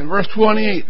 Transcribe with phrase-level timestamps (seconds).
[0.00, 0.84] in verse 28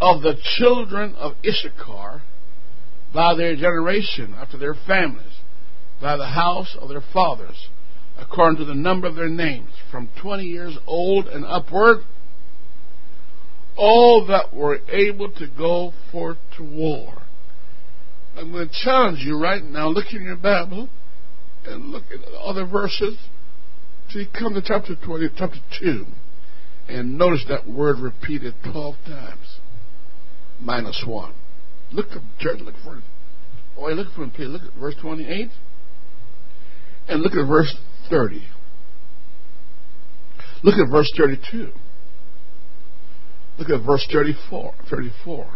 [0.00, 2.22] of the children of Issachar
[3.14, 5.40] by their generation, after their families,
[6.00, 7.68] by the house of their fathers,
[8.18, 11.98] according to the number of their names, from 20 years old and upward,
[13.76, 17.22] all that were able to go forth to war.
[18.36, 19.88] I'm going to challenge you right now.
[19.88, 20.90] Look in your Bible
[21.64, 23.16] and look at other verses.
[24.10, 26.06] So you come to chapter 20, chapter 2,
[26.88, 29.58] and notice that word repeated 12 times,
[30.58, 31.34] minus 1.
[31.92, 33.04] Look up, church, look for it.
[33.76, 34.48] Oh, look for it, please.
[34.48, 35.50] Look at verse 28,
[37.08, 37.76] and look at verse
[38.08, 38.42] 30.
[40.62, 41.72] Look at verse 32.
[43.58, 44.74] Look at verse 34.
[44.88, 45.46] 34.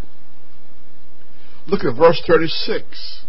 [1.66, 3.24] Look at verse 36.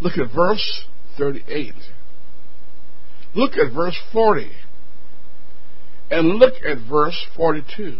[0.00, 0.82] Look at verse
[1.16, 1.72] 38.
[3.34, 4.50] Look at verse 40.
[6.10, 7.98] And look at verse 42.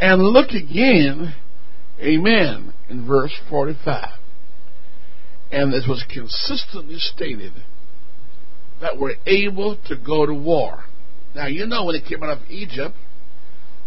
[0.00, 1.34] And look again,
[2.00, 4.10] amen, in verse 45.
[5.50, 7.52] And this was consistently stated
[8.80, 10.84] that we're able to go to war.
[11.34, 12.94] Now, you know when they came out of Egypt,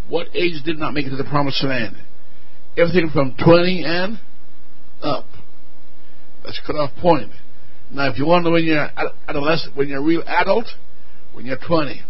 [0.09, 1.95] what age did not make it to the promised land?
[2.77, 4.19] Everything from 20 and
[5.01, 5.25] up.
[6.43, 7.31] That's cut off point.
[7.93, 8.89] Now, if you want to know when you're
[9.27, 10.65] adolescent, when you're a real adult,
[11.33, 12.01] when you're 20.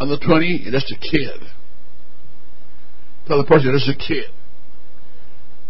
[0.00, 1.48] Under 20, you're just a kid.
[3.28, 4.26] Tell the person you're just a kid.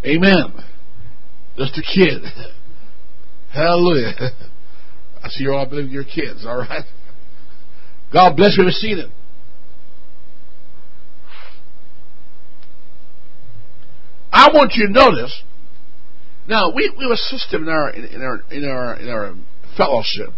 [0.05, 0.55] Amen.
[1.59, 2.23] Just a kid.
[3.53, 4.12] Hallelujah.
[5.23, 6.85] I see you're all believing your kids, all right?
[8.12, 9.11] God bless you for seeing it.
[14.33, 15.42] I want you to notice.
[16.48, 19.34] Now we, we have a system in our in, our in our in our
[19.77, 20.31] fellowship.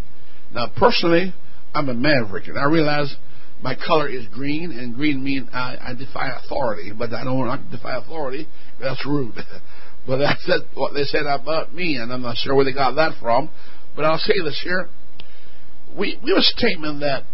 [0.53, 1.35] Now personally,
[1.75, 3.15] I'm a maverick, and I realize
[3.63, 6.93] my color is green, and green means I, I defy authority.
[6.97, 8.47] But I don't want to defy authority.
[8.81, 9.35] That's rude.
[10.07, 13.21] but that's what they said about me, and I'm not sure where they got that
[13.21, 13.51] from.
[13.97, 14.89] But I'll say this here:
[15.97, 17.25] we we have a statement that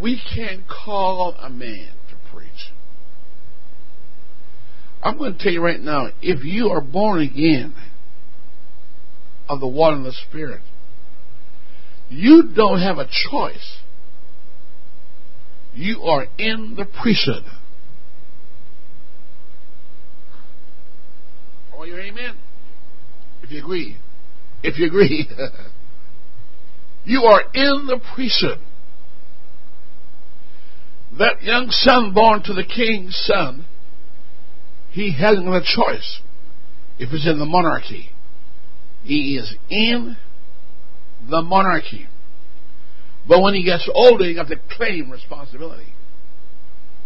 [0.00, 2.72] we can't call a man to preach.
[5.02, 7.74] I'm going to tell you right now, if you are born again
[9.48, 10.60] of the water and the Spirit,
[12.08, 13.78] you don't have a choice.
[15.74, 17.44] You are in the priesthood.
[21.74, 22.36] Oh, you amen?
[23.42, 23.96] If you agree.
[24.62, 25.28] If you agree.
[27.04, 28.58] you are in the priesthood
[31.18, 33.66] that young son born to the king's son,
[34.90, 36.20] he hasn't got a choice
[36.98, 38.10] if it's in the monarchy.
[39.04, 40.16] He is in
[41.28, 42.06] the monarchy.
[43.28, 45.92] But when he gets older, he got to claim responsibility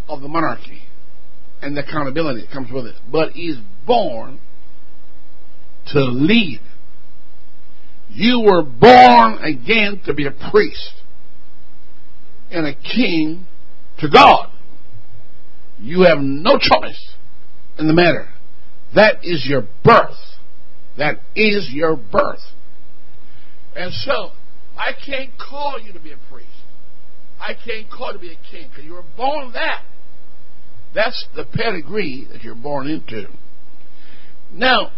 [0.09, 0.83] of the monarchy
[1.61, 2.95] and the accountability that comes with it.
[3.11, 4.39] But he's born
[5.87, 6.61] to lead.
[8.09, 10.93] You were born again to be a priest
[12.51, 13.45] and a king
[13.99, 14.49] to God.
[15.79, 17.14] You have no choice
[17.77, 18.27] in the matter.
[18.93, 20.17] That is your birth.
[20.97, 22.39] That is your birth.
[23.75, 24.31] And so,
[24.77, 26.47] I can't call you to be a priest.
[27.39, 29.83] I can't call you to be a king because you were born that.
[30.93, 33.27] That's the pedigree that you're born into.
[34.53, 34.91] Now,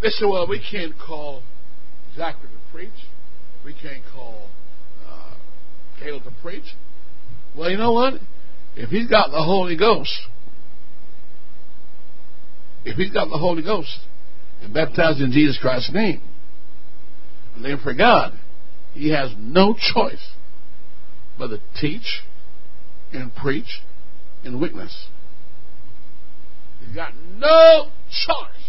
[0.00, 1.42] they say, well, we can't call
[2.16, 2.90] Zachary to preach.
[3.64, 4.48] We can't call
[5.06, 5.34] uh,
[5.98, 6.64] Caleb to preach.
[7.54, 8.14] Well, you know what?
[8.76, 10.12] If he's got the Holy Ghost,
[12.84, 13.98] if he's got the Holy Ghost
[14.62, 16.20] and baptized in Jesus Christ's name,
[17.54, 18.32] and then for God,
[18.92, 20.30] he has no choice
[21.38, 22.22] but to teach
[23.12, 23.80] and preach
[24.44, 25.08] and witness.
[26.80, 28.60] He's got no choice.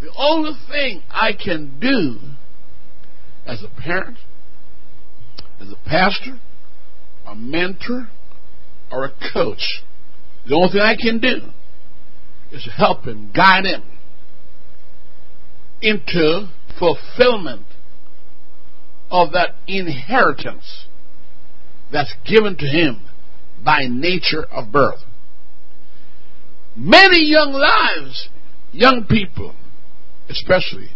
[0.00, 2.18] The only thing I can do
[3.46, 4.18] as a parent,
[5.60, 6.38] as a pastor,
[7.26, 8.08] a mentor,
[8.90, 9.82] or a coach.
[10.46, 11.52] The only thing I can do
[12.52, 13.82] is help him, guide him
[15.80, 16.48] into
[16.78, 17.66] fulfillment
[19.10, 20.86] of that inheritance
[21.92, 23.02] that's given to him
[23.64, 25.00] by nature of birth.
[26.76, 28.28] Many young lives,
[28.72, 29.54] young people
[30.28, 30.90] especially,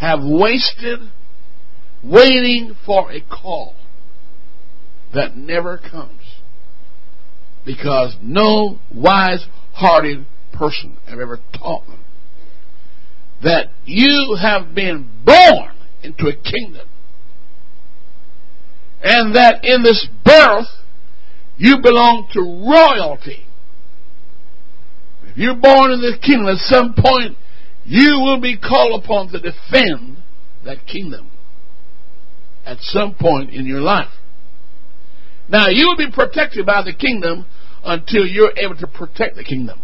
[0.00, 1.00] have wasted
[2.02, 3.74] waiting for a call
[5.14, 6.20] that never comes.
[7.64, 12.04] Because no wise hearted person have ever taught them
[13.42, 16.88] that you have been born into a kingdom
[19.02, 20.66] And that in this birth,
[21.56, 23.46] you belong to royalty.
[25.24, 27.36] If you're born in the kingdom, at some point,
[27.84, 30.18] you will be called upon to defend
[30.64, 31.30] that kingdom
[32.66, 34.10] at some point in your life.
[35.48, 37.46] Now, you will be protected by the kingdom
[37.84, 39.80] until you're able to protect the kingdom.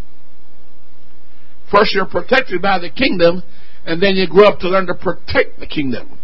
[1.74, 3.42] First, you're protected by the kingdom,
[3.84, 6.18] and then you grow up to learn to protect the kingdom.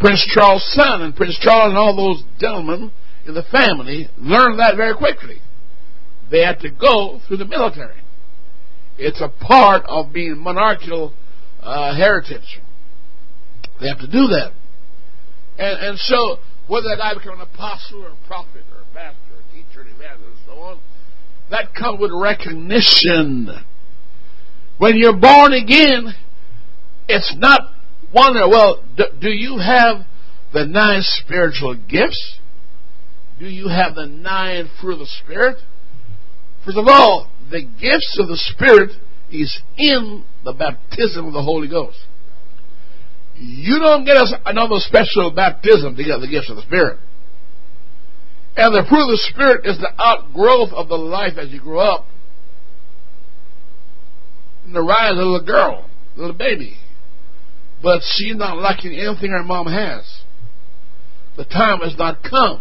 [0.00, 2.90] Prince Charles' son and Prince Charles and all those gentlemen
[3.26, 5.36] in the family learned that very quickly.
[6.30, 8.00] They had to go through the military.
[8.96, 11.12] It's a part of being monarchical
[11.62, 12.60] uh, heritage.
[13.80, 14.52] They have to do that.
[15.58, 19.34] And, and so, whether that guy become an apostle or a prophet or a pastor
[19.34, 20.80] or a teacher, and evangelist, and so on,
[21.50, 23.64] that comes with recognition.
[24.78, 26.14] When you're born again,
[27.08, 27.60] it's not
[28.14, 30.06] wonder, well, do, you have
[30.52, 32.38] the nine spiritual gifts?
[33.38, 35.58] Do you have the nine fruit of the Spirit?
[36.64, 38.90] First of all, the gifts of the Spirit
[39.30, 41.98] is in the baptism of the Holy Ghost.
[43.36, 46.98] You don't get us another special baptism to get the gifts of the Spirit.
[48.56, 51.80] And the fruit of the Spirit is the outgrowth of the life as you grow
[51.80, 52.06] up.
[54.72, 56.76] The rise a little girl, a little baby.
[57.82, 60.22] But she's not lacking anything her mom has.
[61.36, 62.60] The time has not come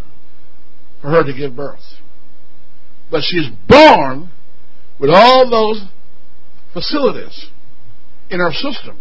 [1.01, 1.99] for her to give birth.
[3.09, 4.29] But she's born
[4.99, 5.83] with all those
[6.73, 7.47] facilities
[8.29, 8.99] in her system.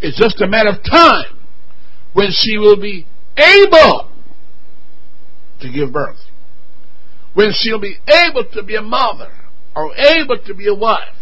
[0.00, 1.38] It's just a matter of time
[2.12, 3.06] when she will be
[3.36, 4.10] able
[5.60, 6.18] to give birth.
[7.34, 9.32] When she'll be able to be a mother
[9.74, 11.16] or able to be a wife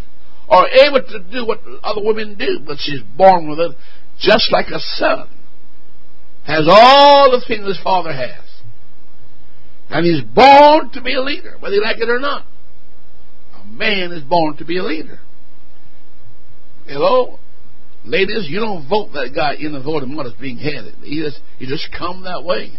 [0.47, 3.77] or able to do what other women do, but she's born with it
[4.19, 5.29] just like a son
[6.45, 8.43] has all the things his father has.
[9.89, 12.45] And he's born to be a leader, whether you like it or not.
[13.59, 15.19] A man is born to be a leader.
[16.85, 17.39] Hello?
[18.03, 20.95] Ladies, you don't vote that guy in the voting mud as being headed.
[21.01, 22.71] He just, he just come that way.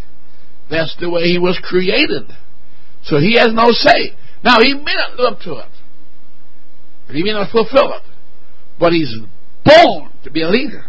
[0.70, 2.30] That's the way he was created.
[3.04, 4.12] So he has no say.
[4.44, 5.75] Now, he may not live up to it.
[7.08, 8.02] He may not fulfill it.
[8.78, 9.14] But he's
[9.64, 10.84] born to be a leader.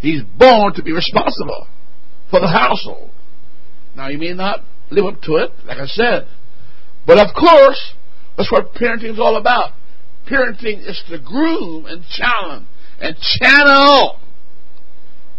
[0.00, 1.68] He's born to be responsible
[2.30, 3.10] for the household.
[3.96, 4.60] Now, he may not
[4.90, 6.26] live up to it, like I said.
[7.06, 7.94] But of course,
[8.36, 9.72] that's what parenting is all about.
[10.28, 12.66] Parenting is to groom and challenge
[13.00, 14.18] and channel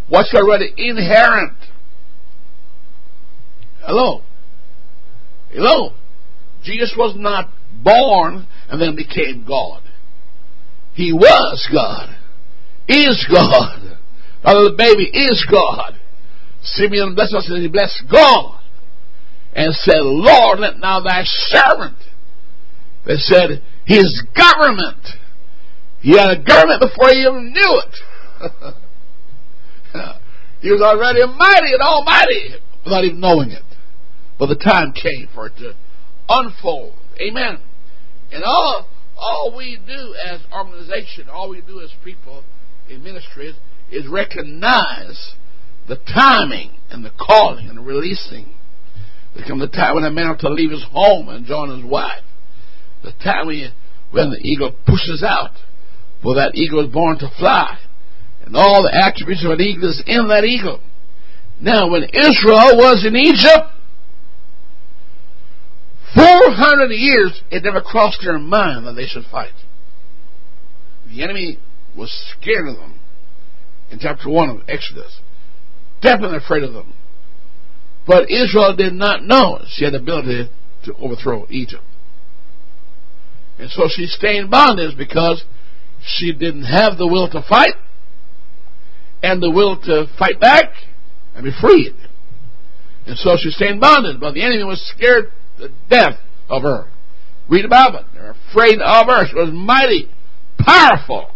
[0.10, 1.58] what's already inherent.
[3.82, 4.22] Hello.
[5.50, 5.94] Hello.
[6.64, 7.50] Jesus was not
[7.84, 9.82] born and then became God.
[10.94, 12.16] He was God.
[12.88, 13.98] Is God.
[14.44, 15.98] The baby is God.
[16.64, 18.60] Simeon blessed us and he blessed God
[19.54, 21.98] and said, Lord, let now thy servant.
[23.06, 25.06] They said, his government
[26.02, 27.96] he had a government before he even knew it.
[30.62, 32.56] he was already mighty and almighty
[32.86, 33.64] without even knowing it.
[34.38, 35.74] But the time came for it to
[36.30, 36.94] unfold.
[37.20, 37.60] Amen.
[38.32, 38.88] And all
[39.18, 42.44] all we do as organization, all we do as people
[42.90, 43.56] in ministries
[43.92, 45.34] is recognize
[45.88, 48.54] the timing and the calling and the releasing.
[49.36, 51.90] There comes the time when a man has to leave his home and join his
[51.90, 52.24] wife.
[53.04, 55.52] The time when the eagle pushes out
[56.22, 57.78] for that eagle is born to fly.
[58.46, 60.82] And all the attributes of an eagle is in that eagle.
[61.60, 63.77] Now, when Israel was in Egypt,
[66.14, 69.54] 400 years, it never crossed their mind that they should fight.
[71.10, 71.60] The enemy
[71.96, 73.00] was scared of them
[73.92, 75.20] in chapter 1 of Exodus.
[76.02, 76.94] Definitely afraid of them.
[78.06, 80.50] But Israel did not know she had the ability
[80.86, 81.84] to overthrow Egypt.
[83.60, 85.44] And so she stayed in bondage because
[86.02, 87.74] she didn't have the will to fight
[89.24, 90.72] and the will to fight back
[91.36, 91.96] and be freed.
[93.08, 96.90] And so she stayed in bondage, but the enemy was scared to death of her.
[97.50, 98.06] Read about it.
[98.14, 99.28] They're afraid of her.
[99.28, 100.10] She was mighty,
[100.60, 101.30] powerful.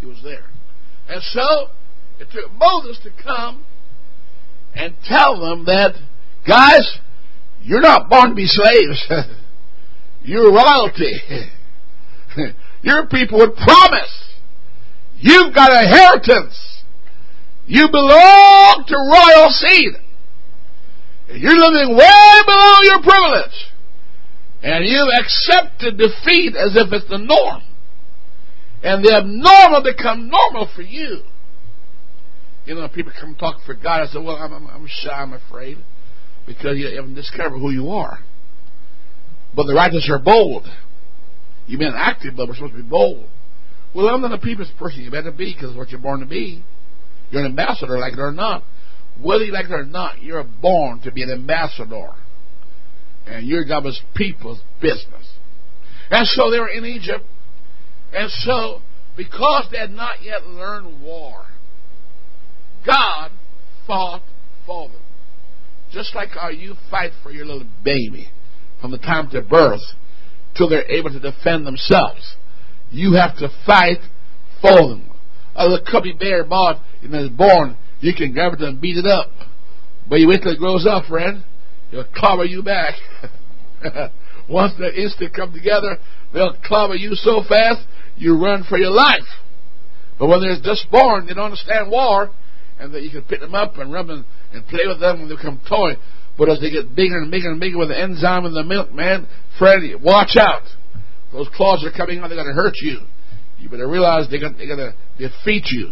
[0.00, 0.46] He was there.
[1.08, 1.68] And so
[2.20, 3.64] it took Moses to come
[4.74, 5.94] and tell them that,
[6.46, 6.98] guys,
[7.62, 9.06] you're not born to be slaves.
[10.22, 11.12] you're royalty.
[12.82, 14.34] You're people with promise.
[15.18, 16.82] You've got a inheritance.
[17.66, 19.92] You belong to royal seed.
[21.34, 23.56] You're living way below your privilege.
[24.62, 27.62] And you've accepted defeat as if it's the norm.
[28.82, 31.22] And the abnormal become normal for you.
[32.64, 34.02] You know, people come talk for God.
[34.02, 35.78] I said, well, I'm, I'm, shy, I'm afraid,
[36.46, 38.20] because you haven't discovered who you are.
[39.54, 40.66] But the righteous are bold.
[41.66, 43.28] You've been active, but we're supposed to be bold.
[43.94, 45.02] Well, I'm not a people's person.
[45.02, 46.64] You better be, because what you're born to be.
[47.30, 48.62] You're an ambassador, like it or not.
[49.22, 52.10] Whether you like it or not, you're born to be an ambassador.
[53.26, 55.26] And your job is people's business.
[56.10, 57.24] And so they were in Egypt.
[58.12, 58.80] And so,
[59.16, 61.46] because they had not yet learned war,
[62.84, 63.30] God
[63.86, 64.22] fought
[64.66, 65.00] for them.
[65.92, 68.28] Just like how you fight for your little baby
[68.80, 69.80] from the time to birth
[70.56, 72.34] till they're able to defend themselves.
[72.90, 73.98] You have to fight
[74.60, 75.10] for them.
[75.54, 79.06] A little cubby bear bought and is born, you can grab it and beat it
[79.06, 79.30] up.
[80.08, 81.44] But you wait till it grows up, friend.
[81.90, 82.94] It'll clobber you back.
[84.48, 85.98] Once the instinct come together,
[86.34, 89.28] they'll clobber you so fast, you run for your life.
[90.18, 92.30] But when they're just born, they don't understand war,
[92.78, 95.30] and that you can pick them up and rub them and play with them and
[95.30, 95.92] they become toy.
[96.36, 98.92] But as they get bigger and bigger and bigger with the enzyme in the milk,
[98.92, 99.28] man,
[99.58, 100.62] Freddie, watch out.
[101.32, 102.98] Those claws are coming out, they're going to hurt you.
[103.58, 105.90] You better realize they're going to, they're going to defeat you.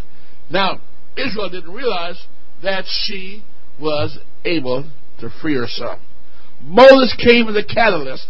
[0.50, 0.81] Now,
[1.17, 2.26] Israel didn't realize
[2.62, 3.43] that she
[3.81, 4.90] was able
[5.21, 5.99] to free herself.
[6.62, 8.26] Moses came as a catalyst,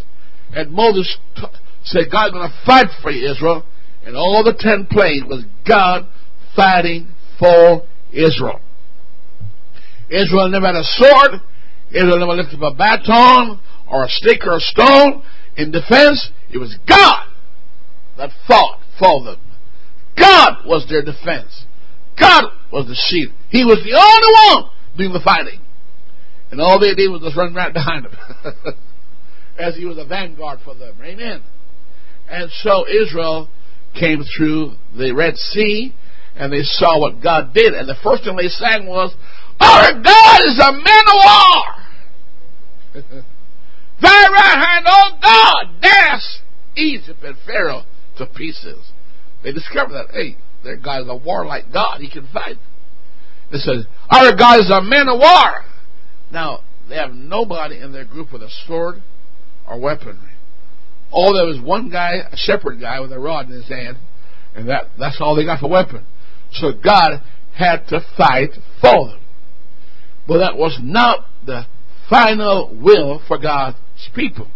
[0.55, 1.43] and Moses t-
[1.85, 3.65] said, God's going to fight for you, Israel.
[4.05, 6.07] And all the ten plagues was God
[6.57, 7.09] fighting
[7.39, 7.83] for
[8.13, 8.61] Israel.
[10.09, 11.41] Israel never had a sword.
[11.91, 13.61] Israel never lifted up a baton
[13.91, 15.23] or a stick or a stone
[15.57, 16.31] in defense.
[16.53, 17.27] It was God
[18.17, 19.41] that fought for them.
[20.17, 21.65] God was their defense.
[22.19, 23.33] God was the shield.
[23.49, 25.61] He was the only one doing the fighting.
[26.51, 28.13] And all they did was just run right behind him.
[29.59, 30.97] As he was a vanguard for them.
[31.03, 31.43] Amen.
[32.29, 33.49] And so Israel
[33.99, 35.95] came through the Red Sea
[36.37, 37.75] and they saw what God did.
[37.75, 39.15] And the first thing they sang was,
[39.61, 41.65] Our God is a man of war.
[44.01, 46.41] Thy right hand, oh God, dash
[46.77, 47.83] Egypt and Pharaoh
[48.17, 48.91] to pieces.
[49.43, 52.01] They discovered that, hey, their God is a warlike God.
[52.01, 52.57] He can fight.
[53.51, 55.65] They said, Our God is a man of war.
[56.31, 59.03] Now, they have nobody in their group with a sword
[59.67, 60.31] or weaponry.
[61.11, 63.97] All there was one guy, a shepherd guy with a rod in his hand,
[64.55, 66.07] and that, that's all they got for weapon.
[66.53, 67.23] So God
[67.55, 68.51] had to fight
[68.81, 69.21] for them.
[70.27, 71.67] But that was not the
[72.09, 73.79] final will for God's
[74.15, 74.49] people.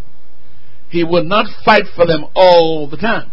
[0.91, 3.33] He would not fight for them all the time.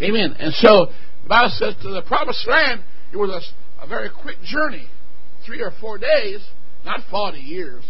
[0.00, 0.36] Amen.
[0.38, 0.88] And so
[1.24, 4.86] the Bible says to the promised land, it was a, a very quick journey,
[5.44, 6.46] three or four days,
[6.84, 7.82] not 40 years.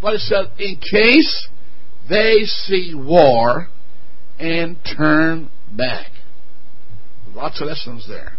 [0.00, 1.48] But it said, in case
[2.08, 3.68] they see war
[4.38, 6.08] and turn back.
[7.34, 8.32] Lots of lessons there.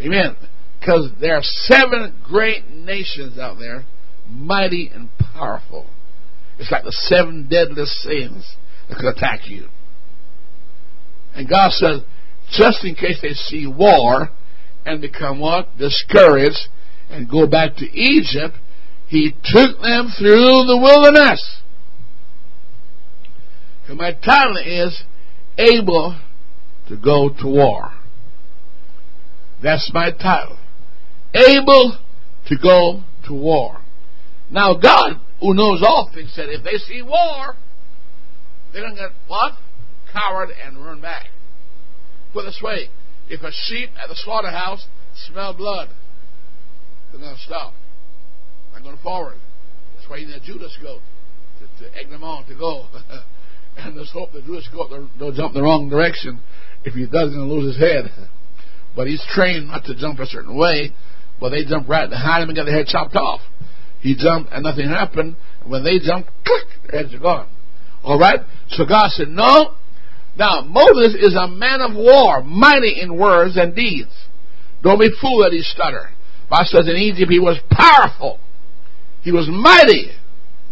[0.00, 0.36] Amen.
[0.78, 3.84] Because there are seven great nations out there,
[4.28, 5.86] mighty and powerful.
[6.58, 8.56] It's like the seven deadliest sins
[8.88, 9.68] that could attack you.
[11.34, 12.02] And God says,
[12.52, 14.30] just in case they see war
[14.84, 15.76] and become what?
[15.78, 16.68] Discouraged
[17.10, 18.56] and go back to Egypt,
[19.08, 21.60] He took them through the wilderness.
[23.88, 25.02] And my title is
[25.58, 26.18] Able
[26.88, 27.92] to Go to War.
[29.62, 30.58] That's my title.
[31.34, 31.98] Able
[32.48, 33.80] to go to war.
[34.50, 37.56] Now God, who knows all things, said if they see war,
[38.72, 39.52] they're going to get what?
[40.12, 41.26] Coward and run back.
[42.32, 42.88] Put this way,
[43.28, 44.86] if a sheep at the slaughterhouse
[45.28, 45.88] smell blood,
[47.12, 47.74] then they're going to stop.
[48.72, 49.36] They're going forward.
[49.96, 51.00] That's why you need a Judas goat
[51.60, 52.86] to, to egg them on to go.
[53.76, 56.40] and let's hope the Judas goat don't jump the wrong direction.
[56.84, 58.10] If he does, he's going to lose his head.
[58.94, 60.92] But he's trained not to jump a certain way.
[61.40, 63.40] But they jump right behind him and get their head chopped off.
[64.00, 65.36] He jumped and nothing happened.
[65.66, 67.48] When they jumped, click, their heads are gone.
[68.04, 68.40] All right?
[68.68, 69.74] So God said, no.
[70.36, 74.12] Now, Moses is a man of war, mighty in words and deeds.
[74.82, 76.10] Don't be fooled that he stutter.
[76.48, 78.40] Bible says in Egypt he was powerful.
[79.22, 80.10] He was mighty.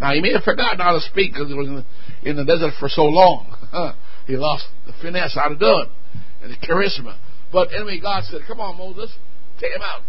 [0.00, 2.44] Now, he may have forgotten how to speak because he was in the, in the
[2.44, 3.54] desert for so long.
[4.26, 5.88] he lost the finesse how to do it
[6.42, 7.16] and the charisma.
[7.52, 9.14] But anyway, God said, Come on, Moses,
[9.60, 10.02] take him out.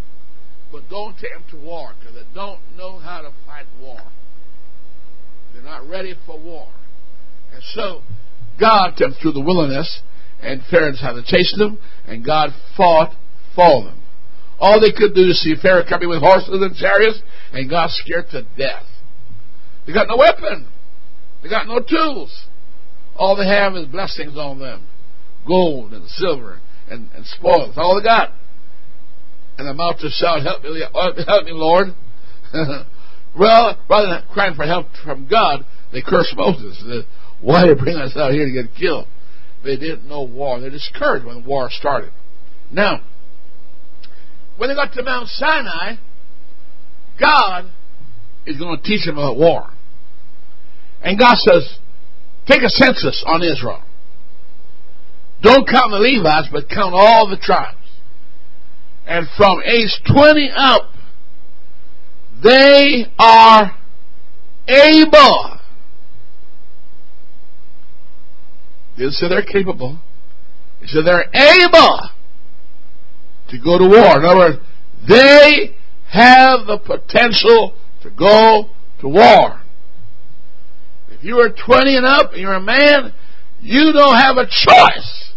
[0.72, 4.00] But don't take them to war because they don't know how to fight war.
[5.53, 6.70] They're not ready for war.
[7.53, 8.01] And so
[8.62, 10.01] God took them through the wilderness
[10.41, 13.13] and Pharaoh had to chase them and God fought
[13.56, 14.01] for them.
[14.60, 18.25] All they could do is see Pharaoh coming with horses and chariots and got scared
[18.32, 18.86] to death.
[19.88, 20.68] They got no weapon.
[21.41, 22.46] They got no tools.
[23.15, 24.88] All they have is blessings on them.
[25.48, 27.74] Gold and silver and, and spoils.
[27.77, 28.30] All they got.
[29.58, 30.84] and the mouth to shout, Help me,
[31.27, 31.88] help me, Lord.
[33.38, 36.84] well, rather than crying for help from God, they cursed Moses.
[37.41, 39.07] Why are you bringing us out here to get killed?
[39.63, 40.60] They didn't know war.
[40.60, 42.12] They're discouraged when the war started.
[42.71, 43.01] Now,
[44.57, 45.95] when they got to Mount Sinai,
[47.19, 47.71] God
[48.45, 49.69] is going to teach them about war.
[51.03, 51.77] And God says,
[52.48, 53.83] take a census on Israel.
[55.41, 57.77] Don't count the Levites, but count all the tribes.
[59.07, 60.91] And from age 20 up,
[62.43, 63.77] they are
[64.67, 65.61] able.
[69.01, 69.98] Didn't say they're capable.
[70.79, 72.12] He said they're able
[73.50, 74.20] to go to war.
[74.20, 74.58] In other words,
[75.10, 75.75] they
[76.12, 79.63] have the potential to go to war.
[81.10, 83.12] If you are 20 and up and you're a man,
[83.60, 85.34] you don't have a choice.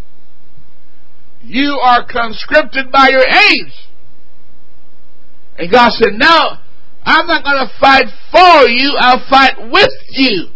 [1.42, 3.72] You are conscripted by your age.
[5.56, 6.60] And God said, now,
[7.02, 10.53] I'm not going to fight for you, I'll fight with you.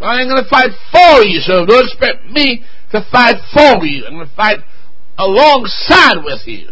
[0.00, 4.04] I ain't going to fight for you, so don't expect me to fight for you.
[4.06, 4.58] I'm going to fight
[5.18, 6.68] alongside with you.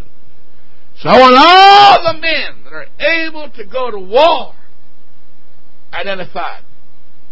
[0.99, 4.53] So I want all the men that are able to go to war
[5.91, 6.63] identified.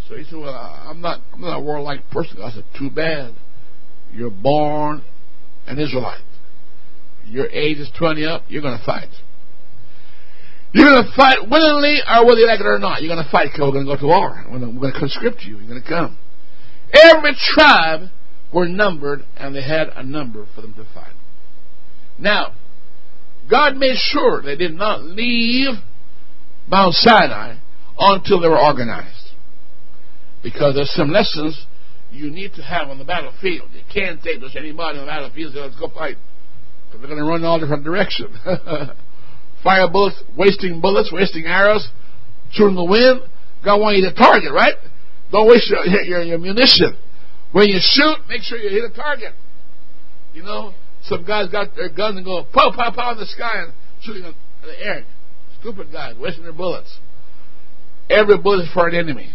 [0.08, 2.42] So he said, Well, I'm not, I'm not a warlike person.
[2.42, 3.36] I said, Too bad.
[4.12, 5.04] You're born
[5.66, 6.22] an Israelite.
[7.26, 9.10] Your age is 20 up, you're going to fight.
[10.74, 13.02] You're going to fight willingly or whether you like it or not.
[13.02, 14.44] You're going to fight because we're going to go to war.
[14.50, 15.60] We're going to conscript you.
[15.60, 16.18] You're going to come.
[16.92, 18.10] Every tribe
[18.52, 21.14] were numbered and they had a number for them to fight.
[22.18, 22.54] Now,
[23.50, 25.76] God made sure they did not leave
[26.68, 27.58] Mount Sinai
[27.98, 29.32] until they were organized.
[30.42, 31.66] Because there's some lessons
[32.12, 33.70] you need to have on the battlefield.
[33.74, 36.18] You can't take just anybody on the battlefield and say, let's go fight.
[36.88, 38.36] Because they're going to run in all different directions.
[39.64, 41.88] Fire bullets, wasting bullets, wasting arrows,
[42.52, 43.22] shooting the wind.
[43.64, 44.76] God wants you to target, right?
[45.32, 46.98] Don't waste your, your, your munition.
[47.54, 49.34] When you shoot, make sure you hit a target.
[50.34, 50.74] You know,
[51.04, 54.26] some guys got their guns and go pow, pow, pow in the sky and shooting
[54.26, 55.06] in the air.
[55.60, 56.98] Stupid guys, wasting their bullets.
[58.10, 59.34] Every bullet is for an enemy.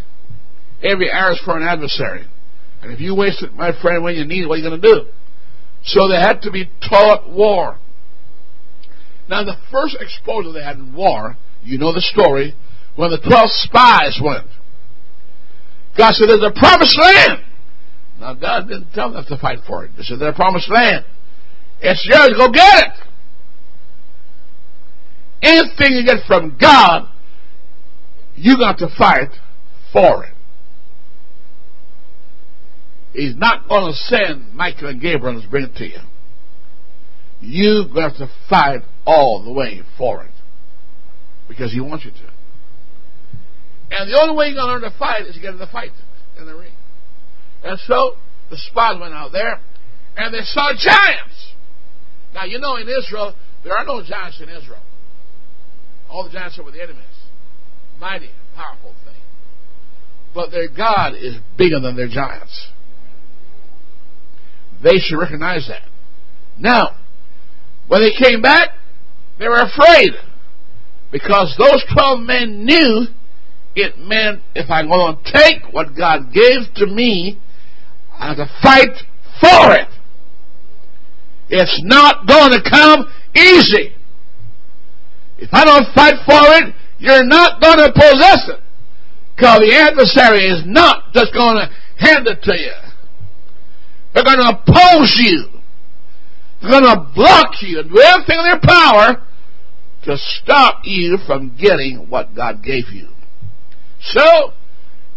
[0.83, 2.27] Every arrow is for an adversary.
[2.83, 4.81] And if you waste it, my friend, when you need it, what are you going
[4.81, 5.07] to do?
[5.85, 7.79] So they had to be taught war.
[9.29, 12.55] Now, the first exposure they had in war, you know the story,
[12.97, 14.47] when the 12 spies went.
[15.97, 17.45] God said, There's a promised land.
[18.21, 19.91] Now, God didn't tell them to fight for it.
[19.97, 21.05] He said, There's a promised land.
[21.81, 22.31] It's yours.
[22.37, 22.93] Go get it.
[25.43, 27.09] Anything you get from God,
[28.35, 29.31] you got to fight
[29.93, 30.35] for it.
[33.13, 35.99] He's not going to send Michael and Gabriel to bring it to you.
[37.41, 40.33] To have to fight all the way for it.
[41.49, 42.33] Because he wants you to.
[43.91, 45.67] And the only way you're going to learn to fight is to get in the
[45.67, 45.93] fight
[46.39, 46.73] in the ring.
[47.65, 48.15] And so
[48.51, 49.61] the spies went out there
[50.17, 51.53] and they saw giants.
[52.35, 54.83] Now, you know, in Israel, there are no giants in Israel.
[56.11, 57.05] All the giants are with the enemies.
[57.99, 59.15] Mighty, powerful thing.
[60.35, 62.69] But their God is bigger than their giants.
[64.83, 65.83] They should recognize that.
[66.59, 66.97] Now,
[67.89, 68.71] when they came back,
[69.39, 70.13] they were afraid.
[71.11, 73.07] Because those 12 men knew
[73.75, 77.39] it meant if I'm going to take what God gave to me,
[78.13, 78.95] I have to fight
[79.41, 79.89] for it.
[81.49, 83.95] It's not going to come easy.
[85.39, 88.61] If I don't fight for it, you're not going to possess it.
[89.35, 91.71] Because the adversary is not just going to
[92.05, 92.75] hand it to you.
[94.13, 95.58] They're going to oppose you.
[96.63, 99.25] Going to block you and do everything in their power
[100.05, 103.09] to stop you from getting what God gave you.
[104.01, 104.53] So,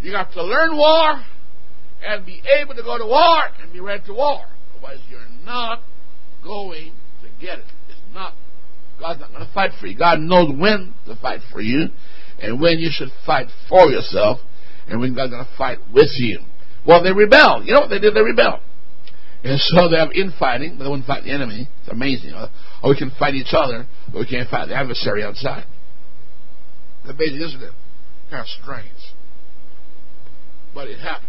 [0.01, 1.23] you got to learn war
[2.04, 4.45] and be able to go to war and be ready to war.
[4.75, 5.82] Otherwise, you're not
[6.43, 7.65] going to get it.
[7.89, 8.34] It's not.
[8.99, 9.97] God's not going to fight for you.
[9.97, 11.88] God knows when to fight for you
[12.39, 14.39] and when you should fight for yourself
[14.88, 16.39] and when God's going to fight with you.
[16.86, 17.65] Well, they rebelled.
[17.65, 18.15] You know what they did?
[18.15, 18.62] They rebelled.
[19.43, 21.67] And so they have infighting, but they wouldn't fight the enemy.
[21.82, 22.34] It's amazing.
[22.84, 25.65] Or we can fight each other, but we can't fight the adversary outside.
[27.01, 27.73] It's amazing, isn't it?
[28.30, 29.15] Kind of strange.
[30.75, 31.27] But it happened.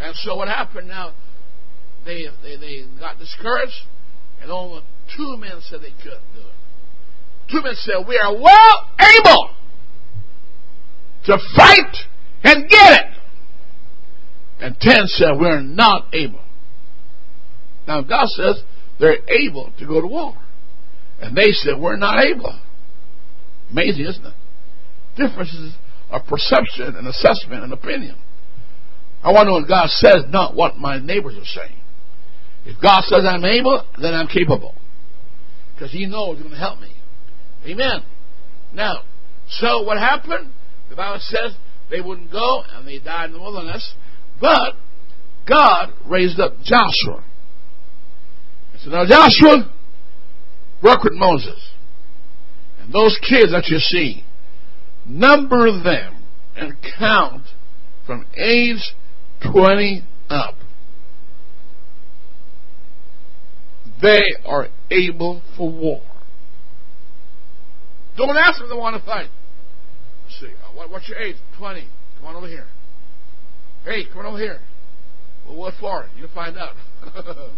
[0.00, 1.12] And so what happened now,
[2.06, 3.84] they, they, they got discouraged,
[4.40, 4.82] and only
[5.14, 7.50] two men said they couldn't do it.
[7.50, 9.50] Two men said, We are well able
[11.26, 11.96] to fight
[12.44, 13.06] and get it.
[14.60, 16.40] And ten said, We're not able.
[17.86, 18.62] Now, God says
[18.98, 20.36] they're able to go to war.
[21.20, 22.58] And they said, We're not able.
[23.70, 24.34] Amazing, isn't it?
[25.16, 25.74] Differences
[26.10, 28.16] of perception and assessment and opinion.
[29.22, 31.78] I want to know God says, not what my neighbors are saying.
[32.64, 34.74] If God says I'm able, then I'm capable.
[35.74, 36.92] Because He knows He's going to help me.
[37.66, 38.02] Amen.
[38.72, 39.02] Now,
[39.48, 40.52] so what happened?
[40.88, 41.54] The Bible says
[41.90, 43.94] they wouldn't go and they died in the wilderness.
[44.40, 44.74] But
[45.46, 47.24] God raised up Joshua.
[48.82, 49.70] Said, Now Joshua,
[50.82, 51.70] work with Moses.
[52.80, 54.24] And those kids that you see,
[55.06, 56.22] number them
[56.56, 57.44] and count
[58.06, 58.94] from age
[59.52, 60.54] 20 up.
[64.02, 66.00] They are able for war.
[68.16, 69.28] Don't ask them if they want to fight.
[70.24, 71.36] Let's see, uh, what, what's your age?
[71.58, 71.86] 20.
[72.18, 72.66] Come on over here.
[73.84, 74.60] Hey, come on over here.
[75.46, 76.08] Well, what for?
[76.16, 76.74] You'll find out.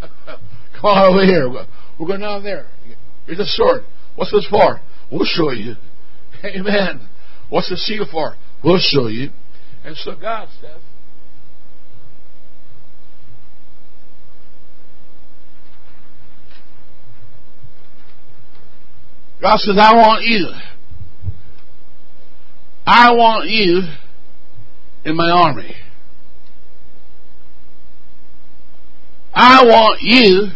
[0.00, 1.48] come on over here.
[1.48, 2.66] We're going down there.
[3.26, 3.82] Here's a sword.
[4.14, 4.80] What's this for?
[5.10, 5.74] We'll show you.
[6.44, 7.08] Amen.
[7.48, 8.34] What's the seal for?
[8.62, 9.30] We'll show you.
[9.84, 10.80] And so God says,
[19.40, 20.48] God says, I want you.
[22.86, 23.82] I want you
[25.04, 25.74] in my army.
[29.38, 30.48] I want you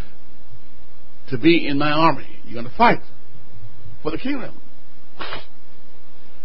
[1.28, 2.26] to be in my army.
[2.44, 3.00] You're going to fight
[4.02, 4.58] for the kingdom.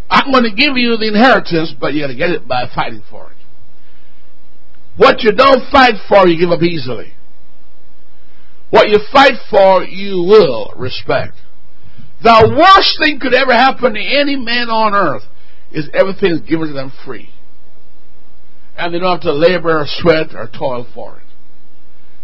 [0.09, 3.03] I'm going to give you the inheritance, but you got to get it by fighting
[3.09, 3.37] for it.
[4.97, 7.13] What you don't fight for, you give up easily.
[8.69, 11.35] What you fight for, you will respect.
[12.21, 15.23] The worst thing could ever happen to any man on earth
[15.71, 17.29] is everything is given to them free.
[18.77, 21.24] And they don't have to labor or sweat or toil for it.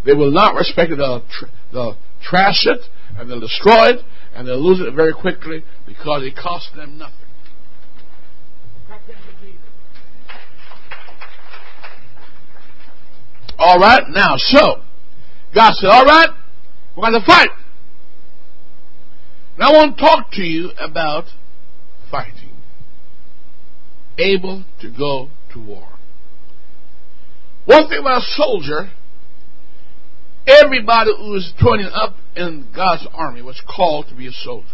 [0.06, 0.98] They will not respect it.
[0.98, 2.82] They'll, tr- they'll trash it
[3.18, 7.16] and they'll destroy it and they'll lose it very quickly because it costs them nothing.
[13.58, 14.82] All right, now, so,
[15.54, 16.30] God said, all right,
[16.98, 17.52] we're going to fight.
[19.58, 21.26] Now I want to talk to you about
[22.10, 22.56] fighting.
[24.18, 25.88] Able to go to war.
[27.66, 28.90] One thing about a soldier,
[30.64, 34.68] everybody who is joining up in God's army was called to be a soldier.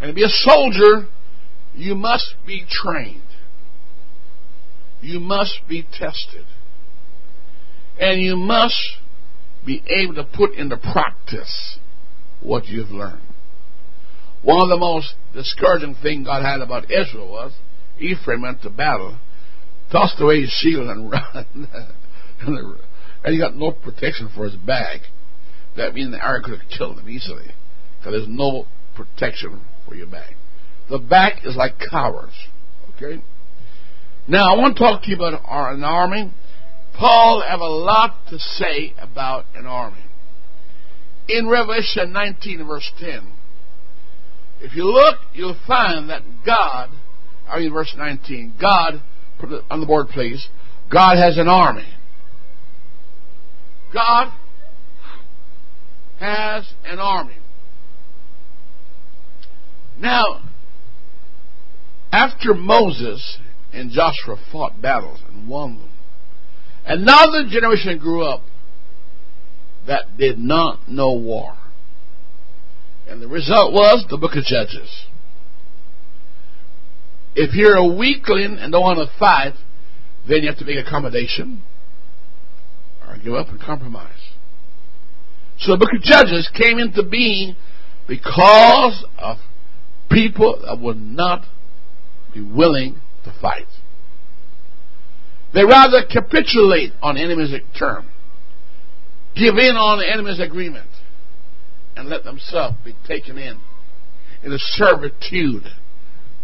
[0.00, 1.08] And to be a soldier,
[1.74, 3.22] you must be trained.
[5.00, 6.44] You must be tested.
[8.00, 8.98] And you must
[9.66, 11.78] be able to put into practice
[12.40, 13.22] what you've learned.
[14.42, 17.52] One of the most discouraging things God had about Israel was
[17.98, 19.18] Ephraim went to battle,
[19.90, 21.46] tossed away his shield and ran.
[23.24, 25.00] And he got no protection for his back.
[25.76, 27.46] That means the arrow could have killed him easily.
[27.98, 30.34] Because there's no protection for your back.
[30.90, 32.34] The back is like cowards.
[32.96, 33.22] Okay?
[34.26, 36.32] Now, I want to talk to you about an army.
[36.98, 40.02] Paul have a lot to say about an army.
[41.28, 43.32] In Revelation 19, verse 10,
[44.60, 46.90] if you look, you'll find that God,
[47.48, 49.00] I mean, verse 19, God,
[49.38, 50.48] put it on the board, please.
[50.90, 51.86] God has an army.
[53.92, 54.32] God
[56.20, 57.36] has an army.
[59.98, 60.42] Now,
[62.12, 63.38] after Moses
[63.72, 65.90] and Joshua fought battles and won them,
[66.84, 68.42] another generation grew up
[69.86, 71.56] that did not know war.
[73.08, 75.06] And the result was the book of Judges.
[77.34, 79.54] If you're a weakling and don't want to fight,
[80.28, 81.62] then you have to make accommodation
[83.08, 84.32] or give up and compromise.
[85.58, 87.56] So the book of Judges came into being
[88.06, 89.38] because of
[90.10, 91.44] people that would not
[92.32, 93.66] be willing to fight.
[95.52, 98.06] They rather capitulate on enemy's term,
[99.34, 100.88] give in on the enemy's agreement,
[101.96, 103.60] and let themselves be taken in
[104.42, 105.64] in a servitude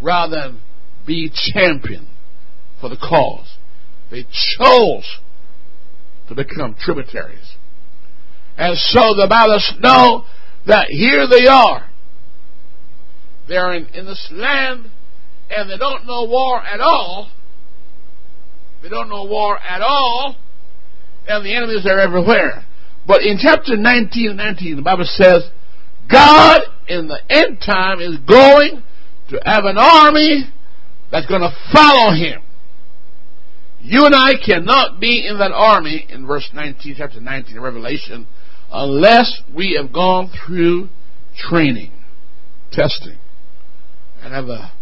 [0.02, 0.60] rather than
[1.06, 2.08] be champion
[2.80, 3.56] for the cause.
[4.10, 4.24] They
[4.58, 5.20] chose
[6.28, 7.56] to become tributaries.
[8.56, 10.24] And so the Bible know
[10.66, 11.88] that here they are.
[13.48, 14.90] They're in, in this land
[15.50, 17.30] and they don't know war at all.
[18.82, 20.36] They don't know war at all.
[21.26, 22.64] And the enemies are everywhere.
[23.06, 25.42] But in chapter 19 and 19, the Bible says,
[26.10, 28.82] God in the end time is going
[29.30, 30.44] to have an army
[31.10, 32.43] that's going to follow him.
[33.84, 38.26] You and I cannot be in that army in verse 19, chapter 19 of Revelation,
[38.72, 40.88] unless we have gone through
[41.36, 41.92] training,
[42.72, 43.18] testing,
[44.22, 44.72] and have a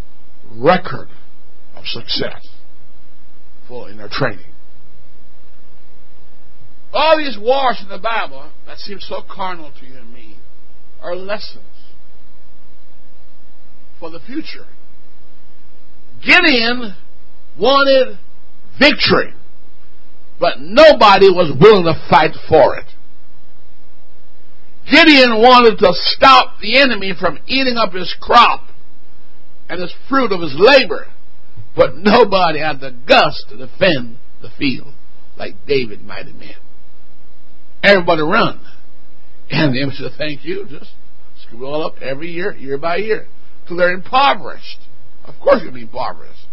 [0.55, 1.09] record
[1.75, 2.47] of success
[3.67, 4.53] for in their training.
[6.93, 10.37] All these wars in the Bible that seem so carnal to you and me
[11.01, 11.65] are lessons
[13.99, 14.69] for the future.
[16.25, 16.95] Gideon
[17.59, 18.19] wanted
[18.79, 19.35] victory,
[20.41, 22.87] but nobody was willing to fight for it.
[24.91, 28.67] Gideon wanted to stop the enemy from eating up his crop
[29.69, 31.07] and his fruit of his labor,
[31.77, 34.93] but nobody had the guts to defend the field
[35.37, 36.57] like David, mighty man.
[37.83, 38.61] Everybody run.
[39.51, 40.93] And the enemy said, thank you, just
[41.43, 43.27] screw all up every year, year by year,
[43.67, 44.79] till they're impoverished.
[45.25, 46.47] Of course to be impoverished.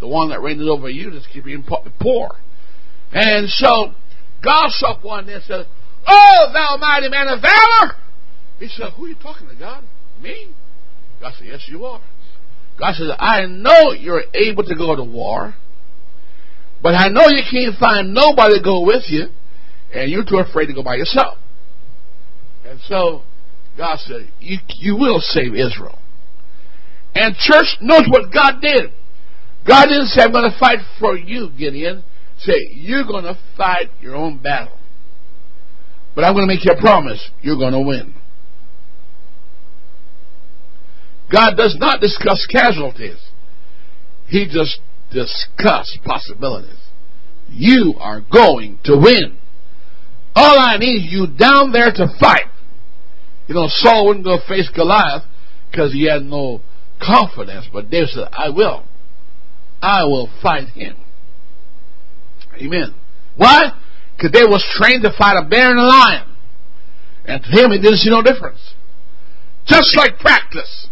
[0.00, 1.64] The one that reigns over you just keep being
[2.00, 2.30] poor.
[3.12, 3.92] And so,
[4.42, 5.66] God saw one and said,
[6.06, 7.94] Oh, thou mighty man of valor!
[8.58, 9.84] He said, Who are you talking to, God?
[10.20, 10.52] Me?
[11.20, 12.00] God said, Yes, you are.
[12.78, 15.54] God said, I know you're able to go to war,
[16.82, 19.26] but I know you can't find nobody to go with you,
[19.94, 21.38] and you're too afraid to go by yourself.
[22.66, 23.22] And so,
[23.76, 25.98] God said, You, you will save Israel.
[27.14, 28.90] And church knows what God did.
[29.66, 32.04] God didn't say, I'm going to fight for you, Gideon.
[32.38, 34.78] Say, you're going to fight your own battle.
[36.14, 37.30] But I'm going to make you a promise.
[37.40, 38.14] You're going to win.
[41.32, 43.18] God does not discuss casualties.
[44.28, 46.78] He just discusses possibilities.
[47.48, 49.38] You are going to win.
[50.34, 52.48] All I need is you down there to fight.
[53.46, 55.22] You know, Saul wouldn't go face Goliath
[55.70, 56.60] because he had no
[57.00, 57.66] confidence.
[57.72, 58.84] But David said, I will.
[59.84, 60.96] I will fight him.
[62.56, 62.94] Amen.
[63.36, 63.72] Why?
[64.16, 66.28] Because they was trained to fight a bear and a lion.
[67.26, 68.74] And to him, it didn't see no difference.
[69.66, 70.88] Just like practice.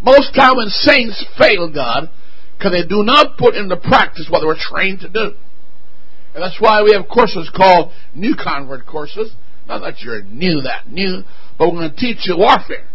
[0.00, 2.08] Most time when saints fail God,
[2.56, 5.34] because they do not put into practice what they were trained to do.
[6.34, 9.32] And that's why we have courses called new convert courses.
[9.68, 11.22] Not that you're new, that new,
[11.58, 12.88] but we're going to teach you warfare.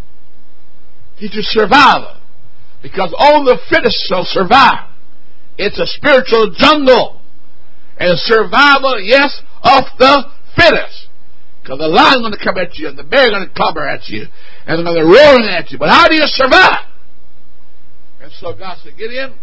[1.19, 2.16] Teach you survival.
[2.89, 4.87] Because only the fittest shall survive.
[5.57, 7.19] It's a spiritual jungle.
[7.99, 10.23] And survival, yes, of the
[10.55, 11.07] fittest.
[11.61, 14.07] Because the lion's going to come at you, and the bear's going to clobber at
[14.07, 14.25] you,
[14.65, 15.77] and they're roaring at you.
[15.77, 16.85] But how do you survive?
[18.21, 19.33] And so God said, get in,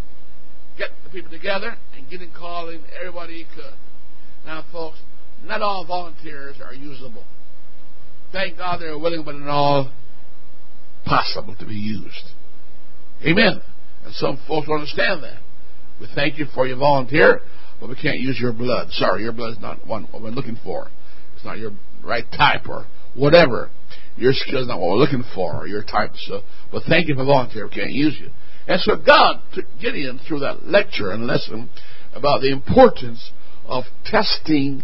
[0.78, 3.74] get the people together, and get in calling everybody he could.
[4.46, 4.98] Now, folks,
[5.44, 7.24] not all volunteers are usable.
[8.32, 9.92] Thank God they're willing, but not all
[11.04, 12.33] possible to be used.
[13.22, 13.62] Amen.
[14.04, 15.40] And some folks don't understand that.
[16.00, 17.40] We thank you for your volunteer,
[17.80, 18.90] but we can't use your blood.
[18.90, 20.88] Sorry, your blood is not one what we're looking for.
[21.36, 21.72] It's not your
[22.04, 23.70] right type or whatever.
[24.16, 26.10] Your skill is not what we're looking for or your type.
[26.16, 27.66] So, but thank you for volunteer.
[27.66, 28.30] We can't use you.
[28.66, 31.68] And so God took Gideon through that lecture and lesson
[32.14, 33.32] about the importance
[33.66, 34.82] of testing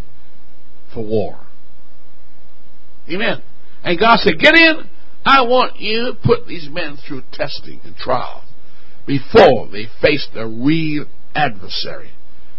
[0.92, 1.38] for war.
[3.08, 3.42] Amen.
[3.82, 4.88] And God said, Gideon,
[5.24, 8.44] I want you to put these men through testing and trials
[9.06, 12.10] before they face the real adversary.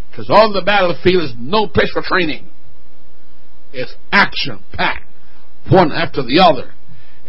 [0.09, 2.49] Because on the battlefield is no place for training.
[3.73, 5.05] It's action packed,
[5.69, 6.73] one after the other.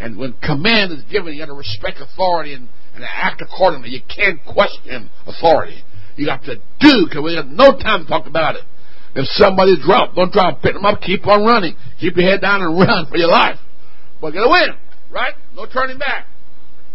[0.00, 3.90] And when command is given, you got to respect authority and, and act accordingly.
[3.90, 5.84] You can't question authority.
[6.16, 8.62] You got to do, because we have no time to talk about it.
[9.14, 11.00] If somebody dropped, don't try to pick them up.
[11.00, 11.76] Keep on running.
[12.00, 13.58] Keep your head down and run for your life.
[14.20, 14.81] You're going to win,
[15.12, 15.34] right?
[15.54, 16.26] No turning back.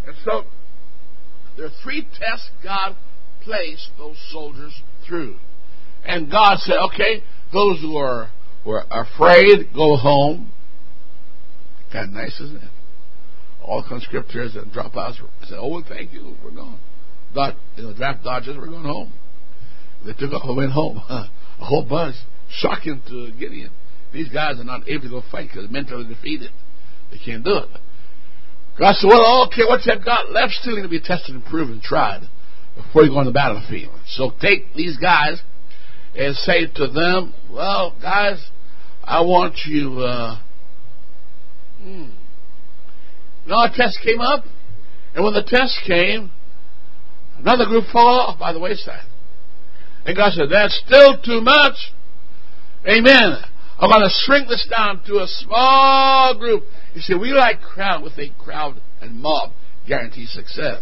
[0.06, 0.44] And so,
[1.56, 2.96] there are three tests God
[3.44, 4.74] placed those soldiers
[5.08, 5.38] through.
[6.06, 8.30] And God said, okay, those who are
[8.66, 10.52] were afraid, go home.
[11.92, 12.70] Kind of nice, isn't it?
[13.64, 16.80] All conscriptors and dropouts said, oh, well, thank you, we're gone.
[17.34, 19.14] Dot, you know, draft dodgers, we're going home.
[20.06, 20.98] They took off and went home.
[21.10, 22.16] a whole bunch.
[22.50, 23.72] Shocking to Gideon.
[24.14, 26.52] These guys are not able to go fight because mentally defeated.
[27.12, 27.70] They can't do it.
[28.80, 31.74] God said, well, okay, what you've got left still need to be tested and proven
[31.74, 32.22] and tried
[32.76, 33.94] before you go on the battlefield.
[34.06, 35.42] So take these guys
[36.16, 38.38] and say to them, well, guys,
[39.04, 40.40] I want you, uh,
[41.82, 42.06] hmm.
[43.50, 44.44] A test came up,
[45.16, 46.32] and when the test came,
[47.40, 49.06] another group fell off by the wayside.
[50.06, 51.76] And God said, that's still too much.
[52.86, 53.38] Amen.
[53.80, 56.64] I'm going to shrink this down to a small group.
[56.98, 59.52] You see, we like crowd with a crowd and mob
[59.88, 60.82] guarantee success.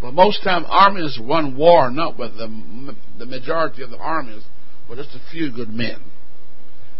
[0.00, 4.44] But most time armies run war not with the, the majority of the armies,
[4.88, 6.00] but just a few good men.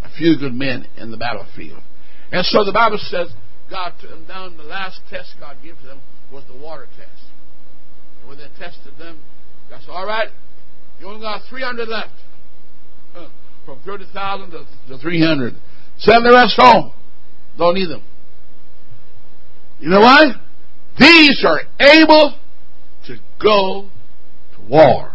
[0.03, 1.81] A few good men in the battlefield.
[2.31, 3.33] And so the Bible says,
[3.71, 4.59] God took them down.
[4.59, 7.25] The last test God gave to them was the water test.
[8.21, 9.19] And when they tested them,
[9.71, 10.29] God said, All right,
[11.01, 12.13] you only got 300 left.
[13.65, 15.55] From 30,000 to, to 300.
[15.97, 16.93] Send the rest home.
[17.59, 18.03] Don't need them.
[19.79, 20.33] You know why?
[20.99, 22.39] These are able
[23.07, 23.89] to go
[24.55, 25.13] to war.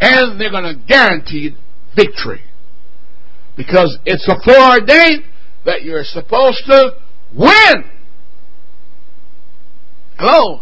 [0.00, 1.56] And they're going to guarantee
[1.96, 2.40] victory.
[3.56, 5.24] Because it's a foreordained
[5.64, 6.92] that you're supposed to
[7.36, 7.84] win.
[10.18, 10.60] Hello?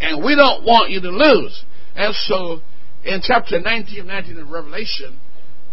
[0.00, 1.64] And we don't want you to lose.
[1.96, 2.60] And so,
[3.04, 5.18] in chapter 19 and 19 of Revelation,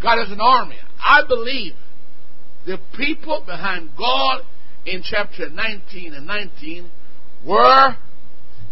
[0.02, 0.78] God has an army.
[1.00, 1.74] I believe
[2.66, 4.42] the people behind God
[4.86, 6.90] in chapter 19 and 19
[7.46, 7.96] were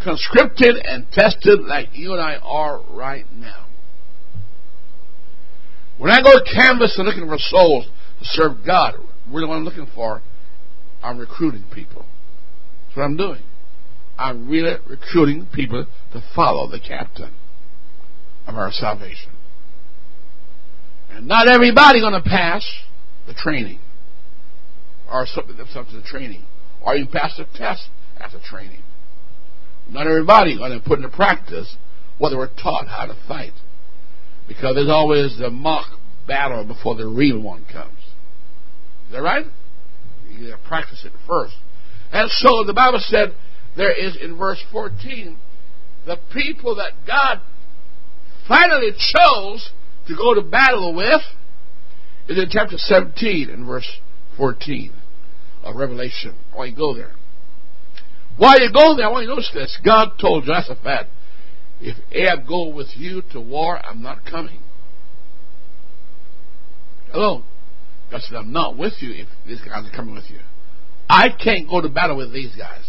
[0.03, 3.67] conscripted and tested like you and I are right now.
[5.97, 7.85] When I go to canvas and looking for souls
[8.19, 8.95] to serve God,
[9.29, 10.21] really what I'm looking for,
[11.03, 12.05] I'm recruiting people.
[12.87, 13.43] That's what I'm doing.
[14.17, 17.33] I'm really recruiting people to follow the captain
[18.47, 19.31] of our salvation.
[21.09, 22.65] And not everybody going to pass
[23.27, 23.79] the training
[25.57, 26.43] that's up to training
[26.83, 27.87] or you pass the test
[28.19, 28.81] after training.
[29.89, 31.75] Not everybody going to put into practice
[32.17, 33.53] what they were taught how to fight.
[34.47, 37.99] Because there's always the mock battle before the real one comes.
[39.07, 39.45] Is that right?
[40.29, 41.55] You got to practice it first.
[42.11, 43.35] And so the Bible said
[43.75, 45.37] there is in verse 14
[46.05, 47.39] the people that God
[48.47, 49.71] finally chose
[50.07, 51.21] to go to battle with
[52.27, 53.89] is in chapter 17 and verse
[54.35, 54.91] 14
[55.63, 56.35] of Revelation.
[56.55, 57.11] Want you go there.
[58.37, 59.77] While you go there, I want you notice this.
[59.83, 61.07] God told Jehoshaphat,
[61.81, 64.59] if Ahab go with you to war, I'm not coming.
[67.11, 67.43] Hello?
[68.09, 70.39] God said, I'm not with you if these guys are coming with you.
[71.09, 72.85] I can't go to battle with these guys.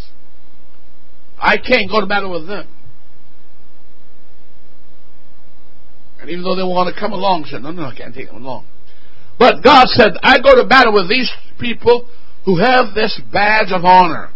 [1.38, 2.68] I can't go to battle with them.
[6.20, 8.36] And even though they want to come along, said, no, no, I can't take them
[8.42, 8.66] along.
[9.38, 12.08] But God said, I go to battle with these people
[12.44, 14.30] who have this badge of honor.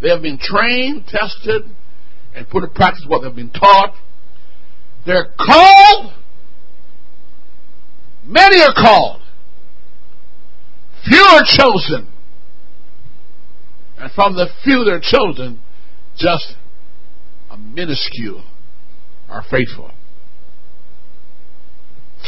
[0.00, 1.62] They have been trained, tested,
[2.34, 3.94] and put in practice what they've been taught.
[5.06, 6.12] They're called.
[8.24, 9.22] Many are called.
[11.04, 12.08] Few are chosen.
[13.98, 15.60] And from the few that are chosen,
[16.16, 16.54] just
[17.50, 18.44] a minuscule
[19.28, 19.90] are faithful.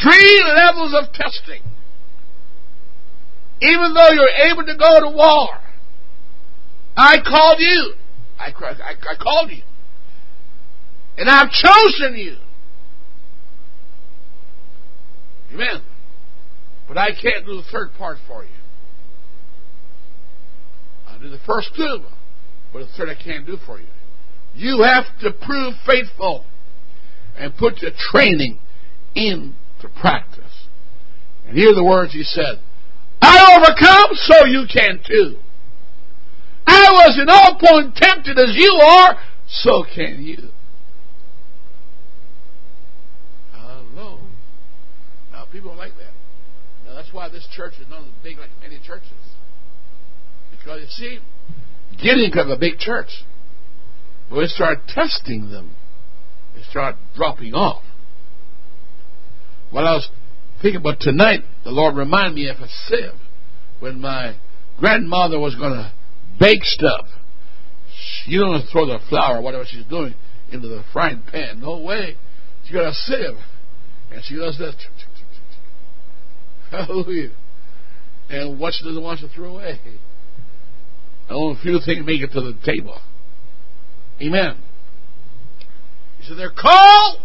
[0.03, 1.63] Three levels of testing.
[3.63, 5.49] Even though you're able to go to war,
[6.97, 7.95] I called you.
[8.39, 9.63] I, I, I called you.
[11.19, 12.37] And I've chosen you.
[15.53, 15.83] Amen.
[16.89, 18.51] But I can't do the third part for you.
[21.07, 22.05] I'll do the first two,
[22.73, 23.87] but the third I can't do for you.
[24.55, 26.47] You have to prove faithful
[27.37, 28.59] and put your training
[29.15, 29.55] into
[30.01, 30.67] practice.
[31.47, 32.61] And hear the words he said
[33.23, 35.37] I overcome, so you can too.
[36.67, 40.51] I was in all point tempted as you are, so can you.
[43.53, 44.21] Hello.
[45.33, 46.13] Now, people don't like that.
[46.87, 49.11] Now, that's why this church is not as big like many churches.
[50.51, 51.19] Because, you see,
[52.03, 53.25] Gideon could have a big church.
[54.29, 55.75] But they start testing them,
[56.55, 57.83] they start dropping off.
[59.71, 60.09] While I was
[60.63, 63.19] about tonight, the Lord reminded me of a sieve
[63.81, 64.37] when my
[64.79, 65.93] grandmother was going to
[66.39, 67.07] bake stuff.
[68.27, 70.15] You don't throw the flour or whatever she's doing
[70.53, 71.61] into the frying pan.
[71.61, 72.17] No way.
[72.67, 73.39] She got a sieve.
[74.13, 74.75] And she does that.
[76.87, 77.31] Hallelujah.
[78.29, 79.81] And what she doesn't want to throw away.
[81.29, 83.01] Only a few things make it to the table.
[84.21, 84.59] Amen.
[86.19, 87.19] He said they're called,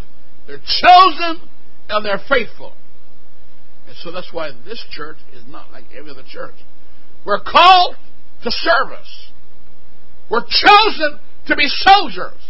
[0.47, 1.41] they're chosen,
[1.89, 2.73] and they're faithful.
[3.87, 6.55] And so that's why this church is not like every other church.
[7.25, 7.95] We're called
[8.43, 9.31] to service.
[10.29, 12.41] We're chosen to be soldiers.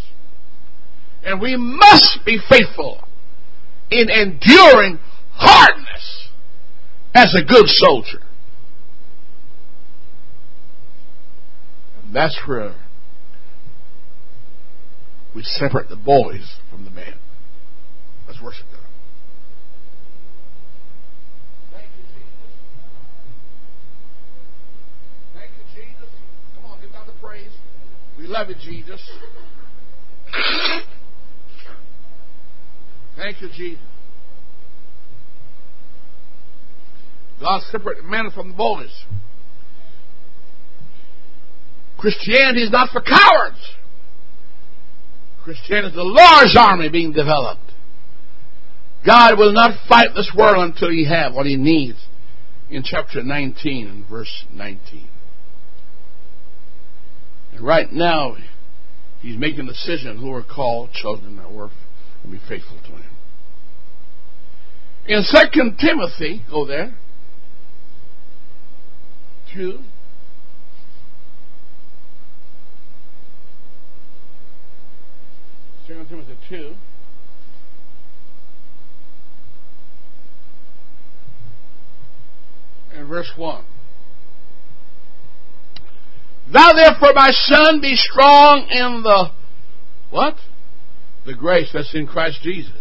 [1.23, 3.07] And we must be faithful
[3.89, 4.99] in enduring
[5.33, 6.29] hardness
[7.13, 8.21] as a good soldier.
[12.03, 12.75] And that's where
[15.33, 17.15] we separate the boys from the men.
[18.27, 18.65] Let's worship.
[28.17, 29.01] We love you, Jesus.
[33.17, 33.83] Thank you, Jesus.
[37.39, 39.03] God separated men from the boys.
[41.97, 43.59] Christianity is not for cowards.
[45.43, 47.61] Christianity is the Lord's army being developed.
[49.05, 51.97] God will not fight this world until He have what He needs.
[52.69, 55.07] In chapter 19 and verse 19.
[57.55, 58.37] And right now,
[59.21, 61.71] He's making a decision who are called, chosen, and worth,
[62.21, 63.03] and be faithful to Him.
[65.07, 66.95] In Second Timothy, go there.
[69.51, 69.79] Two.
[75.87, 76.75] Second Timothy two.
[82.93, 83.65] And verse one.
[86.51, 89.31] Thou therefore, my son, be strong in the
[90.11, 90.35] what?
[91.25, 92.71] The grace that's in Christ Jesus.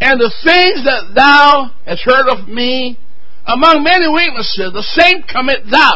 [0.00, 2.98] And the things that thou hast heard of me,
[3.46, 5.92] among many weaknesses, the same commit thou.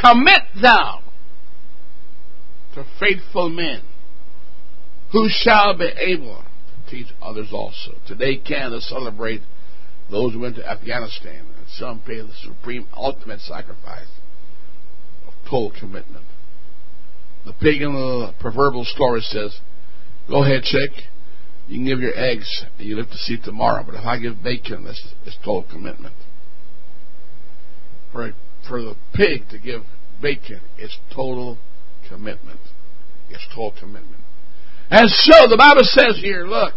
[0.00, 1.02] Commit thou
[2.74, 3.82] to faithful men
[5.12, 7.92] who shall be able to teach others also.
[8.06, 9.42] Today, Canada celebrate
[10.10, 14.06] those who went to Afghanistan, and some pay the supreme ultimate sacrifice
[15.50, 16.24] total commitment.
[17.44, 19.58] The pig in the proverbial story says,
[20.28, 20.90] Go ahead, chick.
[21.66, 24.42] You can give your eggs and you live to see tomorrow, but if I give
[24.42, 26.14] bacon, is total commitment.
[28.12, 28.32] For,
[28.68, 29.82] for the pig to give
[30.20, 31.58] bacon, it's total
[32.08, 32.60] commitment.
[33.30, 34.22] It's total commitment.
[34.90, 36.74] And so the Bible says here, look,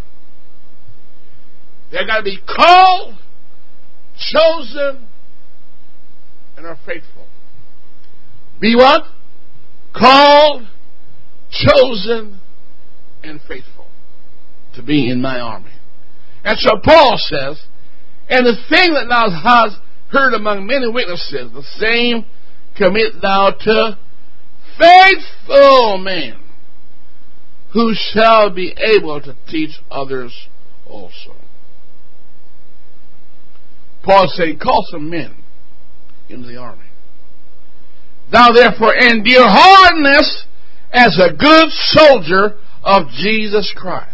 [1.92, 3.16] they've got to be called,
[4.16, 5.08] chosen,
[6.56, 7.28] and are faithful.
[8.64, 9.04] Be what?
[9.94, 10.66] Called,
[11.52, 12.40] chosen,
[13.22, 13.88] and faithful
[14.76, 15.74] to be in my army.
[16.46, 17.62] And so Paul says,
[18.30, 22.26] and the thing that thou hast heard among many witnesses, the same
[22.78, 23.98] commit thou to
[24.80, 26.40] faithful men
[27.74, 30.48] who shall be able to teach others
[30.88, 31.36] also.
[34.04, 35.36] Paul said, call some men
[36.30, 36.93] into the army.
[38.34, 40.46] Thou therefore endure hardness
[40.92, 44.10] as a good soldier of Jesus Christ.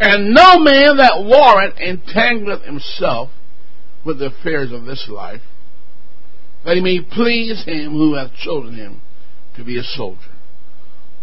[0.00, 3.30] And no man that warrant entangleth himself
[4.04, 5.42] with the affairs of this life,
[6.64, 9.00] that he may please him who hath chosen him
[9.56, 10.32] to be a soldier.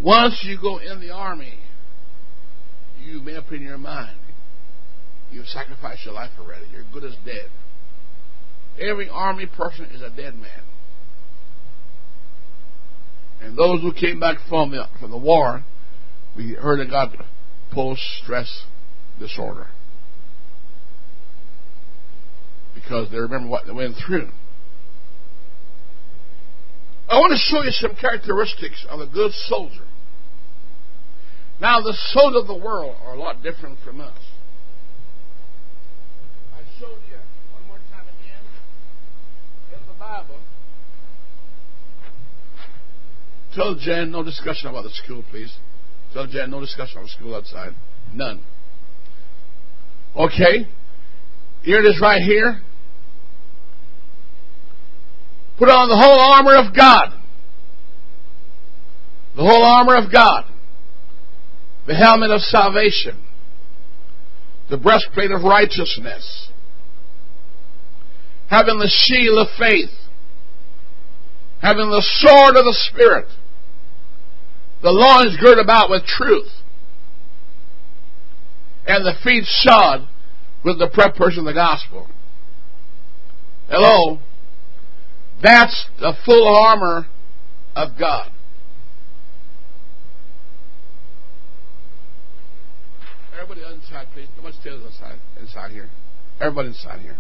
[0.01, 1.59] Once you go in the army,
[3.03, 4.17] you made up in your mind.
[5.31, 6.65] You've sacrificed your life already.
[6.71, 7.49] You're good as dead.
[8.79, 10.63] Every army person is a dead man.
[13.41, 15.63] And those who came back from the, from the war,
[16.35, 17.13] we heard they got
[17.71, 18.65] post stress
[19.19, 19.67] disorder.
[22.73, 24.29] Because they remember what they went through.
[27.09, 29.85] I want to show you some characteristics of a good soldier.
[31.59, 34.17] Now, the soldiers of the world are a lot different from us.
[36.53, 37.17] I showed you
[37.53, 38.43] one more time again
[39.73, 40.38] in the Bible.
[43.53, 45.53] Tell Jen no discussion about the school, please.
[46.13, 47.73] Tell Jen no discussion about school outside.
[48.13, 48.41] None.
[50.15, 50.67] Okay?
[51.63, 52.61] Here it is right here.
[55.57, 57.13] Put on the whole armor of God.
[59.35, 60.45] The whole armor of God.
[61.87, 63.23] The helmet of salvation.
[64.69, 66.49] The breastplate of righteousness.
[68.49, 69.89] Having the shield of faith.
[71.62, 73.28] Having the sword of the Spirit.
[74.82, 76.49] The loins girt about with truth.
[78.86, 80.08] And the feet shod
[80.64, 82.08] with the preparation of the gospel.
[83.70, 84.20] Hello?
[85.41, 87.08] That's the full armor
[87.76, 88.32] of God.
[93.34, 94.28] Everybody inside, please.
[94.38, 95.89] No one stays inside, inside here.
[96.39, 97.18] Everybody inside here.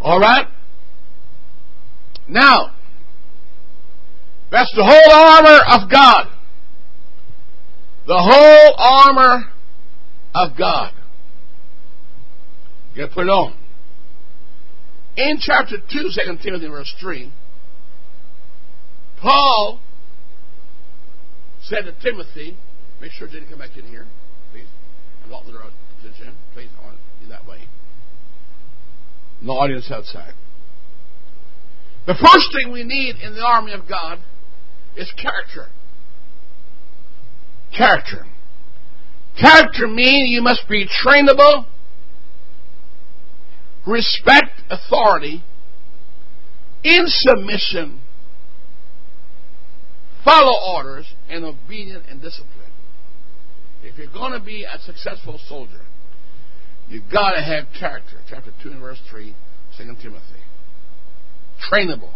[0.00, 0.46] All right?
[2.28, 2.74] Now,
[4.50, 6.26] that's the whole armor of God.
[8.06, 9.44] The whole armor
[10.34, 10.92] of God.
[12.96, 13.54] Gotta put it on.
[15.16, 17.32] In chapter 2, 2 Timothy verse 3,
[19.20, 19.80] Paul
[21.62, 22.56] said to Timothy,
[23.00, 24.06] make sure Jenny come back in here,
[24.52, 24.66] please.
[25.22, 26.68] And walk the to Jim, please.
[26.80, 27.60] I want you that way.
[29.40, 30.34] No audience outside.
[32.06, 34.18] The first thing we need in the army of God
[34.96, 35.68] is character.
[37.76, 38.26] Character.
[39.40, 41.66] Character means you must be trainable,
[43.86, 45.42] respect authority
[46.84, 48.02] in submission
[50.24, 52.72] follow orders, and obedient and disciplined.
[53.82, 55.82] If you're going to be a successful soldier,
[56.88, 58.18] you've got to have character.
[58.28, 59.34] Chapter 2 and verse 3,
[59.76, 60.41] 2 Timothy.
[61.70, 62.12] Trainable.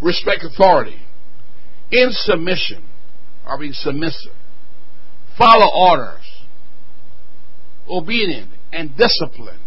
[0.00, 1.00] Respect authority.
[1.90, 2.84] In submission,
[3.46, 4.32] or being submissive.
[5.38, 6.24] Follow orders.
[7.88, 9.60] Obedient and disciplined.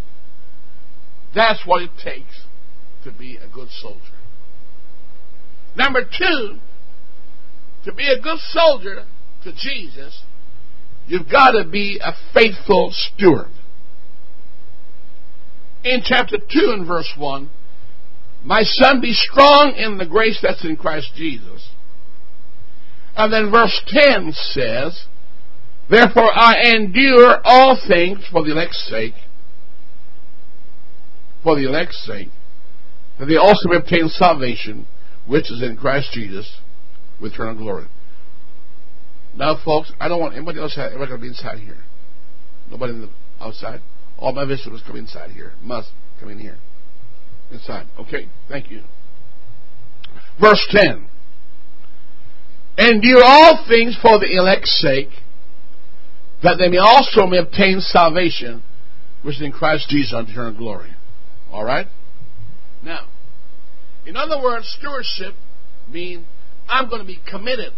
[1.34, 2.46] That's what it takes
[3.04, 4.02] to be a good soldier.
[5.76, 6.58] Number two,
[7.86, 9.06] to be a good soldier
[9.44, 10.24] to Jesus,
[11.08, 13.52] you've got to be a faithful steward.
[15.84, 16.44] In chapter 2
[16.74, 17.50] and verse 1,
[18.44, 21.70] my son, be strong in the grace that's in Christ Jesus.
[23.16, 25.06] And then verse 10 says,
[25.90, 29.16] Therefore I endure all things for the elect's sake,
[31.44, 32.30] for the elect's sake,
[33.20, 34.88] that they also may obtain salvation,
[35.28, 36.60] which is in Christ Jesus,
[37.20, 37.88] with eternal glory.
[39.36, 40.78] Now, folks, I don't want anybody else.
[40.78, 41.78] ever going to be inside here.
[42.72, 43.10] Nobody
[43.40, 43.82] outside.
[44.18, 45.54] All my visitors come inside here.
[45.62, 46.58] Must come in here.
[47.52, 47.88] Inside.
[48.00, 48.28] Okay.
[48.48, 48.84] Thank you.
[50.40, 51.08] Verse ten.
[52.78, 55.10] Endure all things for the elect's sake,
[56.42, 58.64] that they may also may obtain salvation,
[59.22, 60.92] which is in Christ Jesus unto eternal glory.
[61.52, 61.88] All right.
[62.82, 63.08] Now,
[64.06, 65.34] in other words, stewardship
[65.92, 66.26] means
[66.70, 67.74] I'm going to be committed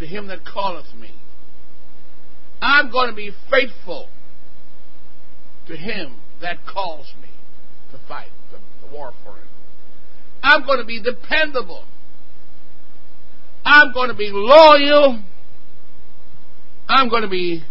[0.00, 1.12] to him that calleth me.
[2.60, 4.08] I'm going to be faithful
[5.68, 7.28] to him that calls me
[7.92, 8.30] to fight
[8.88, 9.46] the, war for him.
[10.42, 11.84] I'm going to be dependable.
[13.64, 15.22] I'm going to be loyal.
[16.88, 17.64] I'm going to be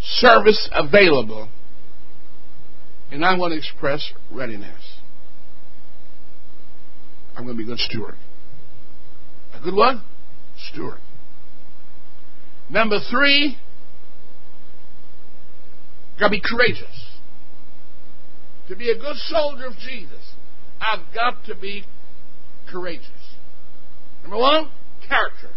[0.00, 1.48] service available.
[3.10, 5.00] And I'm going to express readiness.
[7.36, 8.14] I'm going to be a good steward.
[9.54, 9.96] A good what?
[10.72, 10.98] Steward.
[12.70, 13.58] Number three,
[16.18, 17.11] got to be courageous.
[18.68, 20.34] To be a good soldier of Jesus,
[20.80, 21.84] I've got to be
[22.70, 23.06] courageous.
[24.22, 24.70] Number one,
[25.08, 25.50] character.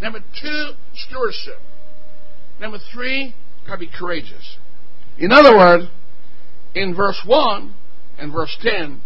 [0.00, 1.58] Number two, stewardship.
[2.60, 3.34] Number three,
[3.66, 4.56] got to be courageous.
[5.18, 5.84] In other words,
[6.74, 7.74] in verse 1
[8.18, 9.00] and verse 10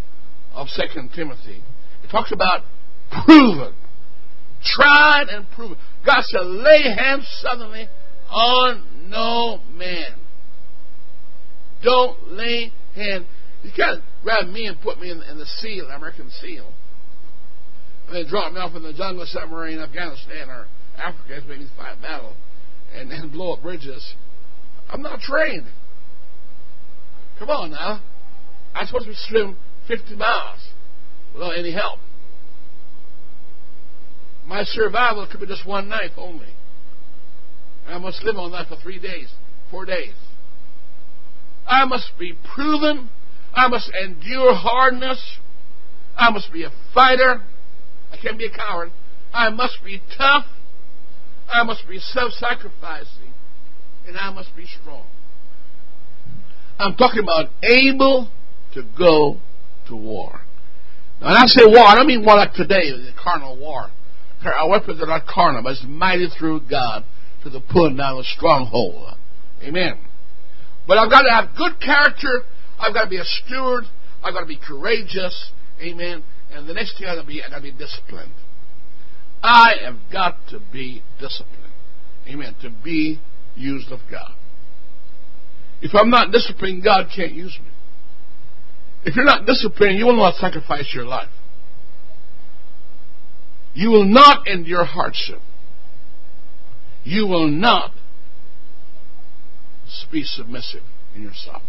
[0.54, 1.62] of 2 Timothy,
[2.04, 2.62] it talks about
[3.24, 3.74] proven,
[4.62, 5.78] tried and proven.
[6.04, 7.88] God shall lay hands suddenly
[8.30, 10.18] on no man.
[11.82, 13.26] Don't lay hands.
[13.62, 16.72] You can't grab me and put me in, in the SEAL, American SEAL.
[18.06, 20.66] And they drop me off in the jungle somewhere in Afghanistan or
[20.98, 22.34] Africa, it's maybe fight battle,
[22.94, 24.14] and then blow up bridges.
[24.88, 25.66] I'm not trained.
[27.38, 28.02] Come on now.
[28.74, 29.56] I'm supposed to swim
[29.88, 30.68] 50 miles
[31.34, 31.98] without any help.
[34.46, 36.54] My survival could be just one knife only.
[37.86, 39.32] I must live on that for three days,
[39.70, 40.14] four days.
[41.66, 43.10] I must be proven.
[43.54, 45.38] I must endure hardness.
[46.16, 47.42] I must be a fighter.
[48.12, 48.90] I can't be a coward.
[49.32, 50.46] I must be tough.
[51.52, 53.32] I must be self sacrificing.
[54.06, 55.06] And I must be strong.
[56.78, 58.28] I'm talking about able
[58.74, 59.38] to go
[59.88, 60.40] to war.
[61.20, 63.90] Now, when I say war, I don't mean war like today, the carnal war.
[64.44, 67.04] Our weapons are not carnal, but it's mighty through God
[67.44, 69.16] to the pulling down of stronghold.
[69.62, 69.98] Amen.
[70.86, 72.42] But I've got to have good character.
[72.78, 73.84] I've got to be a steward.
[74.22, 75.50] I've got to be courageous.
[75.80, 76.24] Amen.
[76.50, 78.32] And the next thing I've got to be, I've got to be disciplined.
[79.42, 81.72] I have got to be disciplined.
[82.28, 82.54] Amen.
[82.62, 83.20] To be
[83.56, 84.32] used of God.
[85.80, 87.70] If I'm not disciplined, God can't use me.
[89.04, 91.28] If you're not disciplined, you will not sacrifice your life.
[93.74, 95.40] You will not endure hardship.
[97.04, 97.92] You will not
[100.10, 100.82] be submissive
[101.14, 101.62] in yourself.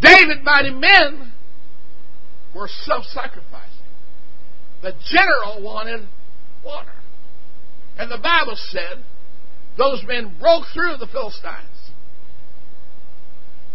[0.00, 1.32] David, mighty men,
[2.54, 3.68] were self sacrificing.
[4.82, 6.08] The general wanted
[6.64, 6.92] water.
[7.98, 9.04] And the Bible said
[9.76, 11.90] those men broke through the Philistines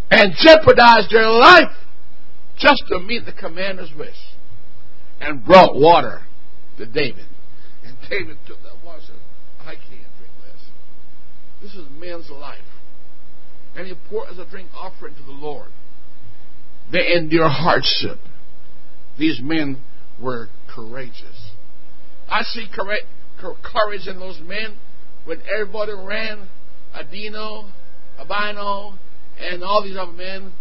[0.10, 1.76] and jeopardized their life
[2.58, 4.16] just to meet the commander's wish
[5.20, 6.22] and brought water
[6.78, 7.26] to David.
[7.84, 9.16] And David took that water and said,
[9.62, 10.62] I can't drink this.
[11.66, 12.60] This is man's life.
[13.76, 15.70] And he poured as a drink offering to the Lord.
[16.92, 18.20] They endure hardship.
[19.18, 19.82] These men
[20.22, 21.54] were courageous.
[22.30, 24.78] I see courage in those men
[25.26, 26.48] when everybody ran,
[26.96, 27.72] Adino,
[28.20, 29.00] Abino,
[29.40, 30.54] and all these other men,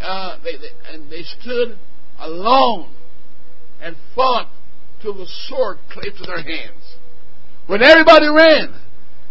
[0.00, 1.76] uh, they, they, and they stood
[2.20, 2.94] alone
[3.82, 4.48] and fought
[5.02, 6.94] till the sword clave to their hands.
[7.66, 8.80] When everybody ran,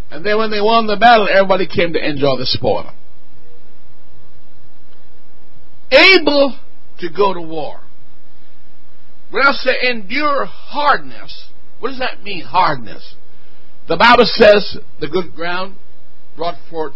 [0.10, 2.92] and then when they won the battle, everybody came to enjoy the spoil.
[5.92, 6.58] Able
[7.00, 7.82] to go to war.
[9.30, 11.50] When I say endure hardness,
[11.80, 13.16] what does that mean, hardness?
[13.88, 15.76] The Bible says the good ground
[16.36, 16.94] brought forth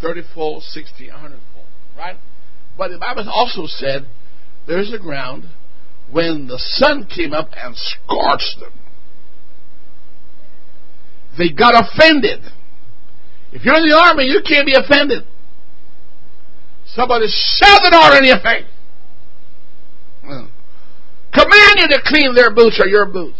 [0.00, 2.16] 30 fold, 60, 100 fold, right?
[2.76, 4.06] But the Bible also said
[4.66, 5.44] there's a ground
[6.10, 8.72] when the sun came up and scorched them.
[11.38, 12.40] They got offended.
[13.52, 15.24] If you're in the army, you can't be offended.
[16.86, 18.38] Somebody shouted out in your.
[21.32, 23.38] Command you to clean their boots or your boots.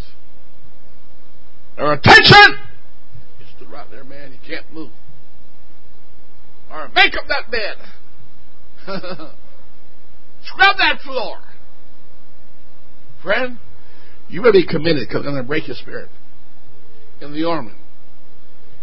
[1.77, 2.59] Or attention!
[3.61, 4.33] You right there, man.
[4.33, 4.93] You can't move.
[6.71, 7.77] Or make up that bed.
[10.43, 11.39] Scrub that floor.
[13.23, 13.59] Friend,
[14.29, 16.11] you may be committed because I'm going to break your spirit
[17.21, 17.73] in the army.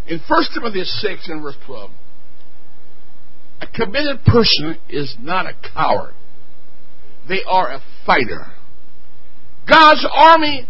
[0.08, 1.92] In 1 Timothy 6 and verse 12,
[3.62, 6.14] a committed person is not a coward.
[7.28, 8.52] They are a fighter.
[9.68, 10.68] God's army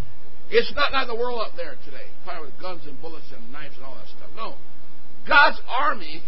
[0.50, 3.74] is not like the world up there today, fighting with guns and bullets and knives
[3.76, 4.30] and all that stuff.
[4.34, 4.54] No.
[5.28, 6.22] God's army,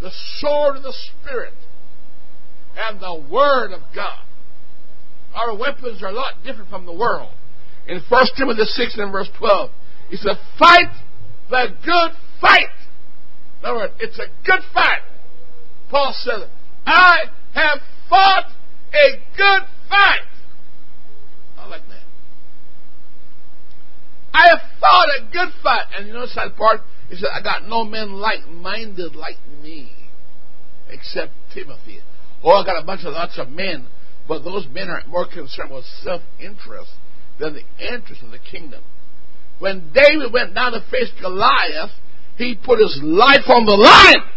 [0.00, 1.54] the sword of the Spirit,
[2.76, 4.24] and the Word of God.
[5.34, 7.30] Our weapons are a lot different from the world.
[7.86, 9.70] In 1 Timothy 6 and verse 12,
[10.10, 10.90] it's a Fight
[11.50, 12.74] the good fight.
[13.60, 15.02] In other words, it's a good fight.
[15.90, 16.48] Paul said,
[16.86, 17.24] I
[17.54, 18.46] have fought
[18.92, 20.28] a good fight.
[21.58, 22.02] I like that.
[24.34, 25.86] I have fought a good fight.
[25.96, 26.80] And you notice that part?
[27.08, 29.92] He said, I got no men like minded like me,
[30.88, 32.00] except Timothy.
[32.42, 33.86] Oh, I got a bunch of lots of men,
[34.28, 36.90] but those men are more concerned with self interest
[37.38, 38.82] than the interest of the kingdom.
[39.58, 41.90] When David went down to face Goliath,
[42.36, 44.30] he put his life on the line.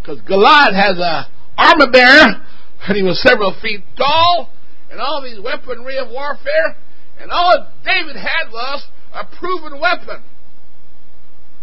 [0.00, 1.26] Because Goliath has a
[1.58, 2.46] armor bearer,
[2.86, 4.50] and he was several feet tall,
[4.90, 6.76] and all these weaponry of warfare,
[7.20, 10.22] and all David had was a proven weapon.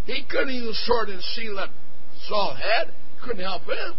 [0.05, 1.69] He couldn't use sword and shield that
[2.27, 2.93] Saul had.
[3.23, 3.93] Couldn't help him.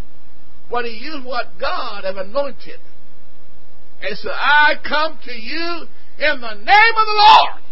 [0.71, 2.81] But he used what God had anointed.
[4.01, 5.87] And said, I come to you
[6.19, 7.63] in the name of the Lord.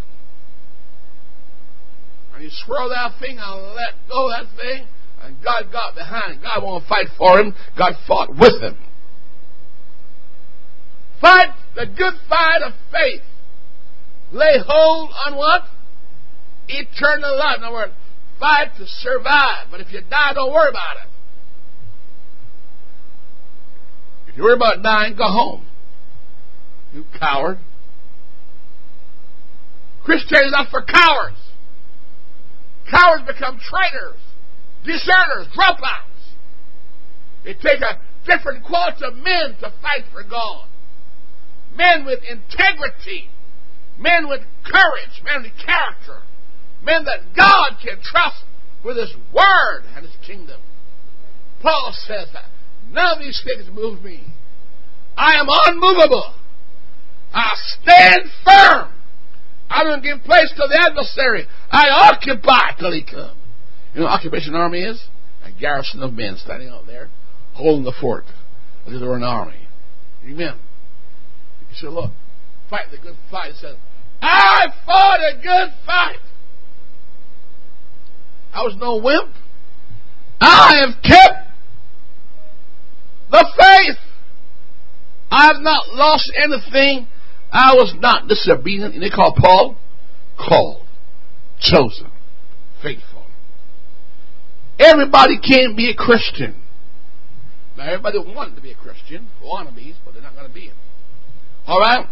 [2.37, 4.87] And he swirled that thing and let go that thing,
[5.22, 6.43] and God got behind.
[6.43, 7.55] God won't fight for him.
[7.78, 8.76] God fought with him.
[11.18, 13.22] Fight the good fight of faith.
[14.32, 15.62] Lay hold on what?
[16.68, 17.57] Eternal life.
[17.57, 17.93] In other words,
[18.39, 19.68] fight to survive.
[19.70, 21.11] But if you die, don't worry about it.
[24.28, 25.66] If you worry about dying, go home.
[26.93, 27.61] You coward.
[30.05, 31.45] Christianity is not for cowards.
[32.91, 34.20] Cowards become traitors,
[34.84, 36.16] deserters, dropouts.
[37.45, 40.68] It takes a different quality of men to fight for God.
[41.74, 43.30] Men with integrity,
[43.99, 46.22] men with courage, men with character,
[46.82, 48.45] men that God can trust
[48.84, 50.61] with His Word and His kingdom.
[51.61, 52.51] Paul says that
[52.91, 54.24] none of these things move me.
[55.16, 56.34] I am unmovable.
[57.32, 58.95] I stand firm.
[59.69, 61.47] I don't give place to the adversary.
[61.71, 63.37] I occupy till he come.
[63.95, 65.03] You know occupation army is?
[65.45, 67.09] A garrison of men standing out there,
[67.55, 68.25] holding the fort,
[68.87, 69.69] as if they were an army.
[70.25, 70.59] Amen.
[71.69, 72.11] He said, look,
[72.69, 73.53] fight the good fight.
[73.53, 73.77] He said,
[74.23, 76.21] I fought a good fight.
[78.53, 79.35] I was no wimp.
[80.41, 81.51] I have kept
[83.31, 83.99] the faith.
[85.31, 87.07] I have not lost anything.
[87.57, 88.95] I was not disobedient.
[88.95, 89.77] And they call Paul
[90.39, 90.83] called,
[91.59, 92.11] chosen,
[92.83, 93.25] faithful.
[94.79, 96.55] Everybody can't be a Christian.
[97.79, 100.75] Now, everybody wants to be a Christian, wannabes, but they're not going to be it.
[101.67, 102.07] All right?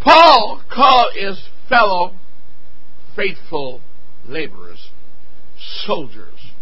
[0.00, 2.14] Paul called his fellow
[3.16, 3.80] faithful
[4.26, 4.90] laborers
[5.86, 6.52] soldiers.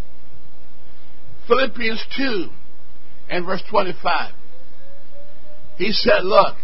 [1.47, 2.49] Philippians 2
[3.29, 4.33] and verse 25.
[5.77, 6.57] He said, Look,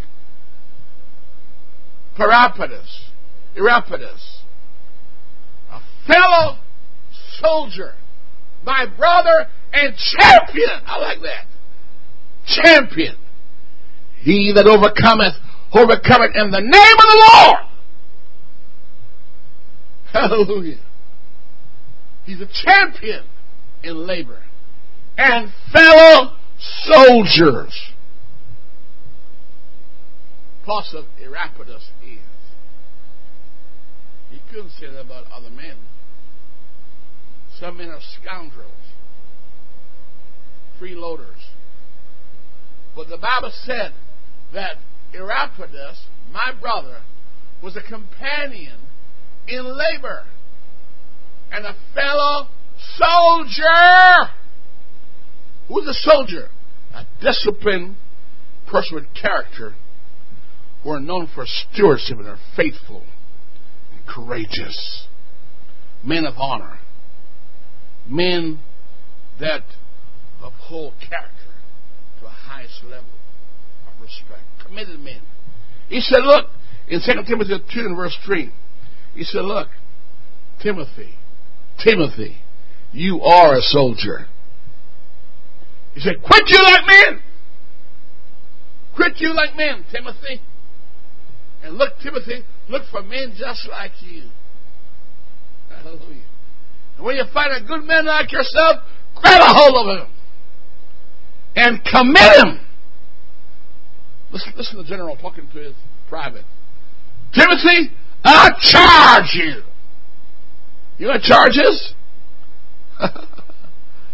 [2.18, 3.10] Peripatus,
[3.56, 4.42] Epaphras,
[5.70, 6.58] a fellow
[7.40, 7.94] soldier,
[8.64, 10.82] my brother and champion.
[10.84, 11.46] I like that.
[12.46, 13.16] Champion.
[14.20, 15.34] He that overcometh,
[15.72, 17.58] overcometh in the name of the Lord.
[20.12, 20.80] Hallelujah.
[22.24, 23.24] He's a champion
[23.82, 24.42] in labor.
[25.16, 27.92] And fellow soldiers.
[30.68, 32.18] Apostle Epaphras is.
[34.30, 35.76] He couldn't say that about other men.
[37.58, 38.72] Some men are scoundrels,
[40.78, 41.40] freeloaders.
[42.94, 43.92] But the Bible said
[44.52, 44.76] that
[45.14, 47.00] Epaphras, my brother,
[47.62, 48.78] was a companion
[49.48, 50.24] in labor
[51.50, 52.48] and a fellow
[52.96, 54.32] soldier.
[55.68, 56.50] Who's a soldier?
[56.94, 57.96] A disciplined
[58.66, 59.74] person with character
[60.82, 63.04] who are known for stewardship and are faithful
[63.92, 65.06] and courageous.
[66.04, 66.78] Men of honor.
[68.08, 68.60] Men
[69.40, 69.62] that
[70.42, 71.52] uphold character
[72.18, 73.10] to the highest level
[73.86, 74.42] of respect.
[74.64, 75.20] Committed men.
[75.88, 76.46] He said, look,
[76.88, 78.52] in 2 Timothy 2 and verse 3,
[79.14, 79.68] he said, look,
[80.62, 81.14] Timothy,
[81.82, 82.38] Timothy,
[82.92, 84.26] you are a soldier.
[85.94, 87.22] He said, quit you like men.
[88.94, 90.40] Quit you like men, Timothy.
[91.68, 94.22] And look, Timothy, look for men just like you.
[95.68, 96.24] Hallelujah.
[96.96, 98.76] And when you find a good man like yourself,
[99.14, 100.06] grab a hold of him
[101.56, 102.66] and commit him.
[104.32, 105.74] Listen, listen to the general talking to his
[106.08, 106.46] private.
[107.34, 107.90] Timothy,
[108.24, 109.62] I charge you.
[110.96, 111.92] You know what charges?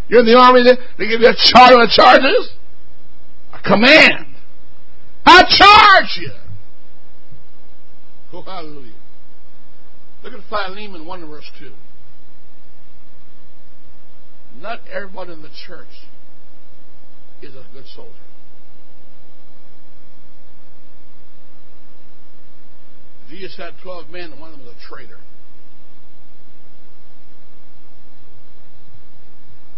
[0.09, 2.53] You're in the army, they give you a charge the charges?
[3.53, 4.27] A command.
[5.25, 6.33] I charge you.
[8.35, 8.91] Oh, hallelujah.
[10.25, 11.71] Look at Philemon 1 verse 2.
[14.61, 15.87] Not everybody in the church
[17.43, 18.11] is a good soldier.
[23.31, 25.19] Jesus had 12 men, and one of them was a traitor.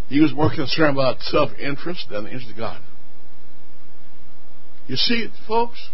[0.08, 2.80] He was more concerned about self interest than the interest of God.
[4.86, 5.90] You see, it, folks,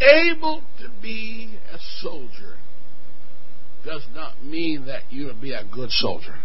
[0.00, 2.56] able to be a soldier
[3.84, 6.36] does not mean that you'll be a good soldier.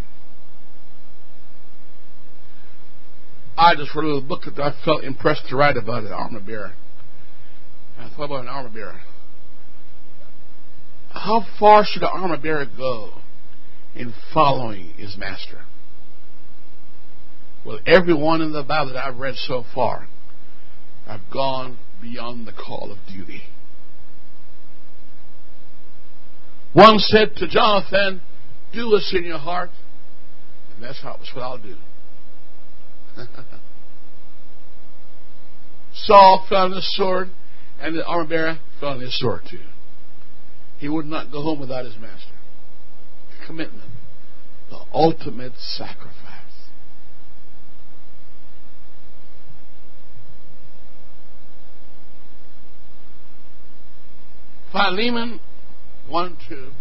[3.57, 6.39] I just read a little book that I felt impressed to write about an armor
[6.39, 6.73] bearer.
[7.99, 9.01] I thought about an armor bearer.
[11.09, 13.21] How far should an armor bearer go
[13.93, 15.65] in following his master?
[17.65, 20.07] Well, everyone in the Bible that I've read so far
[21.05, 23.43] have gone beyond the call of duty.
[26.73, 28.21] One said to Jonathan,
[28.73, 29.69] Do what's in your heart.
[30.73, 31.75] And that's how, that's what I'll do.
[35.93, 37.29] Saul fell on his sword,
[37.79, 39.59] and the armor bearer fell on his sword too.
[40.79, 42.31] He would not go home without his master.
[43.45, 43.91] Commitment.
[44.69, 46.20] The ultimate sacrifice.
[54.71, 55.39] Philemon
[56.07, 56.71] 1 2.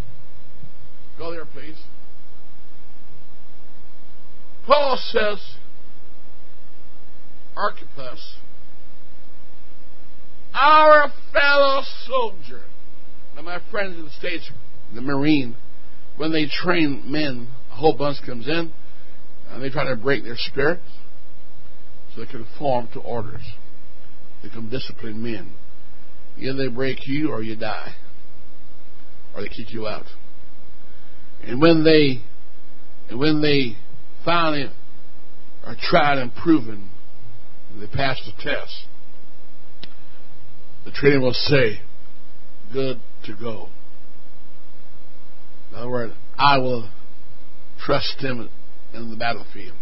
[1.18, 1.76] Go there, please.
[4.66, 5.38] Paul says,
[7.56, 8.36] Archippus,
[10.54, 12.62] our fellow soldier.
[13.34, 14.50] Now, my friends in the States,
[14.94, 15.56] the Marine,
[16.16, 18.72] when they train men, a whole bunch comes in,
[19.50, 20.80] and they try to break their spirit
[22.14, 23.42] so they conform to orders.
[24.42, 25.52] They become disciplined men.
[26.38, 27.94] Either they break you or you die.
[29.34, 30.06] Or they kick you out.
[31.42, 32.22] And when they
[33.08, 33.76] and when they
[34.24, 34.70] finally
[35.64, 36.90] are tried and proven
[37.70, 38.86] and they pass the test,
[40.84, 41.80] the trainer will say,
[42.72, 43.68] Good to go.
[45.70, 46.90] In other words, I will
[47.78, 48.48] trust him
[48.94, 49.76] in the battlefield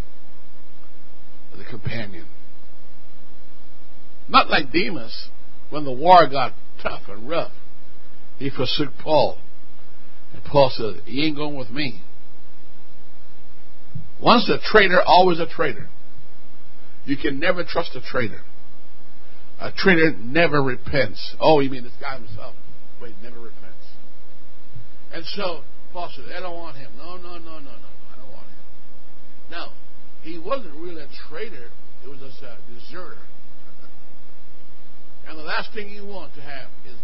[1.60, 2.26] a companion.
[4.28, 5.28] Not like Demas,
[5.70, 7.52] when the war got tough and rough,
[8.38, 9.38] he forsook Paul.
[10.32, 12.02] And Paul said, He ain't going with me.
[14.22, 15.88] Once a traitor, always a traitor.
[17.04, 18.40] You can never trust a traitor.
[19.60, 21.34] A traitor never repents.
[21.40, 22.54] Oh, you mean this guy himself?
[23.00, 23.86] But he never repents.
[25.12, 25.62] And so
[25.92, 26.92] Paul said, I don't want him.
[26.96, 29.50] No, no, no, no, no, I don't want him.
[29.50, 29.72] Now,
[30.22, 31.70] he wasn't really a traitor.
[32.04, 33.18] It was just a deserter.
[35.28, 36.96] And the last thing you want to have is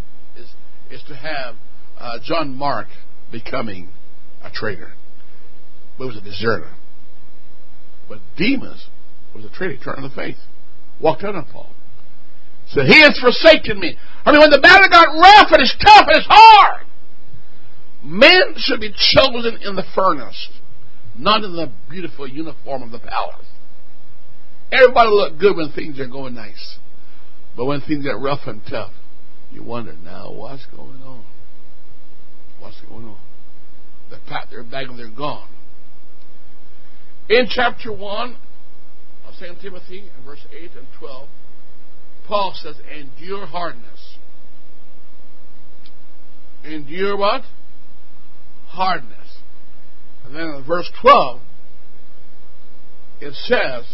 [0.44, 0.50] is
[0.90, 1.56] is to have
[1.98, 2.88] uh, John Mark
[3.30, 3.90] becoming
[4.42, 4.92] a traitor.
[5.98, 6.70] But was a deserter.
[8.08, 8.86] But Demas
[9.34, 10.36] was a traitor, turned on the faith.
[11.00, 11.70] Walked out on Paul.
[12.68, 13.96] Said, He has forsaken me.
[14.24, 16.86] I mean, when the battle got rough and it's tough and it's hard,
[18.02, 20.48] men should be chosen in the furnace,
[21.18, 23.46] not in the beautiful uniform of the palace.
[24.72, 26.78] Everybody look good when things are going nice.
[27.56, 28.92] But when things get rough and tough,
[29.52, 31.24] you wonder now what's going on.
[32.58, 33.18] What's going on?
[34.10, 35.48] They pat their bag and they're gone.
[37.28, 38.36] In chapter 1
[39.26, 41.28] of 2 Timothy, verse 8 and 12,
[42.26, 44.16] Paul says, endure hardness.
[46.64, 47.42] Endure what?
[48.68, 49.38] Hardness.
[50.24, 51.40] And then in verse 12,
[53.20, 53.84] it says,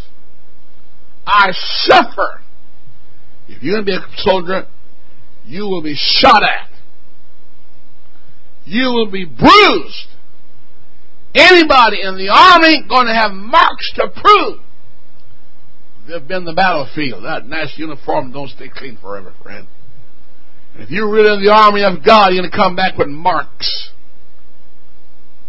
[1.26, 2.40] I suffer.
[3.51, 4.66] If you're going to be a soldier,
[5.44, 6.70] you will be shot at.
[8.64, 10.09] You will be bruised.
[11.34, 14.61] Anybody in the army going to have marks to prove
[16.11, 17.24] they've been the battlefield.
[17.24, 19.66] That nice uniform don't stay clean forever, friend.
[20.74, 23.90] If you're really in the army of God, you're going to come back with marks.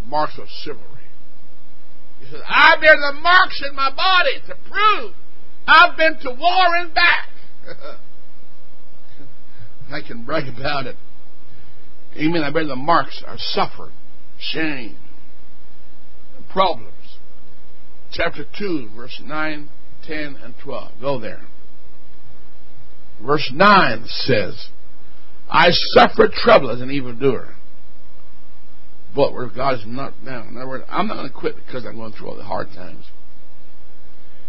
[0.05, 0.87] Marks of chivalry.
[2.19, 5.13] He says, I bear the marks in my body to prove
[5.67, 7.29] I've been to war and back.
[9.91, 10.95] I can brag about it.
[12.17, 12.43] Amen.
[12.43, 13.93] I bear the marks of suffering,
[14.39, 14.97] shame,
[16.37, 17.17] and problems.
[18.11, 19.69] Chapter 2, verse 9,
[20.05, 20.91] 10, and 12.
[20.99, 21.41] Go there.
[23.25, 24.69] Verse 9 says,
[25.49, 27.55] I suffered trouble as an evildoer.
[29.15, 30.49] But where God's not down.
[30.49, 32.69] In other words, I'm not going to quit because I'm going through all the hard
[32.73, 33.05] times.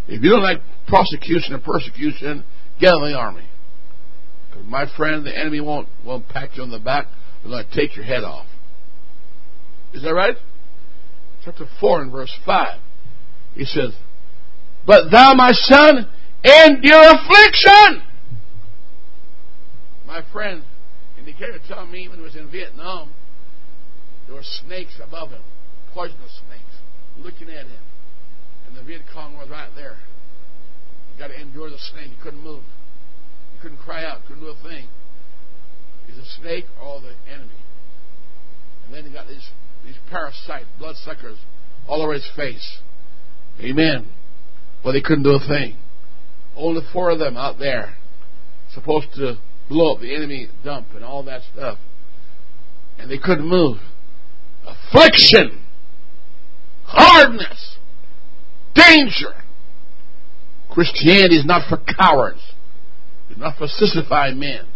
[0.09, 2.45] If you don't like prosecution or persecution,
[2.91, 3.45] the army.
[4.51, 7.07] Because my friend, the enemy won't won't pat you on the back.
[7.43, 8.47] They're going to take your head off.
[9.95, 10.37] Is that right?
[11.45, 12.81] Chapter four and verse five.
[13.55, 13.95] He says,
[14.87, 16.09] "But thou, my son,
[16.45, 18.03] endure affliction."
[20.07, 20.63] My friend,
[21.17, 23.13] and he came to tell me when he was in Vietnam,
[24.27, 25.43] there were snakes above him,
[25.95, 26.75] poisonous snakes,
[27.17, 27.83] looking at him.
[28.67, 29.97] And the Viet Cong was right there.
[31.13, 32.09] You got to endure the snake.
[32.09, 32.63] You couldn't move.
[33.55, 34.21] You couldn't cry out.
[34.27, 34.89] Couldn't do a thing.
[36.09, 37.51] Is a snake or the enemy?
[38.85, 39.49] And then you got these
[39.85, 41.39] these parasite bloodsuckers
[41.89, 42.79] all over his face.
[43.61, 44.09] Amen.
[44.85, 45.77] Well, they couldn't do a thing.
[46.57, 47.97] Only four of them out there,
[48.75, 49.37] supposed to
[49.69, 51.79] blow up the enemy dump and all that stuff,
[52.99, 53.79] and they couldn't move.
[54.67, 55.65] Affliction,
[56.85, 57.79] hardness,
[58.75, 59.42] danger.
[60.73, 62.41] Christianity is not for cowards.
[63.29, 64.67] It's not for sissified men.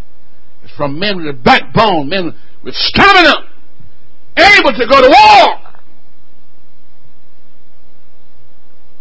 [0.62, 3.48] It's from men with a backbone, men with stamina,
[4.36, 5.66] able to go to war.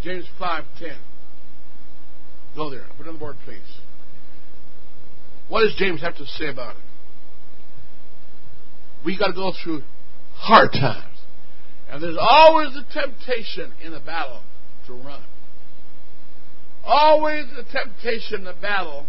[0.03, 0.97] James 5.10.
[2.55, 2.85] Go there.
[2.97, 3.59] Put it on the board, please.
[5.49, 6.81] What does James have to say about it?
[9.03, 9.83] We got to go through
[10.35, 11.17] hard times.
[11.89, 14.41] And there's always a temptation in a battle
[14.87, 15.23] to run.
[16.85, 19.05] Always a temptation a battle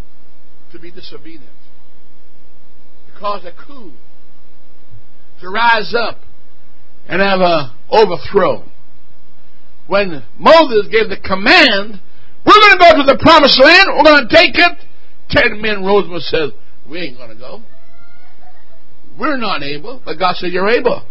[0.72, 1.44] to be disobedient.
[3.06, 3.92] To cause a coup.
[5.40, 6.18] To rise up
[7.08, 8.64] and have a overthrow.
[9.86, 12.00] When Moses gave the command,
[12.44, 14.78] we're going to go to the promised land, we're going to take it.
[15.28, 16.50] Ten men rose and said,
[16.88, 17.62] we ain't going to go.
[19.18, 20.00] We're not able.
[20.04, 21.06] But God said, you're able.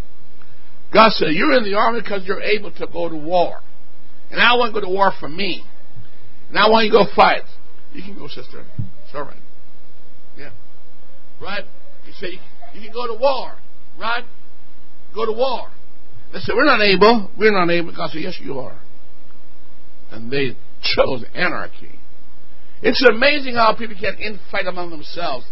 [0.93, 3.59] God said, you're in the army because you're able to go to war.
[4.31, 5.63] And I want to go to war for me.
[6.57, 7.43] I want you go fight.
[7.93, 8.65] You can go, sister.
[9.05, 9.37] It's all right.
[10.37, 10.51] Yeah.
[11.41, 11.63] Right?
[12.05, 12.29] You said,
[12.73, 13.53] you can go to war.
[13.99, 14.23] Right?
[15.13, 15.69] Go to war.
[16.33, 17.31] They said, we're not able.
[17.37, 17.95] We're not able.
[17.95, 18.77] God said, yes, you are.
[20.11, 21.99] And they chose anarchy.
[22.81, 25.45] It's amazing how people can infight among themselves,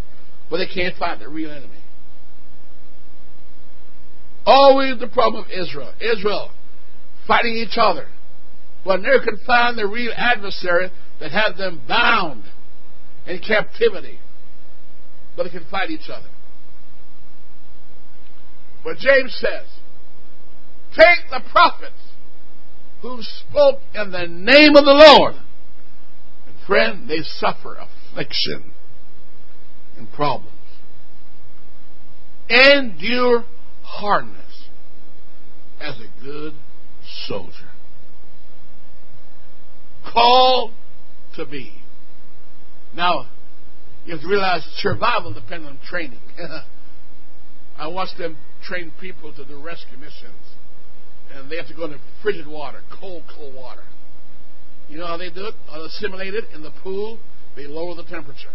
[0.49, 1.79] but they can't fight the real enemy.
[4.45, 5.93] Always the problem of Israel.
[6.01, 6.51] Israel
[7.25, 8.07] fighting each other.
[8.85, 12.43] But never could find the real adversary that had them bound
[13.25, 14.19] in captivity.
[15.35, 16.27] But they can fight each other.
[18.83, 19.67] But James says,
[20.95, 21.93] take the prophets
[23.01, 25.35] who spoke in the name of the Lord.
[25.35, 28.73] And friend, they suffer affliction
[29.97, 30.49] and problems.
[32.49, 33.45] Endure
[33.83, 34.67] hardness
[35.79, 36.53] as a good
[37.27, 37.72] soldier.
[40.11, 40.71] Called
[41.35, 41.73] to be.
[42.95, 43.29] Now,
[44.05, 46.19] you have to realize survival depends on training.
[47.77, 50.43] I watch them train people to do rescue missions.
[51.33, 53.83] And they have to go into frigid water, cold, cold water.
[54.89, 55.55] You know how they do it?
[55.67, 57.17] How they simulate it in the pool?
[57.55, 58.53] They lower the temperature.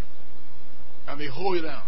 [1.09, 1.82] And they hold you down.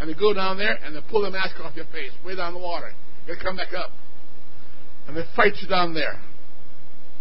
[0.00, 2.52] And they go down there and they pull the mask off your face, way down
[2.52, 2.92] the water.
[3.26, 3.90] They come back up.
[5.06, 6.20] And they fight you down there.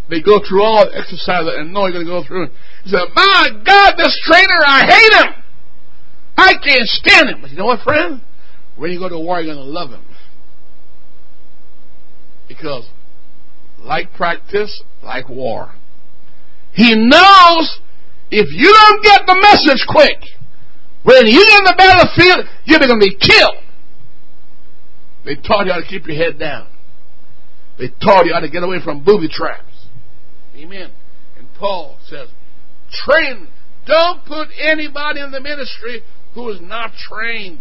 [0.09, 2.47] They go through all the exercise and know you're going to go through.
[2.83, 5.43] He said, My God, this trainer, I hate him.
[6.37, 7.41] I can't stand him.
[7.41, 8.21] But you know what, friend?
[8.75, 10.05] When you go to war, you're going to love him.
[12.47, 12.87] Because,
[13.79, 15.73] like practice, like war.
[16.73, 17.79] He knows
[18.29, 20.21] if you don't get the message quick,
[21.03, 23.63] when you get in the battlefield, you're going to be killed.
[25.23, 26.67] They taught you how to keep your head down.
[27.79, 29.64] They taught you how to get away from booby traps.
[30.55, 30.91] Amen.
[31.37, 32.29] And Paul says,
[32.91, 33.47] train.
[33.85, 36.01] Don't put anybody in the ministry
[36.33, 37.59] who is not trained.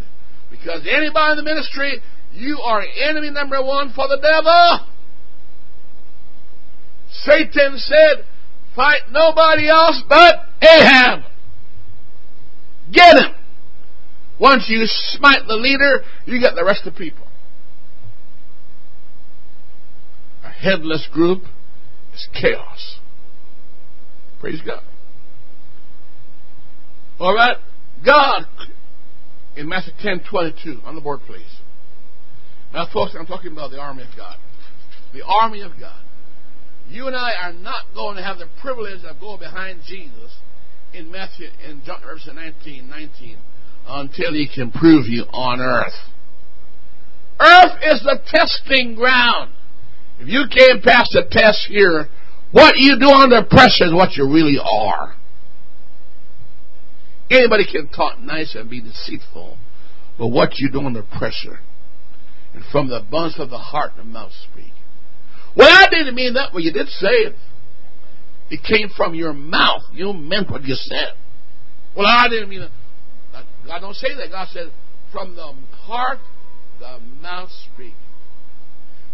[0.50, 2.00] Because anybody in the ministry,
[2.32, 4.86] you are enemy number one for the devil.
[7.10, 8.24] Satan said,
[8.74, 11.20] fight nobody else but Ahab.
[12.92, 13.34] Get him.
[14.38, 17.26] Once you smite the leader, you get the rest of the people.
[20.44, 21.44] A headless group
[22.14, 22.98] is chaos.
[24.40, 24.82] Praise God.
[27.18, 27.56] All right.
[28.04, 28.44] God,
[29.56, 31.42] in Matthew 10 22, on the board, please.
[32.72, 34.36] Now, folks, I'm talking about the army of God.
[35.12, 36.00] The army of God.
[36.88, 40.36] You and I are not going to have the privilege of going behind Jesus
[40.92, 43.38] in Matthew in John verse 19, 19
[43.86, 45.92] until he can prove you on earth.
[47.40, 49.52] Earth is the testing ground.
[50.18, 52.08] If you can't pass the test here,
[52.52, 55.16] what you do under pressure is what you really are.
[57.30, 59.56] Anybody can talk nice and be deceitful,
[60.18, 61.60] but what you do under pressure.
[62.52, 64.72] And from the abundance of the heart, the mouth speak.
[65.56, 67.34] Well, I didn't mean that, but you did say it.
[68.50, 69.82] It came from your mouth.
[69.92, 71.14] You meant what you said.
[71.96, 73.44] Well, I didn't mean that.
[73.66, 74.30] God don't say that.
[74.30, 74.70] God said,
[75.12, 76.18] from the heart,
[76.78, 77.94] the mouth speak.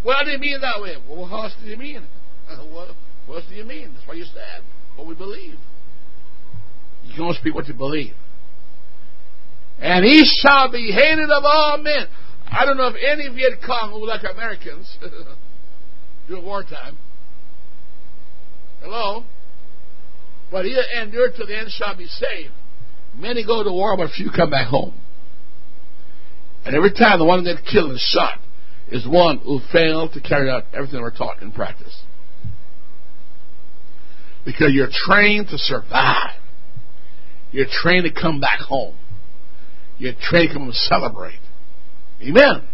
[0.04, 0.96] Well, I didn't mean it that way.
[1.08, 2.06] Well, what else did you mean?
[2.48, 2.94] What,
[3.26, 3.92] what else do you mean?
[3.94, 4.62] That's what you said.
[4.96, 5.58] What we believe.
[7.04, 8.14] You can only speak what you believe.
[9.78, 12.06] And he shall be hated of all men.
[12.50, 14.98] I don't know if any Viet Cong who like Americans
[16.28, 16.98] during wartime.
[18.82, 19.24] Hello?
[20.50, 22.52] But he that endured to the end shall be saved.
[23.16, 24.94] Many go to war, but few come back home.
[26.64, 28.38] And every time the one that killed and shot
[28.90, 32.02] is one who failed to carry out everything we're taught in practice.
[34.44, 36.40] Because you're trained to survive.
[37.52, 38.96] You're trained to come back home.
[39.98, 41.40] You're trained to come and celebrate.
[42.22, 42.66] Amen.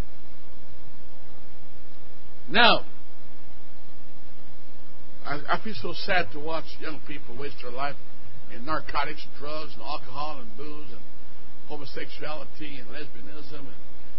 [2.48, 2.84] Now,
[5.24, 7.96] I, I feel so sad to watch young people waste their life
[8.54, 11.00] in narcotics, drugs, and alcohol, and booze, and
[11.66, 13.74] homosexuality, and lesbianism, and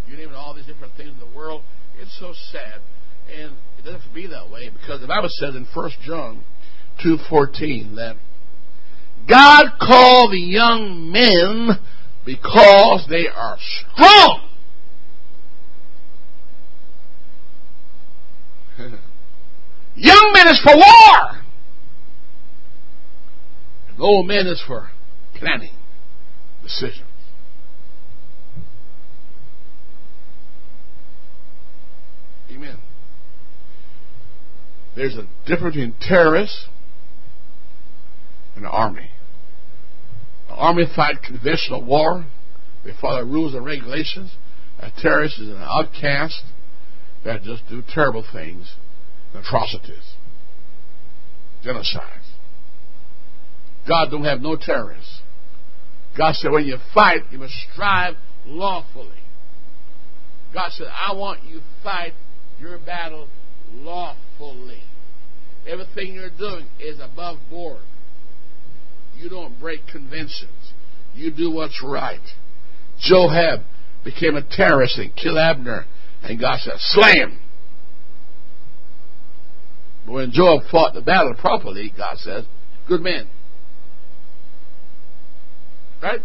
[0.08, 1.62] you name it, all these different things in the world.
[2.00, 2.82] It's so sad,
[3.32, 6.44] and it doesn't have to be that way because the Bible says in 1 John
[7.04, 8.16] 2.14 that
[9.28, 11.80] God called the young men
[12.26, 14.50] because they are strong.
[19.96, 21.42] Young men is for war.
[23.90, 24.92] And old men is for
[25.34, 25.74] planning
[26.62, 27.08] decisions.
[32.52, 32.78] Amen.
[34.98, 36.66] There's a difference between terrorists
[38.56, 39.12] and the army.
[40.48, 42.26] The army fight conventional war.
[42.84, 44.36] They follow rules and regulations.
[44.80, 46.42] A terrorist is an outcast
[47.24, 48.74] that just do terrible things
[49.36, 50.16] atrocities,
[51.64, 52.32] genocides.
[53.88, 55.22] God don't have no terrorists.
[56.18, 58.16] God said when you fight, you must strive
[58.48, 59.12] lawfully.
[60.56, 62.14] God said, I want you to fight
[62.60, 63.28] your battle
[63.72, 64.24] lawfully.
[65.68, 67.82] Everything you're doing is above board.
[69.18, 70.74] You don't break conventions.
[71.14, 72.22] You do what's right.
[73.00, 73.62] Joab
[74.04, 75.86] became a terrorist and killed Abner,
[76.24, 77.40] and God said, slay him.
[80.06, 82.46] But when Joab fought the battle properly, God says,
[82.88, 83.28] good man.
[86.02, 86.22] Right?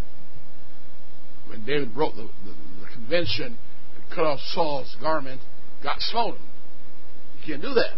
[1.49, 3.59] When David broke the, the, the convention
[3.97, 5.41] and cut off Saul's garment,
[5.83, 6.47] God smote him.
[7.47, 7.97] Can't do that.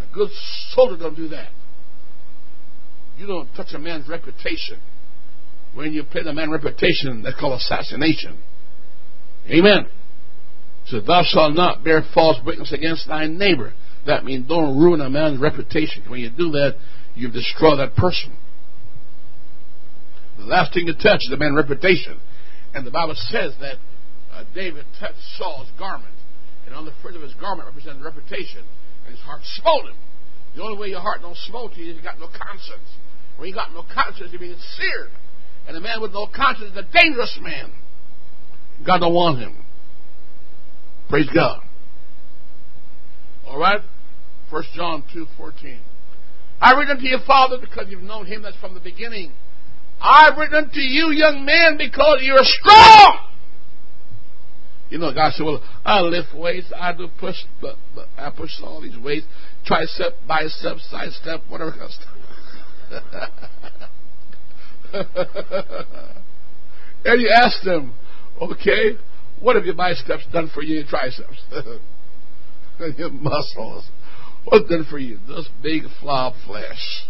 [0.00, 0.30] A good
[0.70, 1.48] soldier don't do that.
[3.18, 4.80] You don't touch a man's reputation.
[5.74, 8.38] When you pay the man's reputation, that's called assassination.
[9.48, 9.86] Amen.
[10.86, 13.72] So thou shalt not bear false witness against thy neighbor.
[14.06, 16.04] That means don't ruin a man's reputation.
[16.08, 16.76] When you do that,
[17.14, 18.36] you destroy that person.
[20.38, 22.18] The last thing you touch is a man's reputation.
[22.74, 23.76] And the Bible says that
[24.32, 26.14] uh, David touched Saul's garment.
[26.70, 28.62] And on the fringe of his garment represented reputation.
[29.04, 29.98] And his heart smote him.
[30.54, 32.86] The only way your heart don't smote you is you got no conscience.
[33.36, 35.10] When you got no conscience, you're being seared.
[35.66, 37.72] And a man with no conscience is a dangerous man.
[38.86, 39.64] God don't want him.
[41.08, 41.60] Praise God.
[43.48, 43.80] All right?
[44.50, 45.80] 1 John 2 14.
[46.60, 49.32] I've written unto you, Father, because you've known him that's from the beginning.
[50.00, 53.29] I've written unto you, young man, because you're strong.
[54.90, 58.50] You know, God said, well, I lift weights, I do push, but, but I push
[58.60, 59.24] all these weights,
[59.64, 62.16] tricep, bicep, side step, whatever kind of stuff.
[67.04, 67.94] and you ask them,
[68.42, 68.96] okay,
[69.38, 71.40] what have your biceps done for you, your triceps?
[72.98, 73.88] your muscles.
[74.44, 75.18] What's done for you?
[75.28, 77.06] This big flob flesh.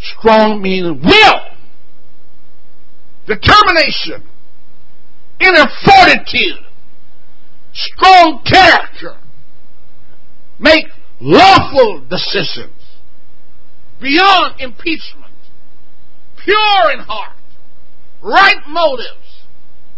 [0.00, 1.40] Strong means will,
[3.26, 4.28] determination,
[5.40, 6.64] inner fortitude,
[7.72, 9.16] strong character,
[10.58, 10.86] make
[11.20, 12.74] lawful decisions,
[14.00, 15.32] beyond impeachment,
[16.44, 17.36] pure in heart,
[18.22, 19.44] right motives,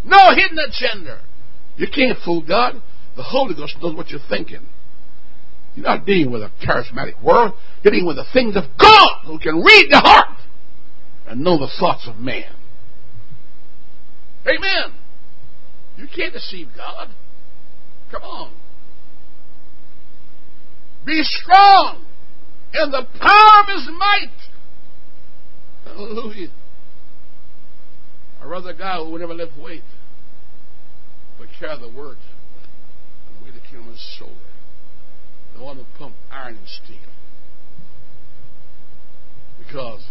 [0.05, 1.21] no hidden agenda.
[1.77, 2.83] You can't fool God.
[3.17, 4.67] The Holy Ghost knows what you're thinking.
[5.75, 7.55] You're not dealing with a charismatic world.
[7.83, 10.39] You're dealing with the things of God who can read the heart
[11.27, 12.55] and know the thoughts of man.
[14.47, 14.93] Amen.
[16.03, 17.11] You can't deceive God.
[18.11, 18.53] Come on.
[21.07, 22.05] Be strong
[22.75, 24.33] in the power of his might.
[25.85, 26.49] Hallelujah.
[28.41, 29.85] I'd rather guy who would never lift weight,
[31.39, 32.17] but carry the word
[33.29, 34.35] and weight the kingdom on his shoulder.
[35.57, 36.99] The one who pump iron and steel.
[39.57, 40.05] Because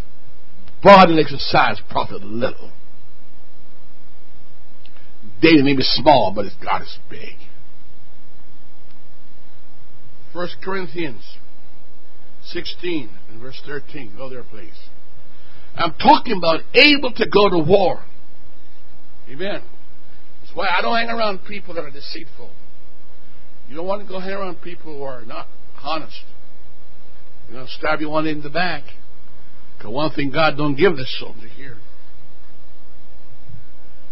[0.81, 2.71] bodily exercise profit little.
[5.41, 7.35] David may be small, but his God is big.
[10.33, 11.37] First Corinthians
[12.45, 14.13] 16 and verse 13.
[14.17, 14.77] Go there, please.
[15.75, 18.03] I'm talking about able to go to war.
[19.29, 19.61] Amen.
[20.41, 22.51] That's why I don't hang around people that are deceitful.
[23.69, 25.47] You don't want to go hang around people who are not
[25.81, 26.23] honest.
[27.47, 28.83] You know, stab you one in the back.
[29.77, 31.77] Because one thing God don't give this soldier here.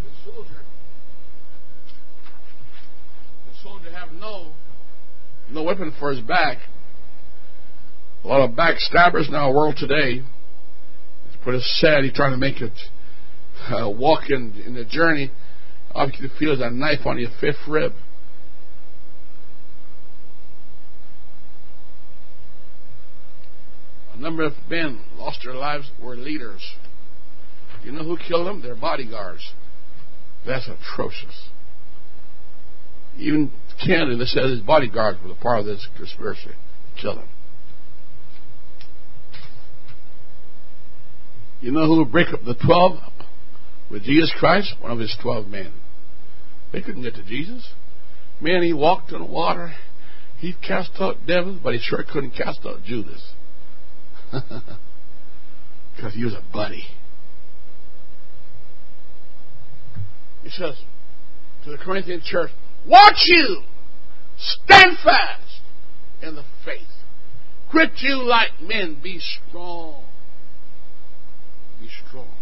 [0.03, 0.58] The soldier,
[3.99, 4.51] have no,
[5.51, 6.57] no weapon for his back.
[8.23, 10.23] A lot of backstabbers in our world today.
[11.27, 12.03] It's pretty sad.
[12.03, 12.77] He's trying to make it
[13.69, 15.31] uh, walk in, in the journey.
[15.91, 17.93] All you can feel is a knife on your fifth rib.
[24.13, 26.73] A number of men lost their lives were leaders.
[27.83, 28.61] You know who killed them?
[28.61, 29.53] Their bodyguards.
[30.45, 31.49] That's atrocious.
[33.17, 33.51] Even
[33.85, 37.27] Kennedy says his bodyguards were a part of this conspiracy to kill him.
[41.61, 42.99] You know who would break up the twelve
[43.91, 44.75] with Jesus Christ?
[44.79, 45.73] One of his twelve men.
[46.71, 47.67] They couldn't get to Jesus.
[48.41, 49.73] Man, he walked on water.
[50.37, 53.33] He cast out devils, but he sure couldn't cast out Judas.
[55.99, 56.85] Because he was a buddy.
[60.43, 60.75] He says
[61.65, 62.51] to the Corinthian church,
[62.87, 63.63] Watch you!
[64.39, 65.61] Stand fast
[66.21, 66.87] in the faith.
[67.69, 68.99] Quit you like men.
[69.01, 70.03] Be strong.
[71.79, 72.33] Be strong.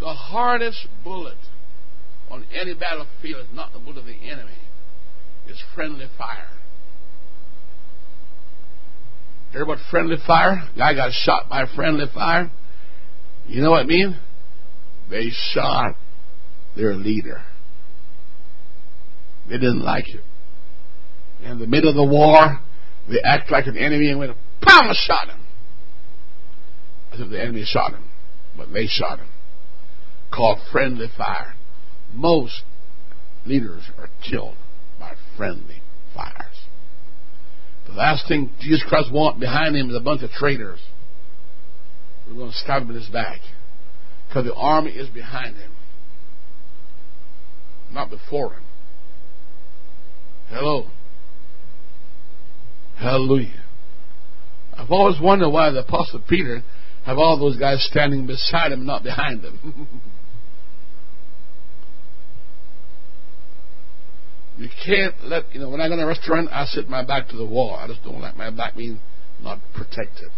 [0.00, 1.38] The hardest bullet
[2.30, 4.58] on any battlefield is not the bullet of the enemy,
[5.46, 6.48] it's friendly fire.
[9.52, 10.68] Hear about friendly fire?
[10.76, 12.50] Guy got shot by friendly fire.
[13.46, 14.18] You know what I mean?
[15.08, 15.94] They shot
[16.76, 17.42] their leader.
[19.48, 20.22] They didn't like it.
[21.44, 22.60] In the middle of the war,
[23.08, 25.40] they act like an enemy and went, pound, shot him.
[27.12, 28.04] As if the enemy shot him,
[28.56, 29.28] but they shot him.
[30.32, 31.54] Called friendly fire.
[32.12, 32.62] Most
[33.44, 34.56] leaders are killed
[34.98, 35.82] by friendly
[36.14, 36.66] fires.
[37.86, 40.80] The last thing Jesus Christ wants behind him is a bunch of traitors.
[42.26, 43.40] We're going to stab him in his back.
[44.28, 45.72] Because the army is behind him,
[47.92, 48.63] not before him.
[50.48, 50.86] Hello.
[52.96, 53.64] Hallelujah.
[54.76, 56.62] I've always wondered why the Apostle Peter
[57.04, 59.88] have all those guys standing beside him, not behind him.
[64.58, 67.28] you can't let you know when I go to a restaurant, I sit my back
[67.28, 67.76] to the wall.
[67.76, 69.00] I just don't like my back being
[69.42, 70.30] not protected.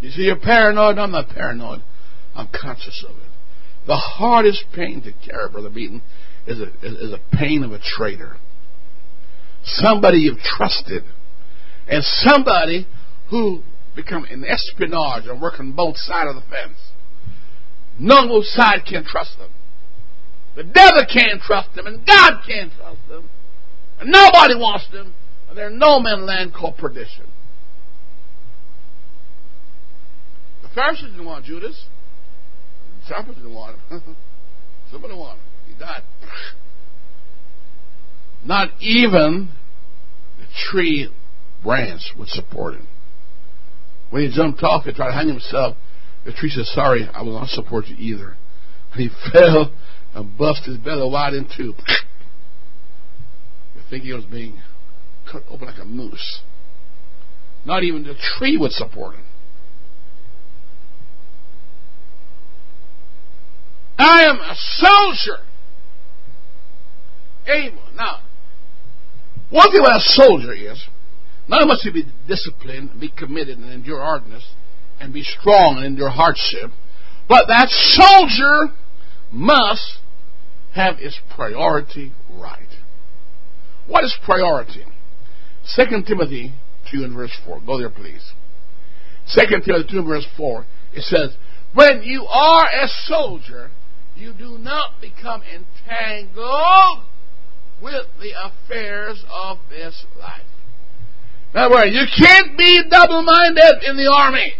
[0.00, 0.98] You see, you're paranoid.
[0.98, 1.82] I'm not paranoid.
[2.34, 3.22] I'm conscious of it.
[3.86, 6.02] The hardest pain to carry, Brother Beaton,
[6.46, 8.36] is a, is a pain of a traitor.
[9.64, 11.04] Somebody you've trusted
[11.88, 12.86] and somebody
[13.30, 13.62] who
[13.94, 16.78] become an espionage and work on both sides of the fence.
[17.98, 19.50] No side can trust them.
[20.56, 23.28] The devil can't trust them, and God can't trust them.
[24.00, 25.14] And nobody wants them.
[25.48, 27.26] And they're no man land called perdition.
[30.62, 31.84] The Pharisees didn't want Judas.
[32.86, 34.16] The disciples didn't want him.
[34.90, 35.53] Somebody wanted him.
[35.78, 36.02] Died.
[38.44, 39.48] Not even
[40.38, 41.10] the tree
[41.62, 42.86] branch would support him.
[44.10, 45.76] When he jumped off and tried to hang himself,
[46.24, 48.36] the tree said, Sorry, I will not support you either.
[48.92, 49.72] And he fell
[50.14, 51.74] and busted his belly wide in two.
[53.74, 54.60] You think he was being
[55.30, 56.40] cut open like a moose.
[57.64, 59.24] Not even the tree would support him.
[63.98, 65.42] I am a soldier.
[67.46, 67.82] Able.
[67.94, 68.20] Now,
[69.50, 70.82] one thing about a soldier is,
[71.46, 74.54] not only must he be disciplined, be committed, and endure hardness,
[74.98, 76.70] and be strong and endure hardship,
[77.28, 78.74] but that soldier
[79.30, 79.98] must
[80.74, 82.68] have its priority right.
[83.86, 84.84] What is priority?
[85.76, 86.54] 2 Timothy
[86.90, 87.60] 2 and verse 4.
[87.66, 88.32] Go there, please.
[89.34, 90.66] 2 Timothy 2 and verse 4.
[90.94, 91.36] It says,
[91.74, 93.70] When you are a soldier,
[94.16, 97.04] you do not become entangled
[97.84, 100.40] with the affairs of this life.
[101.54, 104.54] Other words, you can't be double minded in the army.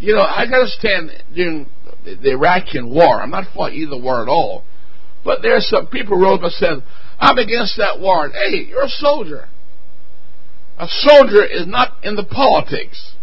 [0.00, 1.66] You know, I got to stand during
[2.04, 3.22] the Iraqi war.
[3.22, 4.64] I'm not for either war at all.
[5.24, 6.82] But there's some people who wrote and said,
[7.20, 8.28] I'm against that war.
[8.28, 9.48] Hey, you're a soldier.
[10.78, 13.14] A soldier is not in the politics.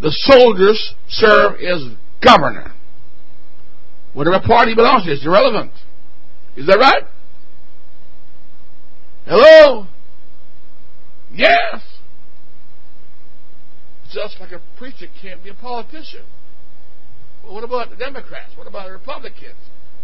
[0.00, 1.94] The soldiers serve as
[2.24, 2.72] governor.
[4.14, 5.72] Whatever party belongs to is irrelevant.
[6.56, 7.04] Is that right?
[9.26, 9.86] Hello?
[11.32, 11.82] Yes.
[14.12, 16.24] Just like a preacher can't be a politician.
[17.42, 18.52] Well, what about the Democrats?
[18.56, 19.56] What about the Republicans?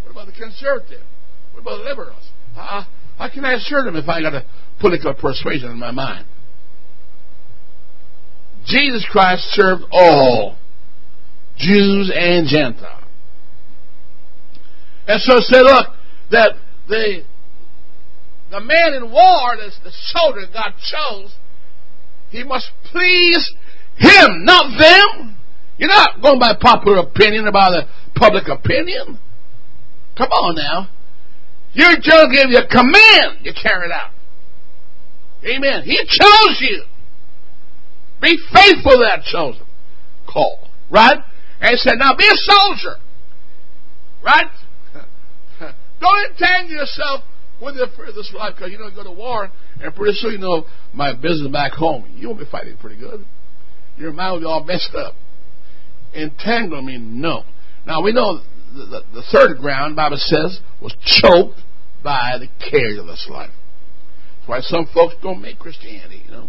[0.03, 1.05] What about the conservatives?
[1.53, 2.31] What about the liberals?
[2.55, 2.87] How,
[3.19, 4.45] how can I assure them if I got a
[4.81, 6.27] political persuasion in my mind?
[8.65, 10.57] Jesus Christ served all,
[11.57, 13.05] Jews and Gentiles.
[15.07, 15.89] And so say, look,
[16.31, 16.53] that
[16.87, 17.25] the
[18.51, 21.35] the man in war, the, the soldier God chose,
[22.31, 23.53] he must please
[23.97, 25.37] him, not them.
[25.79, 29.19] You're not going by popular opinion about the public opinion.
[30.17, 30.89] Come on now.
[31.73, 34.11] Your judge gave you a command, you carry it out.
[35.45, 35.85] Amen.
[35.85, 36.85] He chose you.
[38.21, 39.65] Be faithful to that chosen
[40.27, 40.69] call.
[40.91, 41.19] Right?
[41.61, 42.97] And he said, now be a soldier.
[44.25, 44.51] Right?
[46.01, 47.23] Don't entangle yourself
[47.61, 49.51] with the affair of this life because you don't go to war
[49.83, 52.11] and pretty soon you know my business back home.
[52.17, 53.25] You won't be fighting pretty good.
[53.97, 55.15] Your mind will be all messed up.
[56.15, 57.43] Entangle me, no.
[57.87, 58.41] Now we know
[58.73, 61.61] the, the, the third ground, Bible says, was choked
[62.03, 63.51] by the cares of this life.
[64.39, 66.49] That's why some folks don't make Christianity, you know.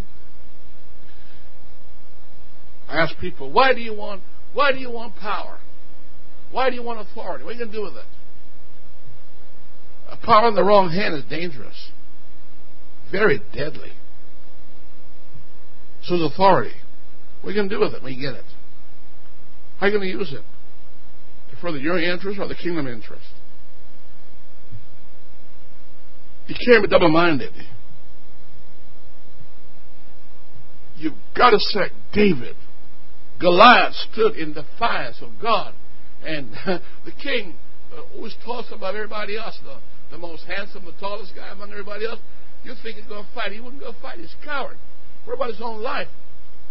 [2.88, 4.22] I ask people, why do you want
[4.52, 5.58] why do you want power?
[6.50, 7.44] Why do you want authority?
[7.44, 8.04] What are you to do with it?
[10.10, 11.90] A power in the wrong hand is dangerous,
[13.10, 13.92] very deadly.
[16.02, 16.74] So is authority.
[17.40, 18.44] What are you going to do with it when you get it?
[19.78, 20.42] How are you going to use it?
[21.50, 23.26] To further your interest or the kingdom interest?
[26.48, 27.52] You can't be double minded.
[30.96, 32.56] You've got to set David.
[33.40, 35.74] Goliath stood in defiance of God.
[36.22, 37.56] And the king
[37.92, 39.58] uh, always talks about everybody else.
[39.62, 39.78] The,
[40.10, 42.20] the most handsome, the tallest guy among everybody else.
[42.64, 43.52] You think he's going to fight.
[43.52, 44.18] He wouldn't go fight.
[44.18, 44.76] He's a coward.
[45.24, 46.08] What about his own life?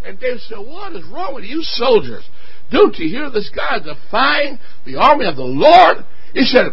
[0.06, 2.28] And David said, What is wrong with you soldiers?
[2.72, 6.06] Don't you hear this guy defying the army of the Lord?
[6.34, 6.72] He said,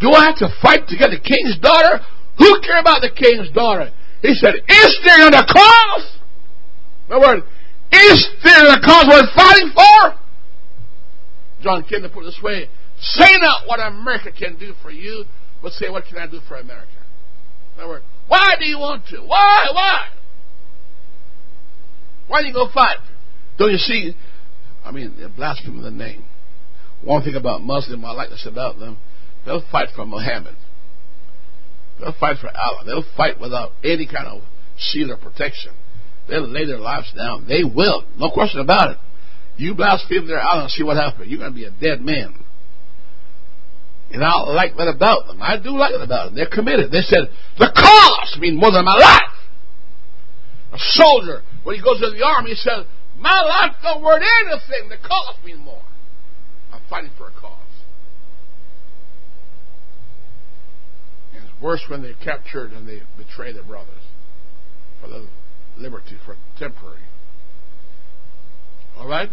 [0.00, 2.04] Do I have to fight to get the king's daughter?
[2.38, 3.90] Who care about the king's daughter?
[4.20, 6.18] He said, Is there a cause?
[7.10, 7.46] Other words,
[7.90, 10.18] is there a cause worth fighting for?
[11.62, 12.68] John Kennedy put it this way
[13.00, 15.24] Say not what America can do for you,
[15.62, 16.88] but say, what can I do for America?
[17.76, 19.18] In other words, why do you want to?
[19.20, 19.68] Why?
[19.72, 20.06] Why?
[22.28, 22.98] Why do you go fight?
[23.58, 24.16] Don't you see?
[24.84, 26.24] I mean, they're blaspheming the name.
[27.04, 28.98] One thing about Muslims I like to say about them,
[29.44, 30.56] they'll fight for Muhammad.
[32.00, 32.84] They'll fight for Allah.
[32.84, 34.42] They'll fight without any kind of
[34.76, 35.72] shield or protection.
[36.28, 37.46] They'll lay their lives down.
[37.48, 38.04] They will.
[38.16, 38.98] No question about it.
[39.56, 41.28] You blaspheme their Allah and see what happens.
[41.28, 42.41] You're going to be a dead man.
[44.12, 45.40] And I like that about them.
[45.40, 46.34] I do like that about them.
[46.34, 46.92] They're committed.
[46.92, 49.32] They said, the cause means more than my life.
[50.72, 52.84] A soldier, when he goes to the army, he says,
[53.18, 55.82] My life don't worth anything The costs means more.
[56.72, 57.58] I'm fighting for a cause.
[61.34, 64.02] And it's worse when they're captured and they betray their brothers
[65.00, 65.26] for the
[65.78, 67.00] liberty, for temporary.
[68.98, 69.30] All right?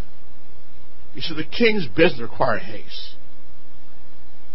[1.14, 3.16] You see, The king's business requires haste.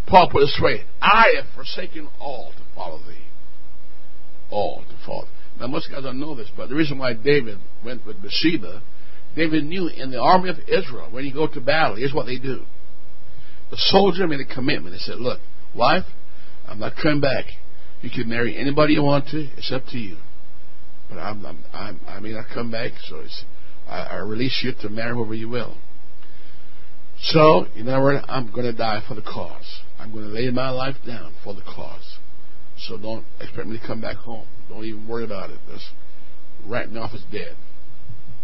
[0.07, 3.25] Paul put it this way I have forsaken all to follow thee.
[4.51, 5.29] All to follow.
[5.59, 8.83] Now, most guys don't know this, but the reason why David went with Bathsheba,
[9.37, 12.39] David knew in the army of Israel, when you go to battle, here's what they
[12.39, 12.65] do.
[13.71, 14.95] The soldier made a commitment.
[14.95, 15.41] He said, Look,
[15.75, 16.05] wife,
[16.67, 17.45] I'm not coming back.
[18.03, 19.49] You can marry anybody you want to.
[19.57, 20.19] It's up to you.
[21.09, 23.23] But I'm, I'm, I'm i may not come back, so
[23.89, 25.77] I, I release you to marry whoever you will.
[27.21, 29.81] So, in other words, I'm going to die for the cause.
[30.05, 32.19] I'm going to lay my life down for the cause.
[32.77, 34.47] So don't expect me to come back home.
[34.69, 35.59] Don't even worry about it.
[35.71, 35.87] Just
[36.67, 37.57] write me off as dead.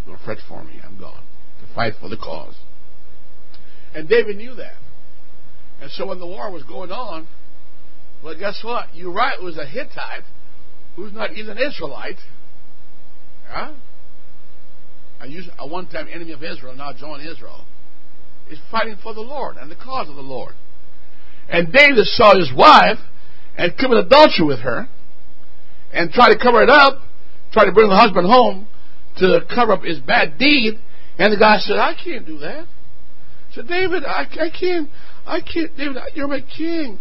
[0.07, 0.81] Don't fret for me.
[0.83, 1.23] I'm gone
[1.61, 2.55] to fight for the cause.
[3.95, 4.77] And David knew that.
[5.83, 7.29] And so when the war was going on,
[8.25, 8.95] well, guess what?
[8.95, 10.25] Uriah was a Hittite
[10.97, 12.19] who's not even an Israelite.
[13.49, 13.73] Huh?
[15.21, 17.67] I used a one time enemy of Israel, now joined Israel
[18.51, 20.55] is fighting for the Lord and the cause of the Lord.
[21.51, 22.99] And David saw his wife
[23.57, 24.89] and commit adultery with her
[25.93, 27.03] and tried to cover it up,
[27.53, 28.69] tried to bring the husband home
[29.19, 30.79] to cover up his bad deed.
[31.19, 32.67] And the guy said, I can't do that.
[33.53, 34.89] So David, I, I can't,
[35.27, 36.99] I can't, David, you're my king.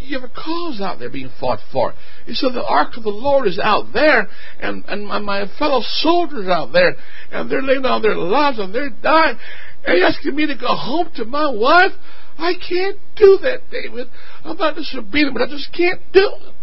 [0.00, 1.92] You have a cause out there being fought for.
[2.24, 4.28] He said, the ark of the Lord is out there,
[4.60, 6.96] and, and my, my fellow soldiers out there,
[7.30, 9.38] and they're laying down their lives and they're dying.
[9.86, 11.92] You asking me to go home to my wife?
[12.38, 14.06] I can't do that, David.
[14.44, 16.54] I'm not disobedient, but I just can't do it.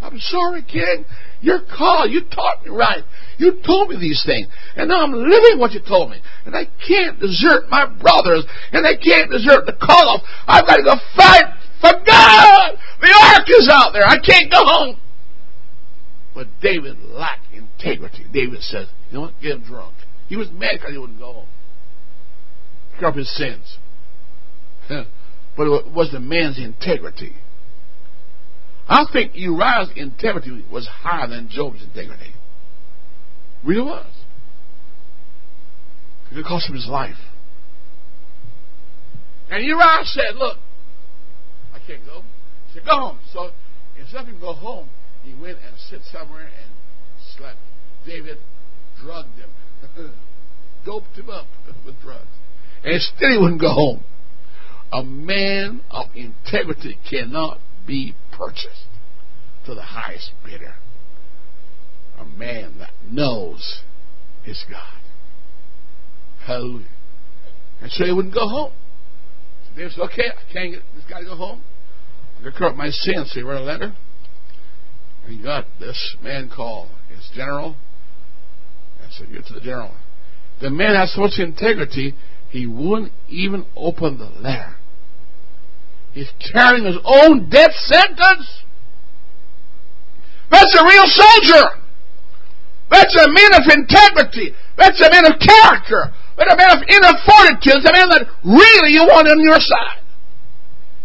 [0.00, 1.04] I'm sorry, King.
[1.40, 2.06] Your call.
[2.06, 3.02] You taught me right.
[3.38, 4.46] You told me these things.
[4.76, 6.20] And now I'm living what you told me.
[6.44, 8.44] And I can't desert my brothers.
[8.72, 10.22] And I can't desert the call.
[10.46, 11.44] I've got to go fight
[11.80, 12.78] for God.
[13.00, 14.06] The ark is out there.
[14.06, 15.00] I can't go home.
[16.34, 18.26] But David lacked integrity.
[18.32, 19.34] David said, you know what?
[19.40, 19.94] Get him drunk.
[20.28, 21.48] He was mad because he wouldn't go home
[22.94, 23.78] cover up his sins.
[25.56, 27.34] But it was the man's integrity.
[28.88, 32.34] I think Uriah's integrity was higher than Job's integrity.
[33.64, 34.06] Really was.
[36.30, 37.16] It cost him his life.
[39.50, 40.58] And Uriah said, Look,
[41.72, 42.22] I can't go.
[42.68, 43.18] He said, Go home.
[43.32, 43.50] So
[43.98, 44.88] instead of him go home,
[45.22, 46.70] he went and sit somewhere and
[47.36, 47.58] slept.
[48.04, 48.38] David
[49.00, 50.12] drugged him,
[50.84, 51.46] doped him up
[51.86, 52.26] with drugs
[52.84, 54.04] and still he wouldn't go home.
[54.92, 58.86] A man of integrity cannot be purchased
[59.66, 60.74] to the highest bidder.
[62.18, 63.82] A man that knows
[64.44, 65.00] his God.
[66.46, 66.86] Hallelujah.
[67.80, 68.72] And so he wouldn't go home.
[69.66, 71.62] So David said, okay, I can't get this guy to go home.
[72.40, 73.30] Going to cover up my sins.
[73.32, 73.94] So he wrote a letter.
[75.24, 77.76] And he got this man called his general.
[79.02, 79.92] And said, get to the general.
[80.60, 82.14] The man has so much integrity
[82.54, 84.76] he wouldn't even open the letter.
[86.12, 88.62] He's carrying his own death sentence.
[90.52, 91.82] That's a real soldier.
[92.90, 94.54] That's a man of integrity.
[94.78, 96.14] That's a man of character.
[96.38, 97.82] That's a man of inner fortitude.
[97.82, 100.04] That's a man that really you want on your side.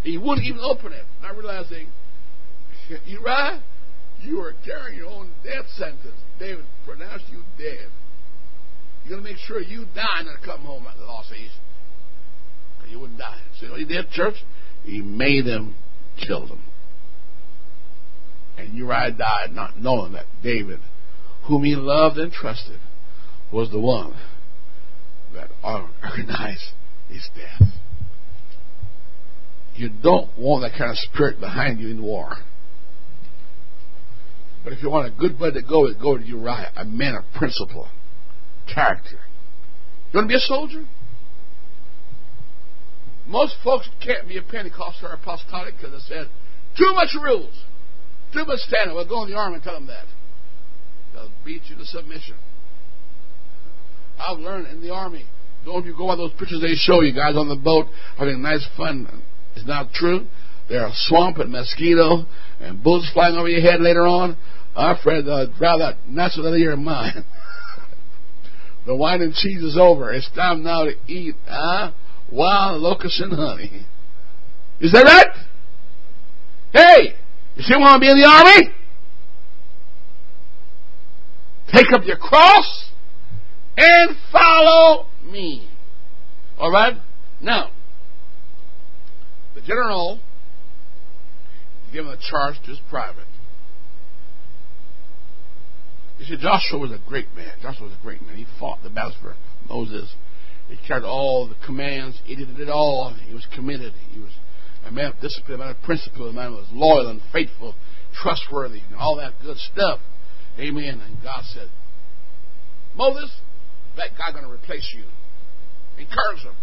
[0.04, 1.04] He wouldn't even open it.
[1.20, 1.88] Not realizing,
[3.06, 3.60] Uriah,
[4.22, 6.14] you are carrying your own death sentence.
[6.38, 7.90] David pronounced you dead.
[9.04, 11.50] You're going to make sure you die and come home, at the law says.
[12.88, 13.38] You wouldn't die.
[13.60, 14.34] See what he did, church?
[14.82, 15.76] He made them
[16.26, 16.62] them.
[18.58, 20.80] And Uriah died not knowing that David,
[21.44, 22.78] whom he loved and trusted,
[23.52, 24.14] was the one
[25.34, 26.72] that organized
[27.08, 27.68] his death.
[29.74, 32.36] You don't want that kind of spirit behind you in war.
[34.62, 37.14] But if you want a good buddy to go with, go to Uriah, a man
[37.14, 37.88] of principle
[38.72, 39.18] character.
[40.12, 40.84] You want to be a soldier?
[43.26, 46.26] Most folks can't be a Pentecostal or apostolic because they said,
[46.76, 47.54] too much rules,
[48.32, 48.94] too much standing.
[48.94, 50.06] Well, go in the army and tell them that.
[51.12, 52.34] They'll beat you to submission.
[54.18, 55.26] I've learned in the army,
[55.64, 57.86] don't you go on those pictures they show you guys on the boat
[58.18, 59.22] having nice fun.
[59.54, 60.26] It's not true.
[60.68, 62.26] There are swamp and mosquito
[62.60, 64.36] and bullets flying over your head later on.
[64.76, 67.24] I'm afraid I'd rather that's another year of mine.
[68.90, 70.12] The wine and cheese is over.
[70.12, 71.92] It's time now to eat huh?
[72.28, 73.86] wild locusts and honey.
[74.80, 75.28] Is that right?
[76.72, 77.14] Hey,
[77.54, 78.74] you still want to be in the army?
[81.72, 82.90] Take up your cross
[83.76, 85.70] and follow me.
[86.58, 86.96] All right?
[87.40, 87.70] Now,
[89.54, 90.18] the general
[91.92, 93.29] given a charge to his private.
[96.20, 97.50] You see, Joshua was a great man.
[97.62, 98.36] Joshua was a great man.
[98.36, 99.34] He fought the battles for
[99.66, 100.14] Moses.
[100.68, 102.20] He carried all the commands.
[102.24, 103.16] He did it all.
[103.26, 103.94] He was committed.
[104.12, 104.30] He was
[104.86, 107.74] a man of discipline, a man of principle, a man who was loyal and faithful,
[108.12, 109.98] trustworthy, and all that good stuff.
[110.58, 111.00] Amen.
[111.02, 111.68] And God said,
[112.94, 113.30] Moses,
[113.96, 115.04] that guy's going to replace you.
[115.98, 116.54] Encourage him.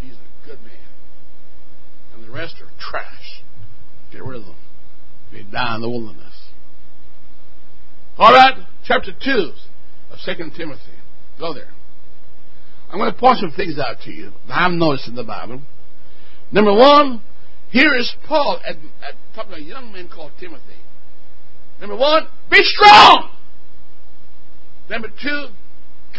[0.00, 0.86] He's a good man.
[2.14, 3.42] And the rest are trash.
[4.12, 4.56] Get rid of them.
[5.32, 6.33] They die in the wilderness.
[8.16, 9.52] All right, chapter 2
[10.12, 10.80] of 2 Timothy.
[11.38, 11.70] Go there.
[12.90, 15.60] I'm going to point some things out to you that I've noticed in the Bible.
[16.52, 17.22] Number one,
[17.70, 20.62] here is Paul at, at talking to a young man called Timothy.
[21.80, 23.30] Number one, be strong.
[24.88, 25.46] Number two,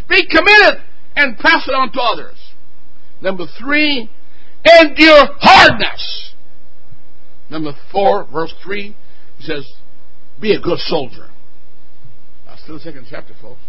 [0.10, 0.84] be committed
[1.16, 2.36] and pass it on to others.
[3.22, 4.10] Number three,
[4.66, 6.34] endure hardness.
[7.50, 8.98] Number four, verse three,
[9.38, 9.66] he says,
[10.42, 11.30] be a good soldier.
[12.66, 13.62] Still the second chapter, folks.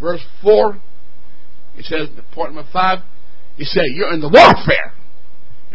[0.00, 0.80] Verse four,
[1.76, 3.00] it says, point number five,
[3.56, 4.94] he said, you're in the warfare.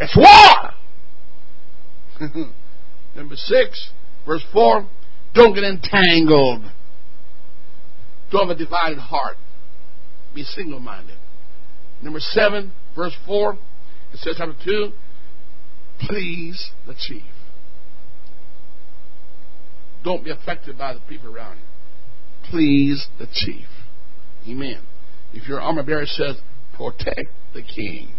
[0.00, 0.72] It's war.
[3.16, 3.92] number six,
[4.26, 4.88] verse four,
[5.32, 6.62] don't get entangled.
[8.32, 9.36] Don't have a divided heart.
[10.34, 11.18] Be single minded.
[12.02, 13.52] Number seven, verse four,
[14.12, 14.90] it says, chapter two,
[16.00, 17.22] please the chief.
[20.02, 21.71] Don't be affected by the people around you.
[22.50, 23.66] Please the chief.
[24.48, 24.82] Amen.
[25.32, 26.36] If your armor bearer says,
[26.76, 28.12] protect the king.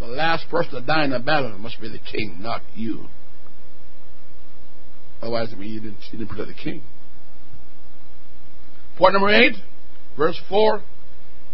[0.00, 3.08] The last person to die in the battle must be the king, not you.
[5.20, 6.82] Otherwise, it means you didn't, you didn't protect the king.
[8.96, 9.56] Point number eight,
[10.16, 10.82] verse four.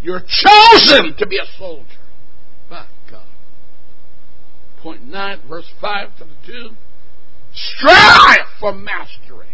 [0.02, 1.98] You're chosen to be a soldier.
[4.84, 6.68] Point 9, verse 5, chapter 2.
[7.54, 9.53] Strive for mastery.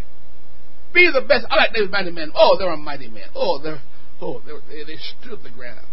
[0.93, 1.47] Be the best.
[1.51, 2.33] I like these mighty men.
[2.35, 3.29] Oh, they're a mighty man.
[3.35, 3.81] Oh, they're,
[4.21, 5.87] oh, they, they stood the ground.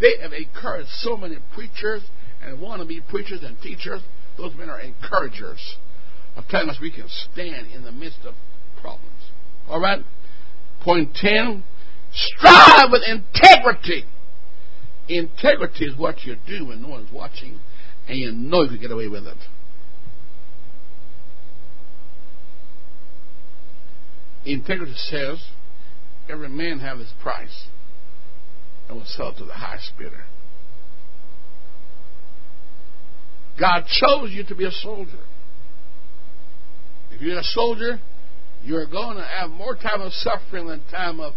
[0.00, 2.02] They have encouraged so many preachers
[2.42, 4.00] and wannabe preachers and teachers.
[4.36, 5.76] Those men are encouragers
[6.36, 8.34] of telling us we can stand in the midst of
[8.80, 9.30] problems.
[9.68, 10.00] All right?
[10.82, 11.62] Point 10
[12.12, 14.04] strive with integrity.
[15.08, 17.60] Integrity is what you do when no one's watching
[18.08, 19.36] and you know you could get away with it.
[24.46, 25.42] Integrity says
[26.28, 27.66] every man have his price
[28.88, 30.24] and will sell to the highest bidder.
[33.58, 35.20] God chose you to be a soldier.
[37.12, 38.00] If you're a soldier,
[38.64, 41.34] you're going to have more time of suffering than time of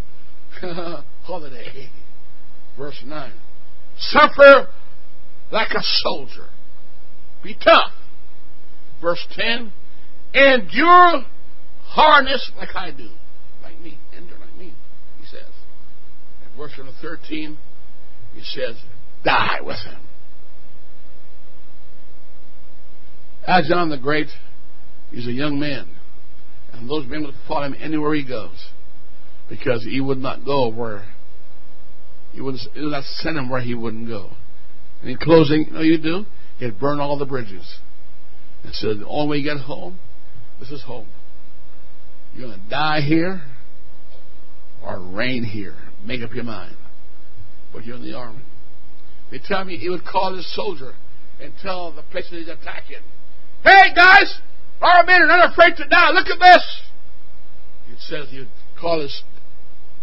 [1.24, 1.90] holiday.
[2.78, 3.34] Verse 9.
[3.98, 4.68] Suffer
[5.52, 6.48] like a soldier.
[7.44, 7.92] Be tough.
[9.02, 9.72] Verse 10.
[10.34, 11.26] Endure
[11.88, 13.10] hardness like I do.
[13.64, 13.98] Like me.
[14.16, 14.74] Endure like me,
[15.20, 15.50] he says.
[16.46, 17.58] In verse number 13,
[18.34, 18.76] he says,
[19.24, 20.00] Die with him.
[23.70, 24.28] John the Great,
[25.10, 25.88] he's a young man.
[26.74, 28.68] And those men would follow him anywhere he goes.
[29.50, 31.06] Because he would not go where
[32.34, 34.32] he would not send him where he wouldn't go.
[35.02, 36.26] And in closing, you know you do?
[36.60, 37.80] He'd burn all the bridges.
[38.64, 39.98] And said, the only way you get home,
[40.60, 41.08] this is home.
[42.38, 43.42] You're going to die here
[44.86, 45.74] or reign here.
[46.06, 46.76] Make up your mind.
[47.74, 48.44] But you're in the army.
[49.32, 50.94] They tell me he would call his soldier
[51.42, 52.98] and tell the places he's attacking,
[53.64, 54.40] Hey guys,
[54.82, 56.12] our men are not afraid to die.
[56.12, 56.82] Look at this.
[57.92, 58.50] It says he would
[58.80, 59.24] call his,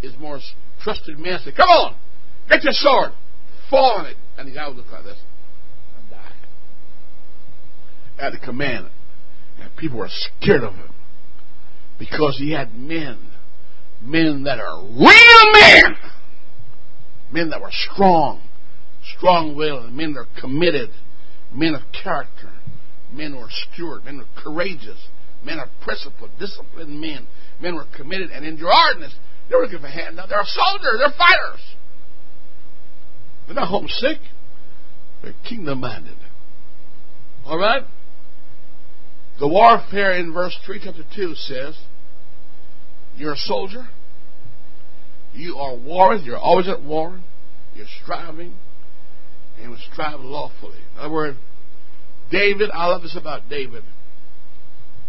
[0.02, 0.40] his more
[0.82, 1.96] trusted men and say, Come on,
[2.48, 3.12] get your sword,
[3.70, 4.16] fall on it.
[4.36, 5.18] And the guy would look like this
[8.18, 8.88] at the command.
[9.60, 10.93] And people were scared of him
[11.98, 13.18] because he had men,
[14.02, 15.96] men that are real men,
[17.32, 18.42] men that were strong,
[19.16, 20.90] strong willed, men that are committed,
[21.52, 22.50] men of character,
[23.12, 25.08] men who are steward, men who are courageous,
[25.44, 27.26] men of principle, disciplined men,
[27.60, 29.14] men who are committed and endure hardness.
[29.48, 30.16] They're looking for hand.
[30.16, 31.60] Now they're soldiers, they're fighters.
[33.46, 34.18] They're not homesick.
[35.22, 36.16] They're kingdom minded.
[37.44, 37.82] All right?
[39.38, 41.76] The warfare in verse 3 chapter 2 says,
[43.16, 43.88] You're a soldier.
[45.32, 46.24] You are warring.
[46.24, 47.20] You're always at war.
[47.74, 48.54] You're striving.
[49.60, 50.78] And you strive lawfully.
[50.94, 51.38] In other words,
[52.30, 53.82] David, I love this about David.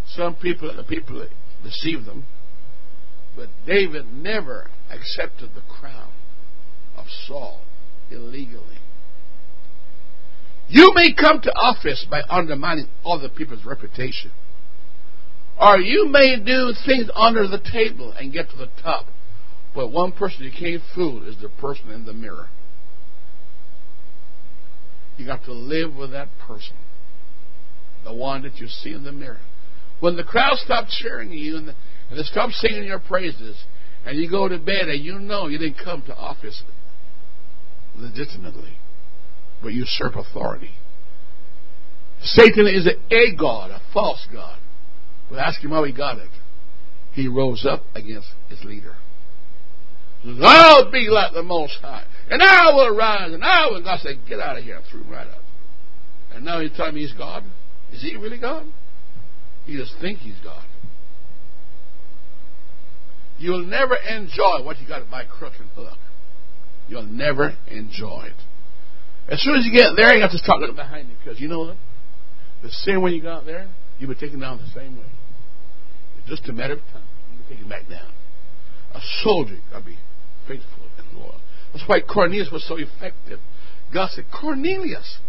[0.07, 1.27] Some people, the people
[1.63, 2.25] deceive them.
[3.35, 6.11] But David never accepted the crown
[6.97, 7.61] of Saul
[8.09, 8.79] illegally.
[10.67, 14.31] You may come to office by undermining other people's reputation.
[15.59, 19.05] Or you may do things under the table and get to the top.
[19.73, 22.49] But one person you can't fool is the person in the mirror.
[25.17, 26.75] You got to live with that person.
[28.03, 29.39] The one that you see in the mirror.
[29.99, 31.75] When the crowd stops cheering you and, the,
[32.09, 33.63] and they stop singing your praises,
[34.05, 36.61] and you go to bed and you know you didn't come to office
[37.95, 38.77] legitimately,
[39.65, 40.69] but usurp authority.
[42.21, 44.59] Satan is a god, a false god.
[45.31, 46.29] We ask him how he got it.
[47.13, 48.93] He rose up against his leader.
[50.23, 53.81] I'll be like the Most High, and I will rise, and I will.
[53.81, 55.43] God said, "Get out of here!" I threw him right out.
[56.33, 57.43] And now he's telling me he's God.
[57.91, 58.67] Is he really God?
[59.65, 60.63] He just think he's God.
[63.39, 65.97] You'll never enjoy what you got by crook and hook.
[66.87, 68.43] You'll never enjoy it.
[69.27, 71.47] As soon as you get there, you have to start looking behind you because you
[71.47, 71.77] know what?
[72.61, 75.05] The same way you got there, you'll be taken down the same way.
[76.19, 77.03] It's just a matter of time.
[77.31, 78.11] You'll be taken back down.
[78.93, 79.97] A soldier got to be
[80.47, 81.41] faithful and loyal.
[81.73, 83.39] That's why Cornelius was so effective.
[83.93, 85.19] God said, Cornelius,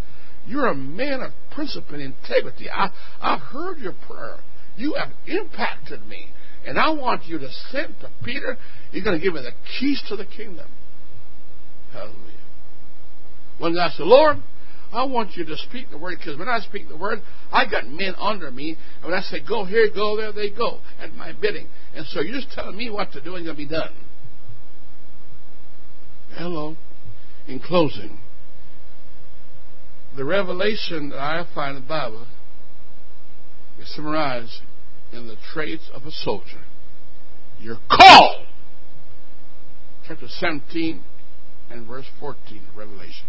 [0.46, 2.70] you're a man of principle and integrity.
[2.70, 2.90] I,
[3.20, 4.38] I've heard your prayer.
[4.76, 6.28] You have impacted me.
[6.66, 8.56] And I want you to send to Peter.
[8.92, 10.68] You're going to give him the keys to the kingdom.
[11.92, 12.25] Hallelujah.
[13.58, 14.38] When I said, Lord,
[14.92, 17.20] I want you to speak the word because when I speak the word,
[17.50, 18.76] I got men under me.
[19.02, 21.68] And when I say go here, go there, they go at my bidding.
[21.94, 23.94] And so you're just telling me what to do and to be done.
[26.32, 26.76] Hello.
[27.48, 28.18] In closing,
[30.16, 32.26] the revelation that I find in the Bible
[33.78, 34.62] is summarized
[35.12, 36.64] in the traits of a soldier.
[37.60, 38.46] You're called.
[40.08, 41.02] Chapter 17
[41.70, 43.26] and verse 14 of Revelation.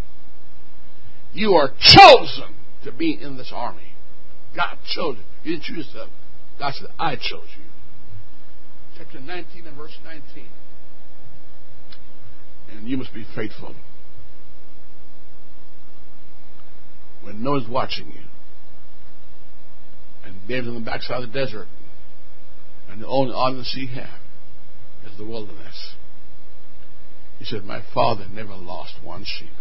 [1.38, 3.93] You are chosen to be in this army.
[4.55, 5.23] God chose you.
[5.43, 6.09] You didn't choose them.
[6.57, 7.65] God said, I chose you.
[8.97, 10.47] Chapter 19 and verse 19.
[12.72, 13.76] And you must be faithful.
[17.22, 18.23] When no one's watching you.
[20.26, 21.68] And David's on the backside of the desert.
[22.89, 24.18] And the only audience he had
[25.05, 25.93] is the wilderness.
[27.38, 29.51] He said, My father never lost one sheep.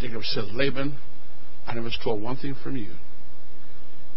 [0.00, 0.98] Jacob said, Laban,
[1.66, 2.92] I never stole one thing from you.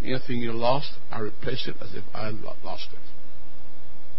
[0.03, 2.30] Anything you lost, I replace it as if I
[2.64, 2.99] lost it.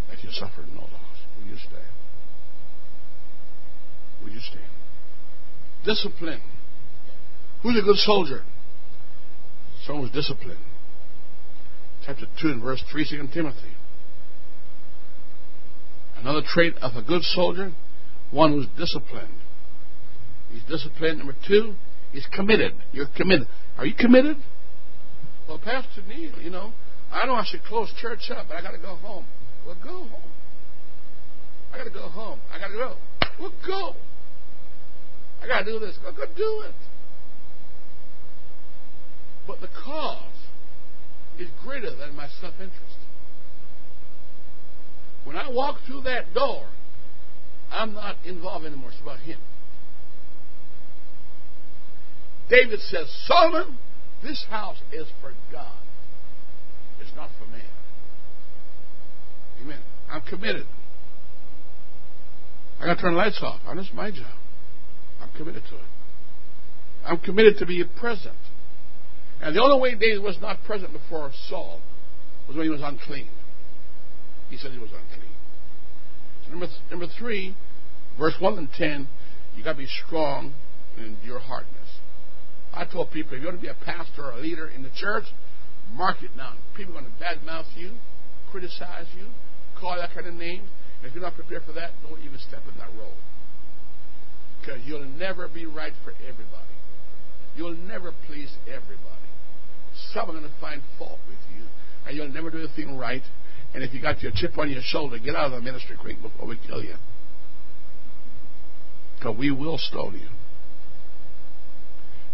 [0.09, 1.17] That you suffered no loss.
[1.37, 1.83] Will you stand?
[4.23, 4.65] Will you stand?
[5.85, 6.41] Discipline.
[7.63, 8.43] Who's a good soldier?
[9.85, 10.59] Someone disciplined.
[12.05, 13.75] Chapter 2 and verse 3, 2 Timothy.
[16.17, 17.71] Another trait of a good soldier,
[18.29, 19.40] one who's disciplined.
[20.51, 21.19] He's disciplined.
[21.19, 21.75] Number two,
[22.11, 22.73] he's committed.
[22.91, 23.47] You're committed.
[23.77, 24.37] Are you committed?
[25.47, 26.73] Well, Pastor Neil, you know,
[27.11, 29.25] I know I should close church up, but I got to go home.
[29.65, 30.31] Well, go home.
[31.73, 32.39] I got to go home.
[32.53, 32.95] I got to go.
[33.39, 33.95] Well, go.
[35.41, 35.97] I got to do this.
[36.03, 36.75] Well, go do it.
[39.47, 40.31] But the cause
[41.39, 42.97] is greater than my self interest.
[45.23, 46.67] When I walk through that door,
[47.71, 48.89] I'm not involved anymore.
[48.91, 49.39] It's about Him.
[52.49, 53.77] David says, Solomon,
[54.23, 55.77] this house is for God.
[56.99, 57.61] It's not for man.
[59.61, 59.79] Amen.
[60.09, 60.65] I'm committed.
[62.79, 63.61] I got to turn the lights off.
[63.65, 64.33] That's my job.
[65.21, 65.81] I'm committed to it.
[67.05, 68.35] I'm committed to be present.
[69.41, 71.79] And the only way David was not present before Saul
[72.47, 73.29] was when he was unclean.
[74.49, 75.31] He said he was unclean.
[76.43, 77.55] So number, th- number three,
[78.19, 79.07] verse 1 and 10,
[79.55, 80.53] you got to be strong
[80.97, 81.80] and endure hardness.
[82.73, 84.91] I told people, if you want to be a pastor or a leader in the
[84.95, 85.25] church,
[85.93, 86.57] mark it down.
[86.75, 87.91] People are going to badmouth you,
[88.51, 89.27] criticize you,
[89.79, 90.63] call that kind of name.
[90.99, 93.17] And if you're not prepared for that, don't even step in that role.
[94.59, 96.75] Because you'll never be right for everybody.
[97.55, 99.27] You'll never please everybody.
[100.13, 101.65] Some are going to find fault with you,
[102.07, 103.23] and you'll never do a thing right.
[103.73, 106.21] And if you got your chip on your shoulder, get out of the ministry quick
[106.21, 106.95] before we kill you.
[109.17, 110.27] Because we will stone you.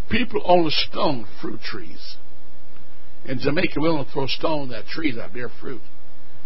[0.09, 2.15] People only stone fruit trees.
[3.25, 5.81] In Jamaica, we don't throw stones at trees that bear fruit.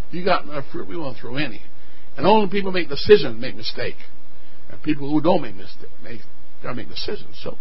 [0.10, 1.62] You got enough fruit, we won't throw any.
[2.18, 3.96] And only people make decisions make mistake.
[4.70, 6.22] And people who don't make mistake make
[6.64, 7.40] don't make decisions.
[7.44, 7.58] So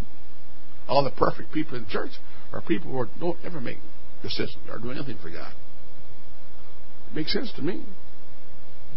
[0.89, 2.12] all the perfect people in church
[2.52, 3.78] are people who don't ever make
[4.22, 5.52] decisions or do anything for God.
[7.10, 7.85] It Makes sense to me.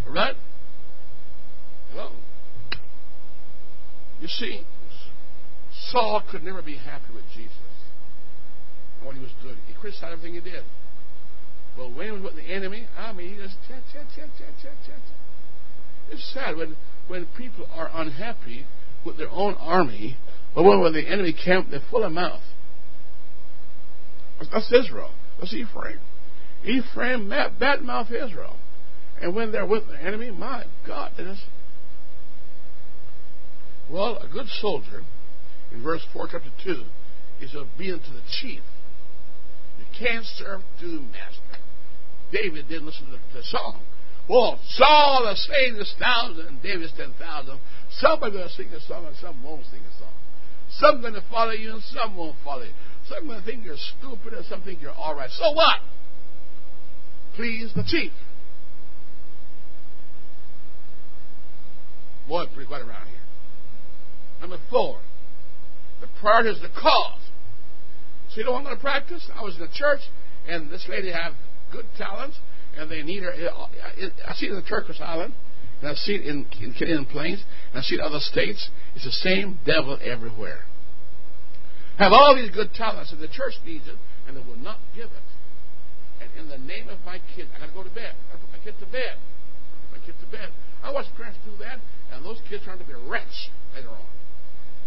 [0.07, 0.35] Right?
[1.91, 2.11] Hello?
[4.19, 4.63] You see,
[5.91, 7.57] Saul could never be happy with Jesus
[8.97, 9.57] and what he was doing.
[9.67, 10.63] He criticized everything he did.
[11.75, 14.53] But when he was with the enemy, I mean, he just chat, chat, chat, chat,
[14.61, 14.99] chat, chat.
[16.11, 16.75] It's sad when,
[17.07, 18.65] when people are unhappy
[19.05, 20.17] with their own army,
[20.53, 22.41] but when, the enemy camp, they're full of mouth.
[24.51, 25.11] That's Israel.
[25.39, 25.99] That's Ephraim.
[26.63, 28.57] Ephraim badmouth Israel.
[29.21, 31.41] And when they're with the enemy, my God, it is.
[33.89, 35.03] Well, a good soldier,
[35.73, 36.83] in verse 4, chapter 2,
[37.41, 38.61] is obedient to the chief.
[39.79, 41.61] You can't serve two masters.
[42.31, 43.81] David didn't listen to the song.
[44.29, 47.59] Well, Saul has slain his thousand, and David's ten thousand.
[47.99, 50.13] Somebody's going to sing a song, and some won't sing a song.
[50.79, 52.71] Some going to follow you, and some won't follow you.
[53.09, 55.29] Some going to think you're stupid, and some think you're all right.
[55.29, 55.79] So what?
[57.35, 58.11] Please the chief.
[62.27, 63.19] Boy, pretty quiet around here.
[64.39, 64.99] Number four,
[66.03, 67.23] the priority is the cause.
[68.29, 69.23] So you know I'm going to practice?
[69.33, 70.01] I was in the church,
[70.47, 71.31] and this lady had
[71.71, 72.37] good talents,
[72.75, 73.31] and they need her.
[73.31, 75.33] I see it in the Turkish island,
[75.79, 78.69] and I see it in, in Canadian Plains, and I see it in other states.
[78.95, 80.65] It's the same devil everywhere.
[81.97, 83.95] Have all these good talents, and the church needs it,
[84.27, 85.27] and they will not give it.
[86.19, 88.15] And in the name of my kid, I got to go to bed.
[88.27, 89.15] I got to put my kid to bed.
[89.87, 90.49] Put my kid to bed.
[90.83, 91.79] I watch parents do that,
[92.11, 94.09] and those kids turn to be wretched later on.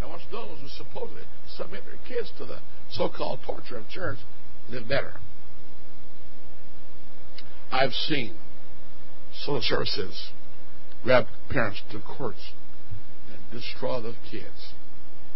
[0.02, 1.22] I once those who supposedly
[1.56, 2.58] submit their kids to the
[2.90, 4.18] so-called torture of church
[4.68, 5.14] live better.
[7.70, 8.34] I've seen
[9.32, 10.30] social services
[11.02, 12.52] grab parents to courts
[13.32, 14.72] and destroy those kids.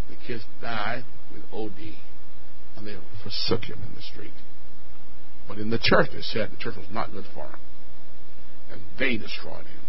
[0.08, 1.94] The kids die with OD,
[2.76, 4.32] and they forsook him in the street.
[5.46, 7.58] But in the church, they said the church was not good for him,
[8.72, 9.82] and they destroyed him.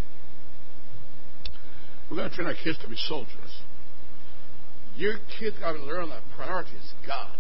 [2.09, 3.61] We're going to train our kids to be soldiers.
[4.95, 7.35] Your kids got to learn that priority is God.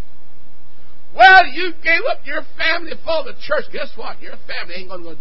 [1.15, 3.65] Well, you gave up your family for the church.
[3.73, 4.21] Guess what?
[4.21, 5.15] Your family ain't going to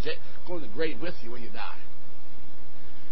[0.47, 1.79] go to the grave with you when you die.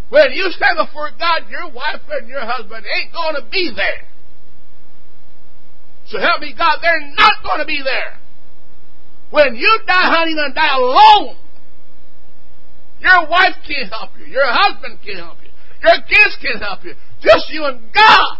[0.09, 4.07] When you stand before God, your wife and your husband ain't going to be there.
[6.07, 8.17] So help me, God, they're not going to be there.
[9.29, 11.37] When you die, honey, you're going to die alone.
[12.99, 14.25] Your wife can't help you.
[14.25, 15.49] Your husband can't help you.
[15.83, 16.95] Your kids can't help you.
[17.21, 18.39] Just you and God.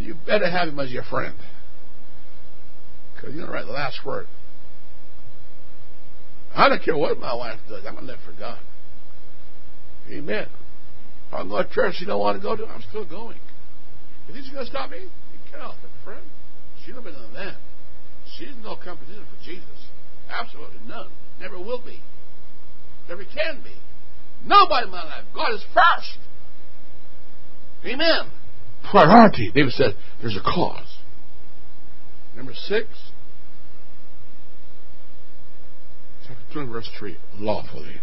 [0.00, 1.34] You better have him as your friend.
[3.14, 4.26] Because you don't write the last word.
[6.54, 7.84] I don't care what my wife does.
[7.86, 8.58] I'm going to live for God.
[10.10, 10.46] Amen.
[11.32, 13.38] I'm going to church you don't want to go to, I'm still going.
[14.28, 16.24] If he's going to stop me, you get off it, friend.
[16.84, 17.56] She's no better than that.
[18.36, 19.86] She's no competition for Jesus.
[20.30, 21.10] Absolutely none.
[21.40, 22.00] Never will be.
[23.08, 23.74] Never can be.
[24.44, 25.24] Nobody in my life.
[25.34, 26.18] God is first.
[27.84, 28.30] Amen.
[28.88, 29.50] Priority.
[29.54, 30.98] David said, there's a cause.
[32.36, 32.86] Number six,
[36.26, 38.00] chapter 20, verse 3, lawfully.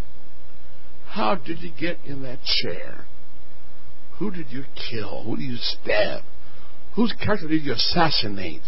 [1.08, 3.06] How did you get in that chair?
[4.20, 5.24] Who did you kill?
[5.24, 6.24] Who did you stab?
[6.96, 8.64] Whose character did you assassinate?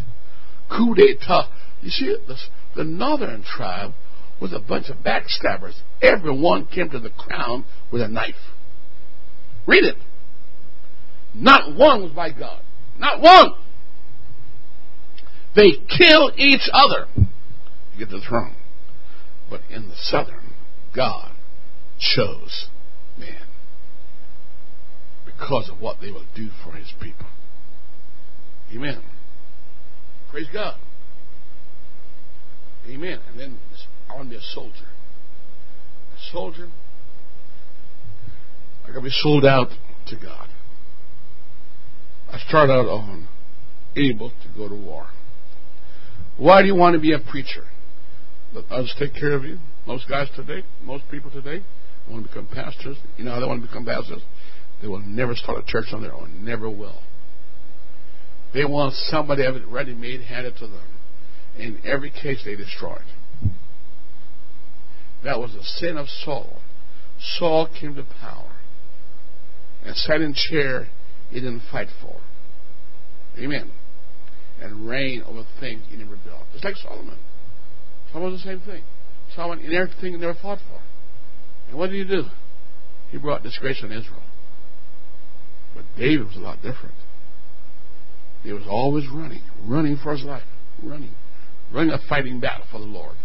[0.70, 1.50] Coup d'etat.
[1.82, 2.36] You see, the,
[2.76, 3.92] the northern tribe
[4.40, 5.82] was a bunch of backstabbers.
[6.02, 8.36] Everyone came to the crown with a knife.
[9.68, 9.96] Read it.
[11.34, 12.62] Not one was by God.
[12.98, 13.50] Not one.
[15.56, 18.56] They kill each other to get the throne.
[19.50, 20.54] But in the southern,
[20.96, 21.32] God
[22.00, 22.68] chose
[23.18, 23.48] man
[25.26, 27.26] because of what they will do for his people.
[28.74, 29.02] Amen.
[30.30, 30.76] Praise God.
[32.88, 33.20] Amen.
[33.30, 33.60] And then
[34.10, 34.88] I want to be a soldier.
[36.16, 36.68] A soldier,
[38.84, 39.70] I got to be sold out
[40.08, 40.49] to God.
[42.32, 43.28] I start out on
[43.96, 45.08] able to go to war.
[46.38, 47.64] Why do you want to be a preacher?
[48.54, 49.58] Let us take care of you.
[49.88, 51.64] Most guys today, most people today,
[52.10, 52.98] want to become pastors.
[53.18, 54.22] You know how they want to become pastors?
[54.82, 56.46] They will never start a church on their own.
[56.46, 57.02] Never will.
[58.54, 60.88] They want somebody have it ready made handed to them.
[61.58, 63.52] In every case, they destroy it.
[65.24, 66.62] That was the sin of Saul.
[67.20, 68.52] Saul came to power
[69.84, 70.88] and sat in chair
[71.30, 72.16] he didn't fight for.
[73.38, 73.72] Amen
[74.62, 76.44] and reign over things he never built.
[76.54, 77.18] It's like Solomon.
[78.12, 78.84] Solomon was the same thing.
[79.36, 80.82] Solomon in everything he never fought for.
[81.70, 82.24] And what did he do?
[83.12, 84.24] He brought disgrace on Israel.
[85.76, 86.96] But David was a lot different.
[88.44, 90.44] He was always running, running for his life,
[90.82, 91.14] running,
[91.74, 93.16] running a fighting battle for the Lord.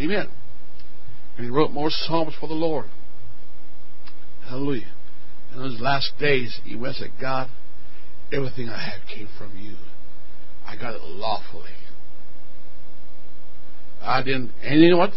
[0.00, 0.28] Amen.
[1.36, 2.86] And he wrote more psalms for the Lord.
[4.48, 4.93] Hallelujah.
[5.54, 7.48] In those last days, he went said, God,
[8.32, 9.76] everything I had came from you.
[10.66, 11.70] I got it lawfully.
[14.02, 15.12] I didn't, and you know what?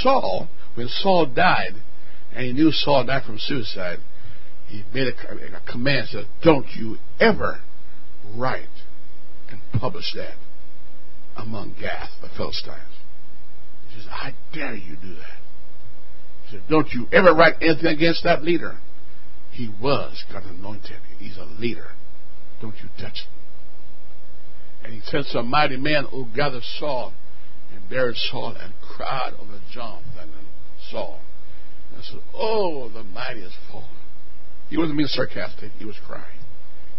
[0.00, 1.74] Saul, when Saul died,
[2.32, 3.98] and he knew Saul died from suicide,
[4.68, 7.60] he made a, a command, said, don't you ever
[8.34, 8.68] write
[9.50, 10.36] and publish that
[11.36, 12.78] among Gath, the Philistines.
[13.88, 15.38] He says, I dare you do that.
[16.44, 18.78] He said, don't you ever write anything against that leader.
[19.60, 20.96] He was God anointed.
[21.18, 21.88] He's a leader.
[22.62, 23.32] Don't you touch him.
[24.82, 27.12] And he sent some mighty men who gathered Saul
[27.70, 30.46] and buried Saul and cried over Jonathan and
[30.90, 31.20] Saul.
[31.94, 33.84] And said, Oh, the mighty has fallen.
[34.70, 35.72] He wasn't being sarcastic.
[35.78, 36.40] He was crying.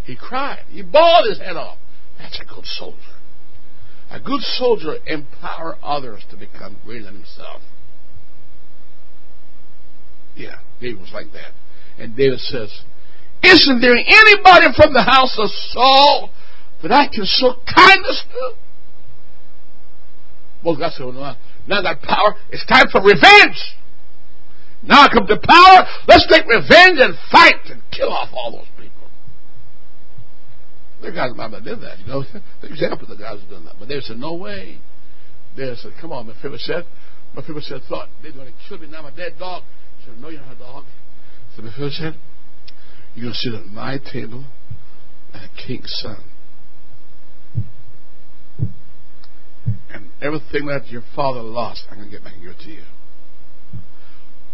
[0.04, 0.64] He cried.
[0.70, 1.80] He bawled his head off.
[2.20, 3.18] That's a good soldier.
[4.12, 7.64] A good soldier empower others to become greater than himself.
[10.36, 11.54] Yeah, David was like that.
[12.02, 12.74] And David says,
[13.44, 16.32] Isn't there anybody from the house of Saul
[16.82, 18.54] that I can show kindness to?
[20.66, 21.38] Well, God said, well,
[21.68, 22.36] now that power.
[22.50, 23.78] It's time for revenge.
[24.84, 25.86] Now I come to power.
[26.08, 29.10] Let's take revenge and fight and kill off all those people.
[31.02, 32.24] There are guys that did that, you know.
[32.62, 33.76] The example of the guys who done that.
[33.78, 34.80] But they said, no way.
[35.56, 36.86] They said, come on, Mephibosheth.
[37.36, 39.06] Mephibosheth thought, they're going to kill me now.
[39.06, 39.64] A dead dog.
[40.00, 40.86] He said, no, you're not a dog.
[41.56, 42.16] So Mephibosheth,
[43.14, 44.46] you're going to sit at my table
[45.34, 46.24] as a king's son.
[49.94, 52.70] And everything that your father lost, I'm going to get back and give it to
[52.70, 52.84] you.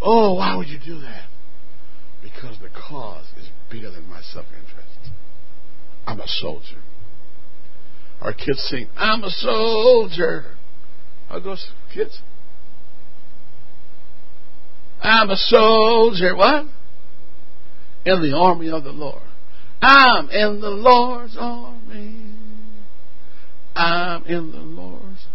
[0.01, 1.27] Oh, why would you do that?
[2.21, 5.11] Because the cause is bigger than my self interest.
[6.05, 6.81] I'm a soldier.
[8.21, 10.55] Our kids sing, I'm a soldier.
[11.29, 12.21] How goes, kids?
[15.01, 16.35] I'm a soldier.
[16.35, 16.65] What?
[18.05, 19.23] In the army of the Lord.
[19.81, 22.15] I'm in the Lord's army.
[23.75, 25.25] I'm in the Lord's.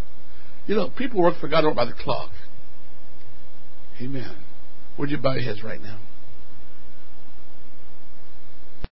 [0.67, 2.31] You know, people work for God by the clock.
[4.01, 4.37] Amen.
[4.99, 5.99] Would you bow your heads right now?